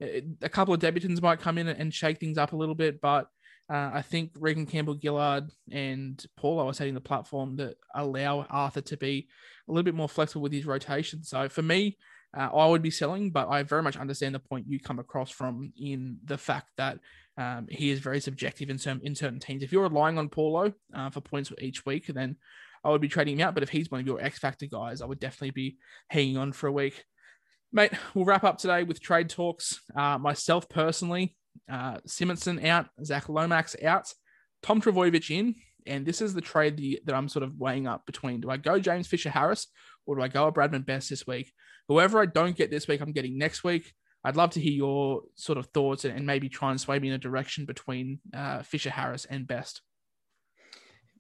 A 0.02 0.50
couple 0.50 0.74
of 0.74 0.80
debutants 0.80 1.22
might 1.22 1.40
come 1.40 1.58
in 1.58 1.68
and 1.68 1.94
shake 1.94 2.20
things 2.20 2.38
up 2.38 2.54
a 2.54 2.56
little 2.56 2.76
bit, 2.76 3.02
but 3.02 3.28
uh, 3.72 3.92
I 3.94 4.02
think 4.02 4.32
Reagan 4.36 4.66
Campbell 4.66 4.98
Gillard 5.00 5.52
and 5.72 6.24
Paulo 6.38 6.68
are 6.68 6.74
setting 6.74 6.96
the 6.96 7.02
platform 7.02 7.58
that 7.58 7.76
allow 7.94 8.46
Arthur 8.50 8.82
to 8.82 8.98
be 8.98 9.28
a 9.68 9.72
little 9.72 9.84
bit 9.84 9.94
more 9.94 10.10
flexible 10.10 10.42
with 10.42 10.54
his 10.54 10.66
rotation. 10.66 11.24
So 11.24 11.50
for 11.50 11.62
me, 11.62 11.98
uh, 12.36 12.50
I 12.54 12.68
would 12.68 12.82
be 12.82 12.92
selling, 12.92 13.32
but 13.32 13.48
I 13.50 13.64
very 13.64 13.84
much 13.84 13.98
understand 13.98 14.34
the 14.36 14.40
point 14.40 14.68
you 14.68 14.80
come 14.80 15.00
across 15.00 15.30
from 15.30 15.72
in 15.78 16.18
the 16.24 16.38
fact 16.38 16.70
that 16.78 17.00
um, 17.38 17.68
he 17.70 17.90
is 17.90 18.00
very 18.00 18.20
subjective 18.20 18.70
in 18.70 18.78
certain 18.78 19.02
in 19.04 19.16
certain 19.16 19.40
teams. 19.40 19.64
If 19.64 19.72
you're 19.72 19.84
relying 19.84 20.18
on 20.18 20.30
Paulo 20.30 20.74
uh, 20.94 21.10
for 21.10 21.22
points 21.22 21.52
each 21.60 21.86
week, 21.86 22.08
then 22.08 22.36
I 22.84 22.90
would 22.90 23.02
be 23.02 23.08
trading 23.08 23.40
him 23.40 23.48
out. 23.48 23.54
But 23.54 23.64
if 23.64 23.70
he's 23.70 23.90
one 23.90 24.02
of 24.02 24.08
your 24.08 24.22
X 24.22 24.40
factor 24.40 24.66
guys, 24.66 25.02
I 25.02 25.06
would 25.06 25.20
definitely 25.20 25.52
be 25.52 25.78
hanging 26.10 26.38
on 26.38 26.52
for 26.52 26.68
a 26.68 26.72
week. 26.72 27.04
Mate, 27.72 27.92
we'll 28.14 28.26
wrap 28.26 28.44
up 28.44 28.58
today 28.58 28.84
with 28.84 29.00
trade 29.00 29.30
talks. 29.30 29.80
Uh, 29.96 30.18
myself 30.18 30.68
personally, 30.70 31.36
uh, 31.72 31.98
Simonson 32.06 32.66
out, 32.66 32.88
Zac 33.04 33.30
Lomax 33.30 33.76
out, 33.84 34.12
Tom 34.64 34.82
Trbojevic 34.82 35.30
in, 35.30 35.56
and 35.86 36.06
this 36.06 36.22
is 36.22 36.34
the 36.34 36.42
trade 36.42 37.02
that 37.06 37.16
I'm 37.16 37.30
sort 37.30 37.44
of 37.44 37.58
weighing 37.58 37.88
up 37.88 38.06
between: 38.06 38.42
do 38.42 38.50
I 38.50 38.58
go 38.58 38.80
James 38.80 39.08
Fisher 39.08 39.30
Harris 39.30 39.68
or 40.06 40.16
do 40.16 40.22
I 40.24 40.28
go 40.28 40.48
a 40.48 40.52
Bradman 40.52 40.86
Best 40.86 41.12
this 41.12 41.28
week? 41.28 41.52
Whoever 41.88 42.20
I 42.20 42.26
don't 42.26 42.56
get 42.56 42.72
this 42.72 42.88
week, 42.88 43.02
I'm 43.02 43.12
getting 43.12 43.38
next 43.38 43.64
week. 43.64 43.94
I'd 44.24 44.36
love 44.36 44.52
to 44.52 44.60
hear 44.60 44.74
your 44.74 45.22
sort 45.36 45.58
of 45.58 45.68
thoughts 45.68 46.06
and, 46.06 46.26
maybe 46.26 46.50
try 46.50 46.72
and 46.72 46.82
sway 46.82 47.00
me 47.00 47.08
in 47.08 47.14
a 47.14 47.20
direction 47.20 47.66
between 47.66 48.20
uh, 48.34 48.64
Fisher 48.64 48.90
Harris 48.90 49.26
and 49.26 49.48
Best. 49.48 49.82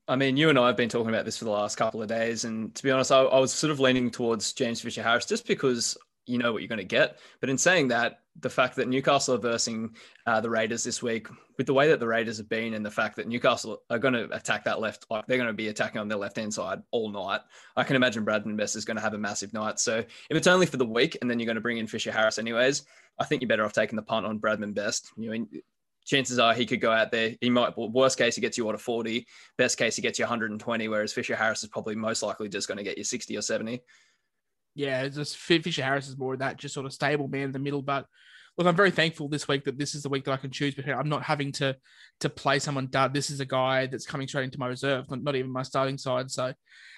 I 0.07 0.15
mean, 0.15 0.35
you 0.35 0.49
and 0.49 0.57
I 0.57 0.67
have 0.67 0.75
been 0.75 0.89
talking 0.89 1.09
about 1.09 1.23
this 1.23 1.37
for 1.37 1.45
the 1.45 1.51
last 1.51 1.77
couple 1.77 2.01
of 2.01 2.09
days, 2.09 2.43
and 2.43 2.73
to 2.75 2.83
be 2.83 2.89
honest, 2.89 3.11
I, 3.11 3.21
I 3.21 3.39
was 3.39 3.53
sort 3.53 3.71
of 3.71 3.79
leaning 3.79 4.09
towards 4.09 4.53
James 4.53 4.81
Fisher 4.81 5.03
Harris 5.03 5.27
just 5.27 5.47
because 5.47 5.95
you 6.29 6.37
know 6.37 6.53
what 6.53 6.61
you're 6.61 6.69
going 6.69 6.77
to 6.77 6.85
get. 6.85 7.19
But 7.41 7.49
in 7.49 7.57
saying 7.57 7.87
that, 7.89 8.19
the 8.39 8.49
fact 8.49 8.75
that 8.75 8.87
Newcastle 8.87 9.35
are 9.35 9.39
versing 9.39 9.95
uh, 10.25 10.39
the 10.39 10.49
Raiders 10.49 10.83
this 10.83 11.01
week, 11.01 11.27
with 11.57 11.67
the 11.67 11.73
way 11.73 11.89
that 11.89 11.99
the 11.99 12.07
Raiders 12.07 12.37
have 12.37 12.47
been, 12.47 12.73
and 12.73 12.85
the 12.85 12.91
fact 12.91 13.15
that 13.17 13.27
Newcastle 13.27 13.81
are 13.89 13.99
going 13.99 14.13
to 14.13 14.29
attack 14.31 14.63
that 14.63 14.79
left, 14.79 15.05
like 15.09 15.25
they're 15.25 15.37
going 15.37 15.47
to 15.47 15.53
be 15.53 15.67
attacking 15.67 15.99
on 15.99 16.07
their 16.07 16.17
left 16.17 16.37
hand 16.37 16.53
side 16.53 16.81
all 16.91 17.09
night, 17.09 17.41
I 17.75 17.83
can 17.83 17.95
imagine 17.95 18.25
Bradman 18.25 18.55
Best 18.55 18.75
is 18.75 18.85
going 18.85 18.97
to 18.97 19.03
have 19.03 19.13
a 19.13 19.17
massive 19.17 19.53
night. 19.53 19.79
So 19.79 19.97
if 19.97 20.37
it's 20.37 20.47
only 20.47 20.67
for 20.67 20.77
the 20.77 20.85
week, 20.85 21.17
and 21.21 21.29
then 21.29 21.39
you're 21.39 21.47
going 21.47 21.55
to 21.55 21.61
bring 21.61 21.77
in 21.77 21.87
Fisher 21.87 22.11
Harris 22.11 22.37
anyways, 22.37 22.83
I 23.17 23.25
think 23.25 23.41
you're 23.41 23.49
better 23.49 23.65
off 23.65 23.73
taking 23.73 23.97
the 23.97 24.03
punt 24.03 24.25
on 24.25 24.39
Bradman 24.39 24.73
Best. 24.73 25.11
You 25.17 25.37
know, 25.37 25.45
chances 26.05 26.39
are 26.39 26.53
he 26.53 26.65
could 26.65 26.81
go 26.81 26.91
out 26.91 27.11
there. 27.11 27.35
He 27.41 27.49
might, 27.49 27.77
worst 27.77 28.17
case, 28.17 28.35
he 28.35 28.41
gets 28.41 28.57
you 28.57 28.65
what 28.65 28.75
a 28.75 28.79
40. 28.79 29.27
Best 29.57 29.77
case, 29.77 29.95
he 29.95 30.01
gets 30.01 30.17
you 30.17 30.23
120, 30.23 30.87
whereas 30.87 31.11
Fisher 31.11 31.35
Harris 31.35 31.63
is 31.63 31.69
probably 31.69 31.95
most 31.95 32.23
likely 32.23 32.47
just 32.47 32.67
going 32.67 32.77
to 32.77 32.83
get 32.83 32.97
you 32.97 33.03
60 33.03 33.35
or 33.35 33.41
70 33.41 33.81
yeah, 34.79 35.05
just 35.09 35.35
Fisher 35.35 35.83
Harris 35.83 36.07
is 36.07 36.17
more 36.17 36.33
of 36.33 36.39
that 36.39 36.55
just 36.55 36.73
sort 36.73 36.85
of 36.85 36.93
stable 36.93 37.27
man 37.27 37.43
in 37.43 37.51
the 37.51 37.59
middle. 37.59 37.81
But 37.81 38.05
look, 38.57 38.65
I'm 38.65 38.77
very 38.77 38.91
thankful 38.91 39.27
this 39.27 39.45
week 39.45 39.65
that 39.65 39.77
this 39.77 39.93
is 39.93 40.03
the 40.03 40.09
week 40.09 40.23
that 40.23 40.31
I 40.31 40.37
can 40.37 40.51
choose 40.51 40.73
because 40.73 40.93
I'm 40.97 41.09
not 41.09 41.23
having 41.23 41.51
to 41.53 41.75
to 42.21 42.29
play 42.29 42.59
someone 42.59 42.87
dud. 42.87 43.13
This 43.13 43.29
is 43.29 43.41
a 43.41 43.45
guy 43.45 43.87
that's 43.87 44.05
coming 44.05 44.29
straight 44.29 44.45
into 44.45 44.57
my 44.57 44.67
reserve, 44.67 45.09
not, 45.09 45.21
not 45.21 45.35
even 45.35 45.51
my 45.51 45.63
starting 45.63 45.97
side. 45.97 46.31
So 46.31 46.53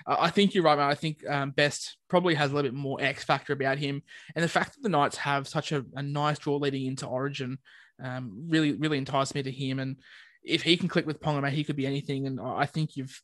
uh, 0.05 0.15
I 0.19 0.29
think 0.29 0.53
you're 0.53 0.63
right, 0.63 0.77
man. 0.77 0.91
I 0.91 0.93
think 0.93 1.27
um, 1.27 1.49
Best 1.49 1.97
probably 2.07 2.35
has 2.35 2.51
a 2.51 2.55
little 2.55 2.69
bit 2.69 2.77
more 2.77 3.01
X 3.01 3.23
factor 3.23 3.51
about 3.51 3.79
him, 3.79 4.03
and 4.35 4.43
the 4.43 4.49
fact 4.49 4.75
that 4.75 4.83
the 4.83 4.89
Knights 4.89 5.17
have 5.17 5.47
such 5.47 5.71
a, 5.71 5.83
a 5.95 6.03
nice 6.03 6.37
draw 6.37 6.57
leading 6.57 6.85
into 6.85 7.07
Origin 7.07 7.57
um, 8.03 8.45
really 8.47 8.73
really 8.73 8.99
enticed 8.99 9.33
me 9.33 9.41
to 9.41 9.51
him. 9.51 9.79
And 9.79 9.97
if 10.43 10.61
he 10.61 10.77
can 10.77 10.87
click 10.87 11.07
with 11.07 11.19
Ponga, 11.19 11.49
he 11.49 11.63
could 11.63 11.75
be 11.75 11.87
anything. 11.87 12.27
And 12.27 12.39
I 12.39 12.67
think 12.67 12.95
you've 12.95 13.19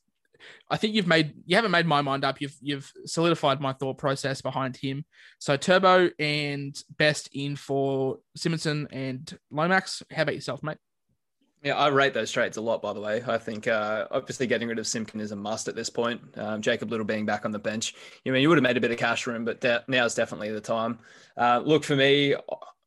I 0.68 0.76
think 0.76 0.94
you've 0.94 1.06
made 1.06 1.34
you 1.46 1.56
haven't 1.56 1.70
made 1.70 1.86
my 1.86 2.02
mind 2.02 2.24
up. 2.24 2.40
You've 2.40 2.56
you've 2.60 2.92
solidified 3.06 3.60
my 3.60 3.72
thought 3.72 3.98
process 3.98 4.40
behind 4.40 4.76
him. 4.76 5.04
So 5.38 5.56
Turbo 5.56 6.10
and 6.18 6.80
Best 6.96 7.30
in 7.32 7.56
for 7.56 8.18
Simonson 8.36 8.88
and 8.90 9.38
Lomax. 9.50 10.02
How 10.10 10.22
about 10.22 10.34
yourself, 10.34 10.62
mate? 10.62 10.78
Yeah, 11.62 11.76
I 11.76 11.88
rate 11.88 12.14
those 12.14 12.30
trades 12.30 12.56
a 12.56 12.60
lot, 12.60 12.82
by 12.82 12.92
the 12.92 13.00
way. 13.00 13.22
I 13.26 13.36
think 13.36 13.66
uh, 13.66 14.06
obviously 14.12 14.46
getting 14.46 14.68
rid 14.68 14.78
of 14.78 14.86
Simpkin 14.86 15.20
is 15.20 15.32
a 15.32 15.36
must 15.36 15.66
at 15.66 15.74
this 15.74 15.90
point. 15.90 16.20
Um, 16.36 16.62
Jacob 16.62 16.90
Liddle 16.90 17.04
being 17.04 17.26
back 17.26 17.44
on 17.44 17.50
the 17.50 17.58
bench. 17.58 17.94
You 18.24 18.30
I 18.30 18.34
mean 18.34 18.42
you 18.42 18.48
would 18.48 18.58
have 18.58 18.62
made 18.62 18.76
a 18.76 18.80
bit 18.80 18.92
of 18.92 18.98
cash 18.98 19.26
room, 19.26 19.44
but 19.44 19.60
de- 19.60 19.84
now 19.88 20.04
is 20.04 20.14
definitely 20.14 20.52
the 20.52 20.60
time. 20.60 21.00
Uh, 21.36 21.60
look, 21.64 21.82
for 21.82 21.96
me, 21.96 22.36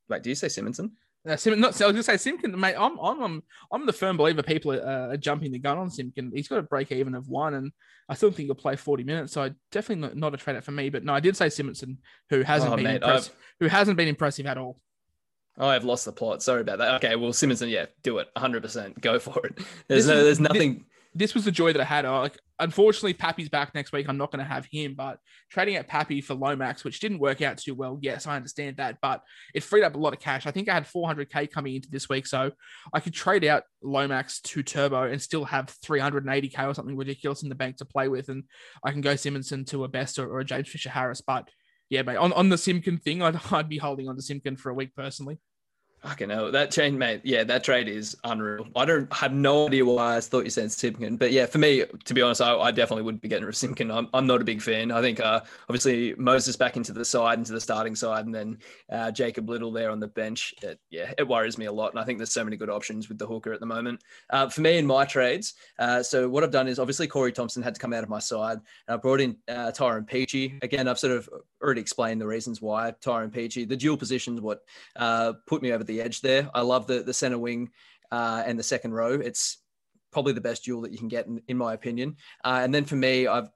wait, 0.08 0.24
do 0.24 0.30
you 0.30 0.36
say 0.36 0.47
Simonson? 0.47 0.93
Uh, 1.28 1.36
Sim, 1.36 1.59
not, 1.59 1.76
so 1.76 1.86
I 1.86 1.88
was 1.88 1.93
gonna 1.93 2.03
say 2.03 2.17
Simpkin, 2.17 2.59
mate. 2.59 2.76
I'm, 2.76 2.97
I'm, 2.99 3.22
I'm, 3.22 3.43
I'm 3.72 3.86
the 3.86 3.93
firm 3.93 4.17
believer 4.17 4.41
people 4.41 4.72
are, 4.72 5.11
are 5.11 5.17
jumping 5.17 5.51
the 5.51 5.59
gun 5.59 5.78
on 5.78 5.89
Simpkin. 5.89 6.32
He's 6.34 6.47
got 6.47 6.57
a 6.57 6.63
break 6.63 6.91
even 6.91 7.13
of 7.13 7.28
one, 7.28 7.53
and 7.53 7.72
I 8.09 8.15
still 8.15 8.32
think 8.32 8.47
he'll 8.47 8.55
play 8.55 8.76
40 8.76 9.03
minutes. 9.03 9.34
So 9.34 9.51
definitely 9.72 10.01
not, 10.01 10.15
not 10.15 10.34
a 10.34 10.38
trade 10.38 10.63
for 10.63 10.72
me. 10.72 10.89
But 10.89 11.03
no, 11.03 11.13
I 11.13 11.19
did 11.19 11.38
say 11.38 11.49
Simonson, 11.49 11.99
who 12.30 12.41
hasn't 12.41 12.74
Oh, 12.74 12.76
been 12.76 12.86
mate, 12.86 12.95
impressive, 12.95 13.36
who 13.59 13.67
hasn't 13.67 13.97
been 13.97 14.07
impressive 14.07 14.47
at 14.47 14.57
all. 14.57 14.80
Oh, 15.57 15.67
I've 15.67 15.84
lost 15.84 16.05
the 16.05 16.11
plot. 16.11 16.41
Sorry 16.41 16.61
about 16.61 16.80
that. 16.80 16.95
Okay, 16.95 17.15
well, 17.15 17.34
Simonson, 17.34 17.69
yeah, 17.69 17.86
do 18.03 18.17
it. 18.17 18.28
100%. 18.36 18.99
Go 19.01 19.19
for 19.19 19.45
it. 19.45 19.59
There's 19.88 20.05
This 20.05 20.07
no, 20.07 20.24
there's 20.24 20.39
nothing. 20.39 20.86
This 21.13 21.36
was 21.36 21.45
the 21.45 21.51
joy 21.51 21.74
that 21.74 21.82
I 21.82 21.86
had. 21.86 22.05
I, 22.05 22.19
like, 22.19 22.39
unfortunately, 22.62 23.14
Pappy's 23.14 23.49
back 23.49 23.76
next 23.76 23.91
week. 23.91 24.07
I'm 24.07 24.18
not 24.18 24.32
going 24.32 24.43
to 24.43 24.49
have 24.49 24.66
him, 24.72 24.93
but 24.95 25.20
trading 25.49 25.76
out 25.76 25.88
Pappy 25.88 26.22
for 26.22 26.36
Lomax, 26.36 26.84
which 26.84 26.99
didn't 26.99 27.20
work 27.20 27.41
out 27.41 27.57
too 27.57 27.76
well. 27.76 27.99
Yes, 28.01 28.28
I 28.28 28.36
understand 28.36 28.78
that, 28.78 28.99
but 29.01 29.22
it 29.53 29.64
freed 29.64 29.84
up 29.84 29.95
a 29.95 29.97
lot 29.97 30.14
of 30.14 30.20
cash. 30.20 30.45
I 30.45 30.51
think 30.51 30.70
I 30.70 30.74
had 30.74 30.88
400k 30.88 31.51
coming 31.51 31.76
into 31.76 31.89
this 31.89 32.07
week, 32.07 32.26
so 32.26 32.51
I 32.93 32.99
could 32.99 33.14
trade 33.14 33.43
out 33.43 33.64
Lomax 33.84 34.39
to 34.41 34.64
Turbo 34.64 35.03
and 35.03 35.22
still 35.22 35.43
have 35.45 35.76
380k 35.84 36.68
or 36.68 36.74
something 36.74 36.95
ridiculous 36.95 37.43
in 37.43 37.49
the 37.49 37.55
bank 37.55 37.78
to 37.78 37.86
play 37.86 38.07
with, 38.07 38.30
and 38.30 38.43
I 38.84 38.91
can 38.91 39.01
go 39.01 39.16
Simonson 39.16 39.66
to 39.66 39.84
a 39.84 39.88
Best 39.88 40.20
or, 40.20 40.30
or 40.30 40.39
a 40.39 40.45
James 40.45 40.70
Fisher 40.70 40.89
Harris. 40.89 41.22
But 41.22 41.49
yeah, 41.89 42.03
mate, 42.03 42.16
on, 42.16 42.32
on 42.34 42.49
the 42.49 42.57
Simpkin 42.57 42.97
thing, 42.97 43.22
I'd, 43.22 43.39
I'd 43.51 43.70
be 43.70 43.78
holding 43.78 44.07
on 44.07 44.16
to 44.16 44.22
Simpkin 44.22 44.55
for 44.55 44.70
a 44.70 44.74
week 44.74 44.95
personally. 44.95 45.39
Fucking 46.02 46.32
hell. 46.32 46.52
That 46.52 46.72
chain, 46.72 46.97
mate. 46.97 47.22
Yeah, 47.24 47.43
that 47.43 47.64
trade 47.64 47.88
is 47.88 48.18
unreal. 48.24 48.66
I 48.76 48.86
don't 48.86 49.12
have 49.14 49.34
no 49.34 49.68
idea 49.68 49.86
why 49.86 50.18
I 50.18 50.20
thought 50.20 50.45
you 50.45 50.49
said 50.49 50.72
Simpkin. 50.72 51.16
But 51.16 51.32
yeah, 51.32 51.45
for 51.45 51.60
me, 51.60 51.84
to 52.06 52.14
be 52.16 52.24
honest, 52.24 52.41
I, 52.41 52.58
I 52.58 52.72
definitely 52.72 53.04
wouldn't 53.04 53.22
be 53.22 53.28
getting 53.28 53.45
rid 53.45 53.49
of 53.49 53.58
Simpkin. 53.58 53.91
I'm, 53.91 54.08
I'm 54.12 54.26
not 54.26 54.41
a 54.41 54.43
big 54.43 54.64
fan. 54.64 54.91
I 54.91 54.99
think 55.02 55.20
uh, 55.20 55.41
obviously 55.70 56.16
Moses 56.18 56.56
back 56.56 56.76
into 56.76 56.91
the 56.91 57.06
side, 57.06 57.38
into 57.38 57.54
the 57.54 57.62
starting 57.62 57.95
side, 57.95 58.26
and 58.26 58.34
then 58.34 58.58
uh, 58.91 59.12
Jacob 59.12 59.47
Liddle 59.47 59.72
there 59.72 59.91
on 59.91 59.99
the 59.99 60.08
bench. 60.08 60.56
It, 60.64 60.80
yeah, 60.89 61.14
it 61.20 61.28
worries 61.28 61.60
me 61.60 61.66
a 61.66 61.72
lot. 61.72 61.91
And 61.91 61.99
I 61.99 62.04
think 62.04 62.18
there's 62.18 62.34
so 62.34 62.43
many 62.43 62.58
good 62.58 62.72
options 62.72 63.08
with 63.08 63.20
the 63.20 63.28
hooker 63.28 63.54
at 63.54 63.60
the 63.60 63.68
moment. 63.68 64.02
Uh, 64.32 64.49
for 64.49 64.62
me 64.62 64.80
in 64.80 64.88
my 64.88 65.06
trades, 65.06 65.54
uh, 65.78 66.02
so 66.02 66.28
what 66.28 66.43
I've 66.43 66.49
done 66.49 66.68
is 66.68 66.80
obviously 66.80 67.06
Corey 67.06 67.32
Thompson 67.32 67.62
had 67.62 67.76
to 67.76 67.80
come 67.80 67.93
out 67.93 68.02
of 68.02 68.10
my 68.10 68.20
side. 68.20 68.58
And 68.88 68.95
I 68.95 68.97
brought 68.97 69.22
in 69.22 69.38
uh, 69.47 69.72
Tyrone 69.72 70.06
Peachey. 70.06 70.64
Again, 70.64 70.88
I've 70.88 70.97
sort 70.97 71.16
of 71.16 71.30
already 71.62 71.82
explained 71.82 72.20
the 72.20 72.28
reasons 72.28 72.62
why 72.62 72.93
Tyrone 73.01 73.32
Peachey, 73.32 73.68
the 73.68 73.78
dual 73.78 73.97
positions, 73.97 74.41
what 74.41 74.62
uh, 74.95 75.34
put 75.47 75.62
me 75.62 75.72
over 75.72 75.84
the 75.84 76.01
edge 76.01 76.22
there. 76.22 76.49
I 76.53 76.62
love 76.62 76.88
the 76.88 77.03
the 77.03 77.14
center 77.14 77.38
wing 77.38 77.70
uh, 78.12 78.43
and 78.45 78.57
the 78.57 78.64
second 78.64 78.93
row. 78.93 79.14
It's 79.14 79.57
probably 80.12 80.34
the 80.34 80.41
best 80.41 80.66
dual 80.66 80.82
that 80.82 80.91
you 80.91 80.97
can 80.97 81.07
get, 81.07 81.28
in, 81.28 81.41
in 81.47 81.57
my 81.57 81.74
opinion. 81.74 82.18
Uh, 82.43 82.59
and 82.64 82.74
then 82.74 82.86
for 82.86 82.95
me, 82.95 83.28
I've 83.28 83.49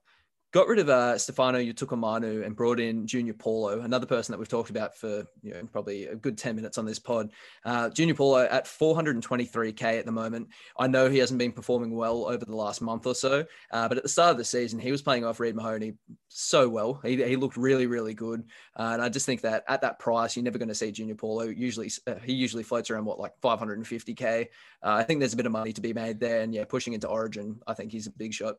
got 0.55 0.69
rid 0.69 0.79
of 0.79 0.87
uh, 0.87 1.17
Stefano 1.17 1.59
Utoikamanu 1.59 2.45
and 2.45 2.55
brought 2.55 2.79
in 2.79 3.05
Junior 3.05 3.33
Paulo, 3.33 3.81
another 3.81 4.05
person 4.05 4.31
that 4.31 4.37
we've 4.37 4.47
talked 4.47 4.69
about 4.69 4.95
for 4.95 5.25
you 5.43 5.53
know 5.53 5.61
probably 5.69 6.05
a 6.05 6.15
good 6.15 6.37
10 6.37 6.55
minutes 6.55 6.77
on 6.77 6.85
this 6.85 6.97
pod. 6.97 7.29
Uh, 7.65 7.89
Junior 7.89 8.15
Paulo 8.15 8.47
at 8.49 8.63
423k 8.63 9.99
at 9.99 10.05
the 10.05 10.13
moment. 10.13 10.47
I 10.79 10.87
know 10.87 11.09
he 11.09 11.17
hasn't 11.17 11.39
been 11.39 11.51
performing 11.51 11.93
well 11.93 12.23
over 12.23 12.45
the 12.45 12.55
last 12.55 12.81
month 12.81 13.05
or 13.05 13.13
so, 13.13 13.43
uh, 13.73 13.89
but 13.89 13.97
at 13.97 14.03
the 14.03 14.09
start 14.09 14.31
of 14.31 14.37
the 14.37 14.45
season, 14.45 14.79
he 14.79 14.93
was 14.93 15.01
playing 15.01 15.25
off 15.25 15.41
Reed 15.41 15.55
Mahoney 15.55 15.95
so 16.29 16.69
well. 16.69 17.01
He, 17.03 17.21
he 17.21 17.35
looked 17.35 17.57
really, 17.57 17.85
really 17.85 18.13
good. 18.13 18.45
Uh, 18.77 18.91
and 18.93 19.01
I 19.01 19.09
just 19.09 19.25
think 19.25 19.41
that 19.41 19.65
at 19.67 19.81
that 19.81 19.99
price, 19.99 20.37
you're 20.37 20.45
never 20.45 20.57
going 20.57 20.69
to 20.69 20.75
see 20.75 20.89
Junior 20.89 21.15
Paulo. 21.15 21.43
Usually, 21.43 21.91
uh, 22.07 22.15
he 22.23 22.31
usually 22.31 22.63
floats 22.63 22.89
around 22.89 23.03
what, 23.03 23.19
like 23.19 23.33
550k. 23.43 24.43
Uh, 24.43 24.45
I 24.81 25.03
think 25.03 25.19
there's 25.19 25.33
a 25.33 25.37
bit 25.37 25.47
of 25.47 25.51
money 25.51 25.73
to 25.73 25.81
be 25.81 25.91
made 25.91 26.21
there. 26.21 26.43
And 26.43 26.53
yeah, 26.53 26.63
pushing 26.63 26.93
into 26.93 27.09
Origin, 27.09 27.59
I 27.67 27.73
think 27.73 27.91
he's 27.91 28.07
a 28.07 28.11
big 28.11 28.33
shot. 28.33 28.55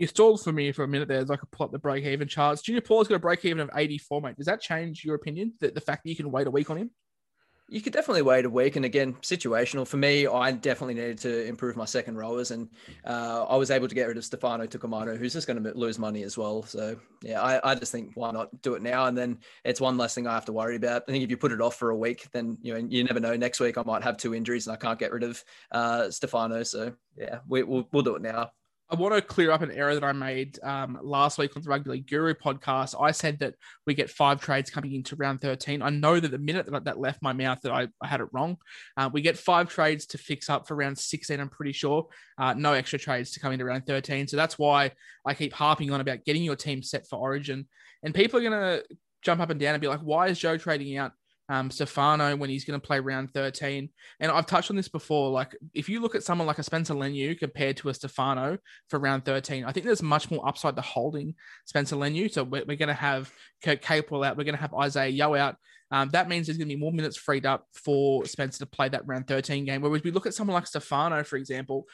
You 0.00 0.06
stalled 0.06 0.42
for 0.42 0.50
me 0.50 0.72
for 0.72 0.82
a 0.82 0.88
minute 0.88 1.08
there 1.08 1.18
as 1.18 1.30
I 1.30 1.36
could 1.36 1.48
up 1.60 1.72
the 1.72 1.78
break 1.78 2.06
even 2.06 2.26
charts. 2.26 2.62
Junior 2.62 2.80
Paulo's 2.80 3.06
got 3.06 3.16
a 3.16 3.18
break 3.18 3.44
even 3.44 3.60
of 3.60 3.68
84, 3.76 4.22
mate. 4.22 4.36
Does 4.38 4.46
that 4.46 4.62
change 4.62 5.04
your 5.04 5.14
opinion? 5.14 5.52
that 5.60 5.74
the 5.74 5.80
fact 5.82 6.04
that 6.04 6.08
you 6.08 6.16
can 6.16 6.30
wait 6.30 6.46
a 6.46 6.50
week 6.50 6.70
on 6.70 6.78
him? 6.78 6.90
You 7.68 7.82
could 7.82 7.92
definitely 7.92 8.22
wait 8.22 8.46
a 8.46 8.50
week. 8.50 8.76
And 8.76 8.86
again, 8.86 9.12
situational. 9.20 9.86
For 9.86 9.98
me, 9.98 10.26
I 10.26 10.52
definitely 10.52 10.94
needed 10.94 11.18
to 11.18 11.44
improve 11.44 11.76
my 11.76 11.84
second 11.84 12.16
rowers. 12.16 12.50
And 12.50 12.70
uh, 13.04 13.44
I 13.44 13.56
was 13.56 13.70
able 13.70 13.88
to 13.88 13.94
get 13.94 14.08
rid 14.08 14.16
of 14.16 14.24
Stefano 14.24 14.66
Utoikamanu, 14.66 15.18
who's 15.18 15.34
just 15.34 15.46
going 15.46 15.62
to 15.62 15.70
lose 15.74 15.98
money 15.98 16.22
as 16.22 16.38
well. 16.38 16.62
So, 16.62 16.96
yeah, 17.22 17.42
I, 17.42 17.72
I 17.72 17.74
just 17.74 17.92
think 17.92 18.12
why 18.14 18.30
not 18.30 18.62
do 18.62 18.76
it 18.76 18.82
now? 18.82 19.04
And 19.04 19.18
then 19.18 19.38
it's 19.66 19.82
one 19.82 19.98
less 19.98 20.14
thing 20.14 20.26
I 20.26 20.32
have 20.32 20.46
to 20.46 20.52
worry 20.54 20.76
about. 20.76 21.02
I 21.08 21.12
think 21.12 21.24
if 21.24 21.30
you 21.30 21.36
put 21.36 21.52
it 21.52 21.60
off 21.60 21.76
for 21.76 21.90
a 21.90 21.96
week, 21.96 22.26
then, 22.32 22.56
you 22.62 22.72
know, 22.72 22.88
you 22.88 23.04
never 23.04 23.20
know. 23.20 23.36
Next 23.36 23.60
week, 23.60 23.76
I 23.76 23.82
might 23.82 24.02
have 24.02 24.16
two 24.16 24.34
injuries 24.34 24.66
and 24.66 24.72
I 24.72 24.78
can't 24.78 24.98
get 24.98 25.12
rid 25.12 25.24
of 25.24 25.44
uh, 25.70 26.10
Stefano. 26.10 26.62
So, 26.62 26.94
yeah, 27.18 27.40
we, 27.46 27.64
we'll, 27.64 27.86
we'll 27.92 28.02
do 28.02 28.16
it 28.16 28.22
now. 28.22 28.50
I 28.92 28.96
want 28.96 29.14
to 29.14 29.22
clear 29.22 29.52
up 29.52 29.62
an 29.62 29.70
error 29.70 29.94
that 29.94 30.02
I 30.02 30.10
made 30.10 30.58
um, 30.64 30.98
last 31.00 31.38
week 31.38 31.56
on 31.56 31.62
the 31.62 31.68
Rugby 31.68 31.90
League 31.90 32.08
Guru 32.08 32.34
podcast. 32.34 33.00
I 33.00 33.12
said 33.12 33.38
that 33.38 33.54
we 33.86 33.94
get 33.94 34.10
five 34.10 34.40
trades 34.40 34.68
coming 34.68 34.94
into 34.94 35.14
round 35.14 35.40
13. 35.40 35.80
I 35.80 35.90
know 35.90 36.18
that 36.18 36.30
the 36.30 36.38
minute 36.38 36.66
that 36.66 36.84
that 36.84 36.98
left 36.98 37.22
my 37.22 37.32
mouth 37.32 37.60
that 37.62 37.70
I, 37.70 37.86
I 38.02 38.08
had 38.08 38.20
it 38.20 38.26
wrong. 38.32 38.56
Uh, 38.96 39.08
we 39.12 39.20
get 39.20 39.38
five 39.38 39.68
trades 39.68 40.06
to 40.06 40.18
fix 40.18 40.50
up 40.50 40.66
for 40.66 40.74
round 40.74 40.98
16, 40.98 41.38
I'm 41.38 41.48
pretty 41.48 41.72
sure. 41.72 42.08
Uh, 42.36 42.54
no 42.54 42.72
extra 42.72 42.98
trades 42.98 43.30
to 43.32 43.40
come 43.40 43.52
into 43.52 43.64
round 43.64 43.86
13. 43.86 44.26
So 44.26 44.36
that's 44.36 44.58
why 44.58 44.90
I 45.24 45.34
keep 45.34 45.52
harping 45.52 45.92
on 45.92 46.00
about 46.00 46.24
getting 46.24 46.42
your 46.42 46.56
team 46.56 46.82
set 46.82 47.06
for 47.06 47.16
Origin. 47.16 47.68
And 48.02 48.12
people 48.12 48.40
are 48.40 48.50
going 48.50 48.60
to 48.60 48.84
jump 49.22 49.40
up 49.40 49.50
and 49.50 49.60
down 49.60 49.74
and 49.74 49.80
be 49.80 49.88
like, 49.88 50.00
why 50.00 50.28
is 50.28 50.38
Joe 50.38 50.56
trading 50.56 50.96
out 50.96 51.12
um, 51.50 51.68
Stefano 51.70 52.36
when 52.36 52.48
he's 52.48 52.64
going 52.64 52.80
to 52.80 52.86
play 52.86 53.00
round 53.00 53.34
13. 53.34 53.88
And 54.20 54.30
I've 54.30 54.46
touched 54.46 54.70
on 54.70 54.76
this 54.76 54.88
before. 54.88 55.30
Like, 55.30 55.56
if 55.74 55.88
you 55.88 56.00
look 56.00 56.14
at 56.14 56.22
someone 56.22 56.46
like 56.46 56.60
a 56.60 56.62
Spencer 56.62 56.94
Leniu 56.94 57.36
compared 57.36 57.76
to 57.78 57.88
a 57.88 57.94
Stefano 57.94 58.56
for 58.88 59.00
round 59.00 59.24
13, 59.24 59.64
I 59.64 59.72
think 59.72 59.84
there's 59.84 60.02
much 60.02 60.30
more 60.30 60.46
upside 60.46 60.76
to 60.76 60.82
holding 60.82 61.34
Spencer 61.66 61.96
Leniu. 61.96 62.30
So 62.32 62.44
we're, 62.44 62.64
we're 62.66 62.76
going 62.76 62.88
to 62.88 62.94
have 62.94 63.32
Kurt 63.64 63.82
Capewell 63.82 64.24
out. 64.24 64.36
We're 64.36 64.44
going 64.44 64.54
to 64.54 64.60
have 64.60 64.74
Isaiah 64.74 65.08
Yeo 65.08 65.34
out. 65.34 65.56
Um, 65.90 66.08
that 66.10 66.28
means 66.28 66.46
there's 66.46 66.56
going 66.56 66.68
to 66.68 66.74
be 66.76 66.80
more 66.80 66.92
minutes 66.92 67.16
freed 67.16 67.44
up 67.44 67.66
for 67.74 68.24
Spencer 68.24 68.60
to 68.60 68.66
play 68.66 68.88
that 68.88 69.06
round 69.08 69.26
13 69.26 69.64
game. 69.64 69.82
Whereas 69.82 70.04
we 70.04 70.12
look 70.12 70.26
at 70.26 70.34
someone 70.34 70.54
like 70.54 70.68
Stefano, 70.68 71.24
for 71.24 71.36
example, 71.36 71.86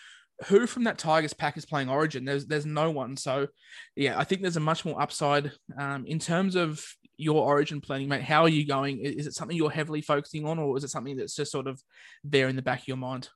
who 0.48 0.66
from 0.66 0.84
that 0.84 0.98
Tigers 0.98 1.32
pack 1.32 1.57
is 1.57 1.64
playing 1.64 1.88
Origin? 1.88 2.26
There's 2.26 2.44
there's 2.44 2.66
no 2.66 2.90
one. 2.90 3.16
So 3.16 3.46
yeah, 3.94 4.18
I 4.18 4.24
think 4.24 4.42
there's 4.42 4.59
a 4.59 4.61
much 4.61 4.84
more 4.84 5.00
upside 5.00 5.52
um, 5.78 6.04
in 6.07 6.18
terms 6.18 6.57
of 6.57 6.84
your 7.16 7.44
Origin 7.44 7.80
planning, 7.80 8.08
mate. 8.08 8.22
How 8.22 8.42
are 8.42 8.48
you 8.48 8.66
going? 8.66 8.98
Is 8.98 9.26
it 9.26 9.34
something 9.34 9.56
you're 9.56 9.70
heavily 9.70 10.02
focusing 10.02 10.46
on, 10.46 10.58
or 10.58 10.76
is 10.76 10.84
it 10.84 10.90
something 10.90 11.16
that's 11.16 11.34
just 11.36 11.52
sort 11.52 11.66
of 11.66 11.82
there 12.24 12.48
in 12.48 12.56
the 12.56 12.62
back 12.62 12.80
of 12.80 12.88
your 12.88 12.96
mind? 12.96 13.28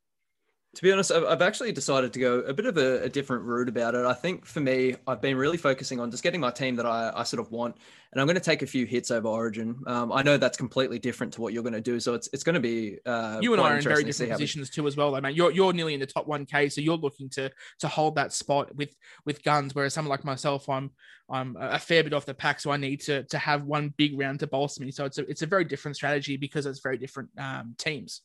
To 0.77 0.83
be 0.83 0.93
honest, 0.93 1.11
I've 1.11 1.43
actually 1.43 1.73
decided 1.73 2.13
to 2.13 2.21
go 2.21 2.39
a 2.41 2.55
bit 2.55 2.65
of 2.65 2.77
a, 2.77 3.03
a 3.03 3.09
different 3.09 3.43
route 3.43 3.69
about 3.69 3.97
it. 3.97 4.07
I 4.07 4.13
think 4.13 4.47
for 4.47 4.61
me, 4.61 4.95
I've 5.05 5.21
been 5.21 5.37
really 5.37 5.57
focusing 5.57 5.99
on 5.99 6.13
just 6.13 6.23
getting 6.23 6.41
my 6.41 6.53
team 6.53 6.77
that 6.77 6.87
I, 6.87 7.11
I 7.13 7.25
sort 7.25 7.41
of 7.41 7.51
want, 7.51 7.75
and 8.13 8.21
I'm 8.21 8.29
going 8.29 8.37
to 8.37 8.41
take 8.41 8.63
a 8.63 8.69
few 8.69 8.87
hits 8.87 9.11
over 9.11 9.27
Origin. 9.27 9.83
Um, 9.89 10.13
I 10.13 10.23
know 10.23 10.37
that's 10.37 10.57
completely 10.57 11.01
different 11.01 11.33
to 11.33 11.41
what 11.41 11.53
you're 11.53 11.65
going 11.65 11.73
to 11.73 11.81
do, 11.81 11.99
so 11.99 12.15
it's 12.15 12.29
it's 12.33 12.45
going 12.45 12.55
to 12.55 12.61
be 12.61 12.99
uh, 13.05 13.41
you 13.43 13.53
and 13.53 13.61
I 13.61 13.73
are 13.73 13.77
in 13.79 13.83
very 13.83 14.03
interesting 14.03 14.07
to 14.07 14.13
see 14.13 14.25
different 14.25 14.31
how 14.31 14.37
we- 14.37 14.43
positions 14.45 14.71
too, 14.71 14.87
as 14.87 14.97
well. 14.97 15.11
Though, 15.11 15.21
mate, 15.21 15.35
you're 15.35 15.51
you're 15.51 15.73
nearly 15.73 15.95
in 15.95 16.01
the 16.01 16.07
top 16.07 16.29
one 16.29 16.47
k, 16.47 16.69
so 16.69 16.81
you're 16.81 16.97
looking 16.97 17.29
to 17.31 17.51
to 17.81 17.89
hold 17.89 18.15
that 18.15 18.33
spot 18.33 18.73
with 18.77 18.95
with 19.27 19.43
guns. 19.43 19.75
Whereas 19.75 19.93
someone 19.93 20.11
like 20.11 20.25
myself, 20.25 20.69
I'm 20.69 20.93
I'm 21.29 21.57
a 21.59 21.81
fair 21.81 22.05
bit 22.05 22.13
off 22.13 22.27
the 22.27 22.35
pack, 22.35 22.61
so 22.61 22.71
I 22.71 22.77
need 22.77 23.01
to 23.03 23.25
to 23.25 23.39
have 23.39 23.65
one 23.65 23.93
big 23.97 24.17
round 24.17 24.39
to 24.39 24.47
bolster 24.47 24.85
me. 24.85 24.93
So 24.93 25.05
it's 25.05 25.19
a 25.19 25.29
it's 25.29 25.43
a 25.43 25.47
very 25.47 25.65
different 25.65 25.97
strategy 25.97 26.37
because 26.37 26.65
it's 26.65 26.79
very 26.79 26.97
different 26.97 27.31
um, 27.39 27.75
teams. 27.77 28.23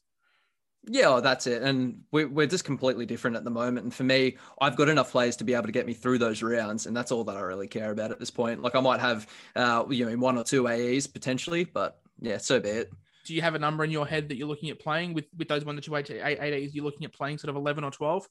Yeah, 0.88 1.08
well, 1.10 1.22
that's 1.22 1.48
it. 1.48 1.64
And 1.64 2.04
we're, 2.12 2.28
we're 2.28 2.48
just 2.48 2.64
completely 2.64 3.06
different 3.06 3.36
at 3.38 3.44
the 3.44 3.50
moment. 3.50 3.86
And 3.86 3.94
for 3.94 4.04
me, 4.04 4.38
I've 4.62 4.76
got 4.76 4.90
enough 4.90 5.12
players 5.12 5.36
to 5.38 5.44
be 5.44 5.54
able 5.54 5.66
to 5.66 5.72
get 5.72 5.88
me 5.88 5.94
through 5.94 6.20
those 6.20 6.44
rounds. 6.44 6.86
And 6.86 6.96
that's 6.96 7.12
all 7.12 7.24
that 7.24 7.36
I 7.36 7.42
really 7.42 7.68
care 7.68 7.92
about 7.92 8.12
at 8.12 8.20
this 8.20 8.30
point. 8.30 8.62
Like 8.62 8.76
I 8.76 8.82
might 8.82 9.00
have, 9.00 9.28
uh, 9.56 9.86
you 9.90 10.06
know, 10.06 10.16
one 10.18 10.38
or 10.38 10.44
two 10.44 10.68
AEs 10.68 11.08
potentially, 11.08 11.64
but 11.64 12.00
yeah, 12.22 12.38
so 12.38 12.60
be 12.60 12.70
it. 12.70 12.92
Do 13.26 13.34
you 13.34 13.42
have 13.42 13.56
a 13.56 13.60
number 13.60 13.84
in 13.84 13.90
your 13.90 14.06
head 14.06 14.30
that 14.30 14.38
you're 14.38 14.48
looking 14.48 14.70
at 14.70 14.80
playing 14.80 15.14
with 15.14 15.26
with 15.36 15.48
those 15.48 15.66
one 15.66 15.80
to 15.82 15.96
AES? 15.96 16.76
You're 16.76 16.86
looking 16.86 17.06
at 17.06 17.14
playing 17.14 17.40
sort 17.40 17.50
of 17.50 17.56
eleven 17.56 17.84
or 17.84 17.90
twelve. 17.90 18.28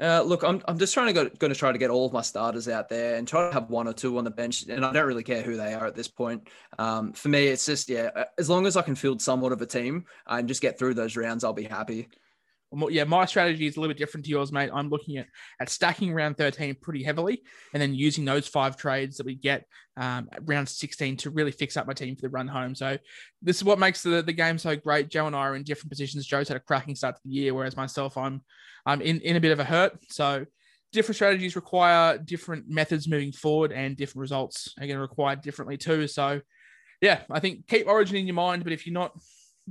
Uh, 0.00 0.22
look, 0.22 0.44
I'm, 0.44 0.62
I'm 0.68 0.78
just 0.78 0.94
trying 0.94 1.08
to 1.08 1.12
go, 1.12 1.28
going 1.38 1.52
to 1.52 1.58
try 1.58 1.72
to 1.72 1.78
get 1.78 1.90
all 1.90 2.06
of 2.06 2.12
my 2.12 2.22
starters 2.22 2.68
out 2.68 2.88
there 2.88 3.16
and 3.16 3.26
try 3.26 3.48
to 3.48 3.52
have 3.52 3.68
one 3.68 3.88
or 3.88 3.92
two 3.92 4.16
on 4.18 4.24
the 4.24 4.30
bench. 4.30 4.64
And 4.68 4.84
I 4.84 4.92
don't 4.92 5.06
really 5.06 5.24
care 5.24 5.42
who 5.42 5.56
they 5.56 5.74
are 5.74 5.86
at 5.86 5.96
this 5.96 6.06
point. 6.06 6.48
Um, 6.78 7.12
for 7.12 7.28
me, 7.28 7.48
it's 7.48 7.66
just, 7.66 7.88
yeah, 7.88 8.24
as 8.38 8.48
long 8.48 8.66
as 8.66 8.76
I 8.76 8.82
can 8.82 8.94
field 8.94 9.20
somewhat 9.20 9.50
of 9.50 9.60
a 9.60 9.66
team 9.66 10.04
and 10.26 10.46
just 10.46 10.62
get 10.62 10.78
through 10.78 10.94
those 10.94 11.16
rounds, 11.16 11.42
I'll 11.42 11.52
be 11.52 11.64
happy. 11.64 12.08
Yeah, 12.90 13.04
my 13.04 13.24
strategy 13.24 13.66
is 13.66 13.76
a 13.76 13.80
little 13.80 13.94
bit 13.94 13.98
different 13.98 14.26
to 14.26 14.30
yours, 14.30 14.52
mate. 14.52 14.70
I'm 14.72 14.90
looking 14.90 15.16
at 15.16 15.26
at 15.60 15.70
stacking 15.70 16.12
round 16.12 16.36
13 16.36 16.76
pretty 16.82 17.02
heavily, 17.02 17.42
and 17.72 17.80
then 17.80 17.94
using 17.94 18.24
those 18.24 18.46
five 18.46 18.76
trades 18.76 19.16
that 19.16 19.26
we 19.26 19.34
get 19.34 19.64
um, 19.96 20.28
round 20.42 20.68
16 20.68 21.16
to 21.18 21.30
really 21.30 21.50
fix 21.50 21.76
up 21.76 21.86
my 21.86 21.94
team 21.94 22.14
for 22.14 22.22
the 22.22 22.28
run 22.28 22.46
home. 22.46 22.74
So 22.74 22.98
this 23.40 23.56
is 23.56 23.64
what 23.64 23.78
makes 23.78 24.02
the, 24.02 24.22
the 24.22 24.32
game 24.32 24.58
so 24.58 24.76
great. 24.76 25.08
Joe 25.08 25.26
and 25.26 25.34
I 25.34 25.40
are 25.40 25.56
in 25.56 25.64
different 25.64 25.90
positions. 25.90 26.26
Joe's 26.26 26.48
had 26.48 26.56
a 26.56 26.60
cracking 26.60 26.94
start 26.94 27.16
to 27.16 27.22
the 27.24 27.30
year, 27.30 27.54
whereas 27.54 27.76
myself, 27.76 28.18
I'm 28.18 28.42
I'm 28.84 29.00
in, 29.00 29.20
in 29.20 29.36
a 29.36 29.40
bit 29.40 29.52
of 29.52 29.60
a 29.60 29.64
hurt. 29.64 29.98
So 30.10 30.44
different 30.92 31.16
strategies 31.16 31.56
require 31.56 32.18
different 32.18 32.68
methods 32.68 33.08
moving 33.08 33.32
forward, 33.32 33.72
and 33.72 33.96
different 33.96 34.20
results 34.20 34.74
are 34.78 34.86
going 34.86 34.96
to 34.96 35.00
require 35.00 35.36
differently 35.36 35.76
too. 35.76 36.06
So, 36.06 36.40
yeah, 37.00 37.22
I 37.30 37.40
think 37.40 37.66
keep 37.66 37.86
Origin 37.86 38.16
in 38.16 38.26
your 38.26 38.34
mind, 38.34 38.64
but 38.64 38.72
if 38.72 38.86
you're 38.86 38.94
not 38.94 39.12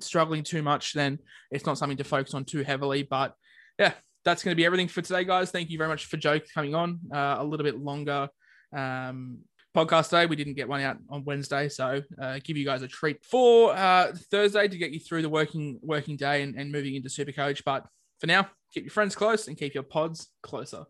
struggling 0.01 0.43
too 0.43 0.61
much, 0.61 0.93
then 0.93 1.19
it's 1.51 1.65
not 1.65 1.77
something 1.77 1.97
to 1.97 2.03
focus 2.03 2.33
on 2.33 2.45
too 2.45 2.63
heavily. 2.63 3.03
But 3.03 3.33
yeah, 3.79 3.93
that's 4.25 4.43
going 4.43 4.51
to 4.51 4.55
be 4.55 4.65
everything 4.65 4.87
for 4.87 5.01
today, 5.01 5.23
guys. 5.23 5.51
Thank 5.51 5.69
you 5.69 5.77
very 5.77 5.89
much 5.89 6.05
for 6.05 6.17
Joe 6.17 6.39
coming 6.53 6.75
on 6.75 6.99
uh, 7.13 7.37
a 7.39 7.43
little 7.43 7.63
bit 7.63 7.79
longer. 7.79 8.29
Um, 8.75 9.39
podcast 9.75 10.09
day. 10.09 10.25
We 10.25 10.35
didn't 10.35 10.55
get 10.55 10.67
one 10.67 10.81
out 10.81 10.97
on 11.09 11.23
Wednesday, 11.23 11.69
so 11.69 12.01
uh, 12.19 12.39
give 12.43 12.57
you 12.57 12.65
guys 12.65 12.81
a 12.81 12.87
treat 12.87 13.23
for 13.23 13.73
uh, 13.73 14.11
Thursday 14.31 14.67
to 14.67 14.77
get 14.77 14.91
you 14.91 14.99
through 14.99 15.21
the 15.21 15.29
working 15.29 15.79
working 15.83 16.17
day 16.17 16.41
and, 16.41 16.55
and 16.55 16.71
moving 16.71 16.95
into 16.95 17.09
Supercoach. 17.09 17.63
But 17.63 17.85
for 18.19 18.25
now, 18.27 18.49
keep 18.73 18.85
your 18.85 18.91
friends 18.91 19.15
close 19.15 19.47
and 19.47 19.57
keep 19.57 19.75
your 19.75 19.83
pods 19.83 20.29
closer. 20.41 20.85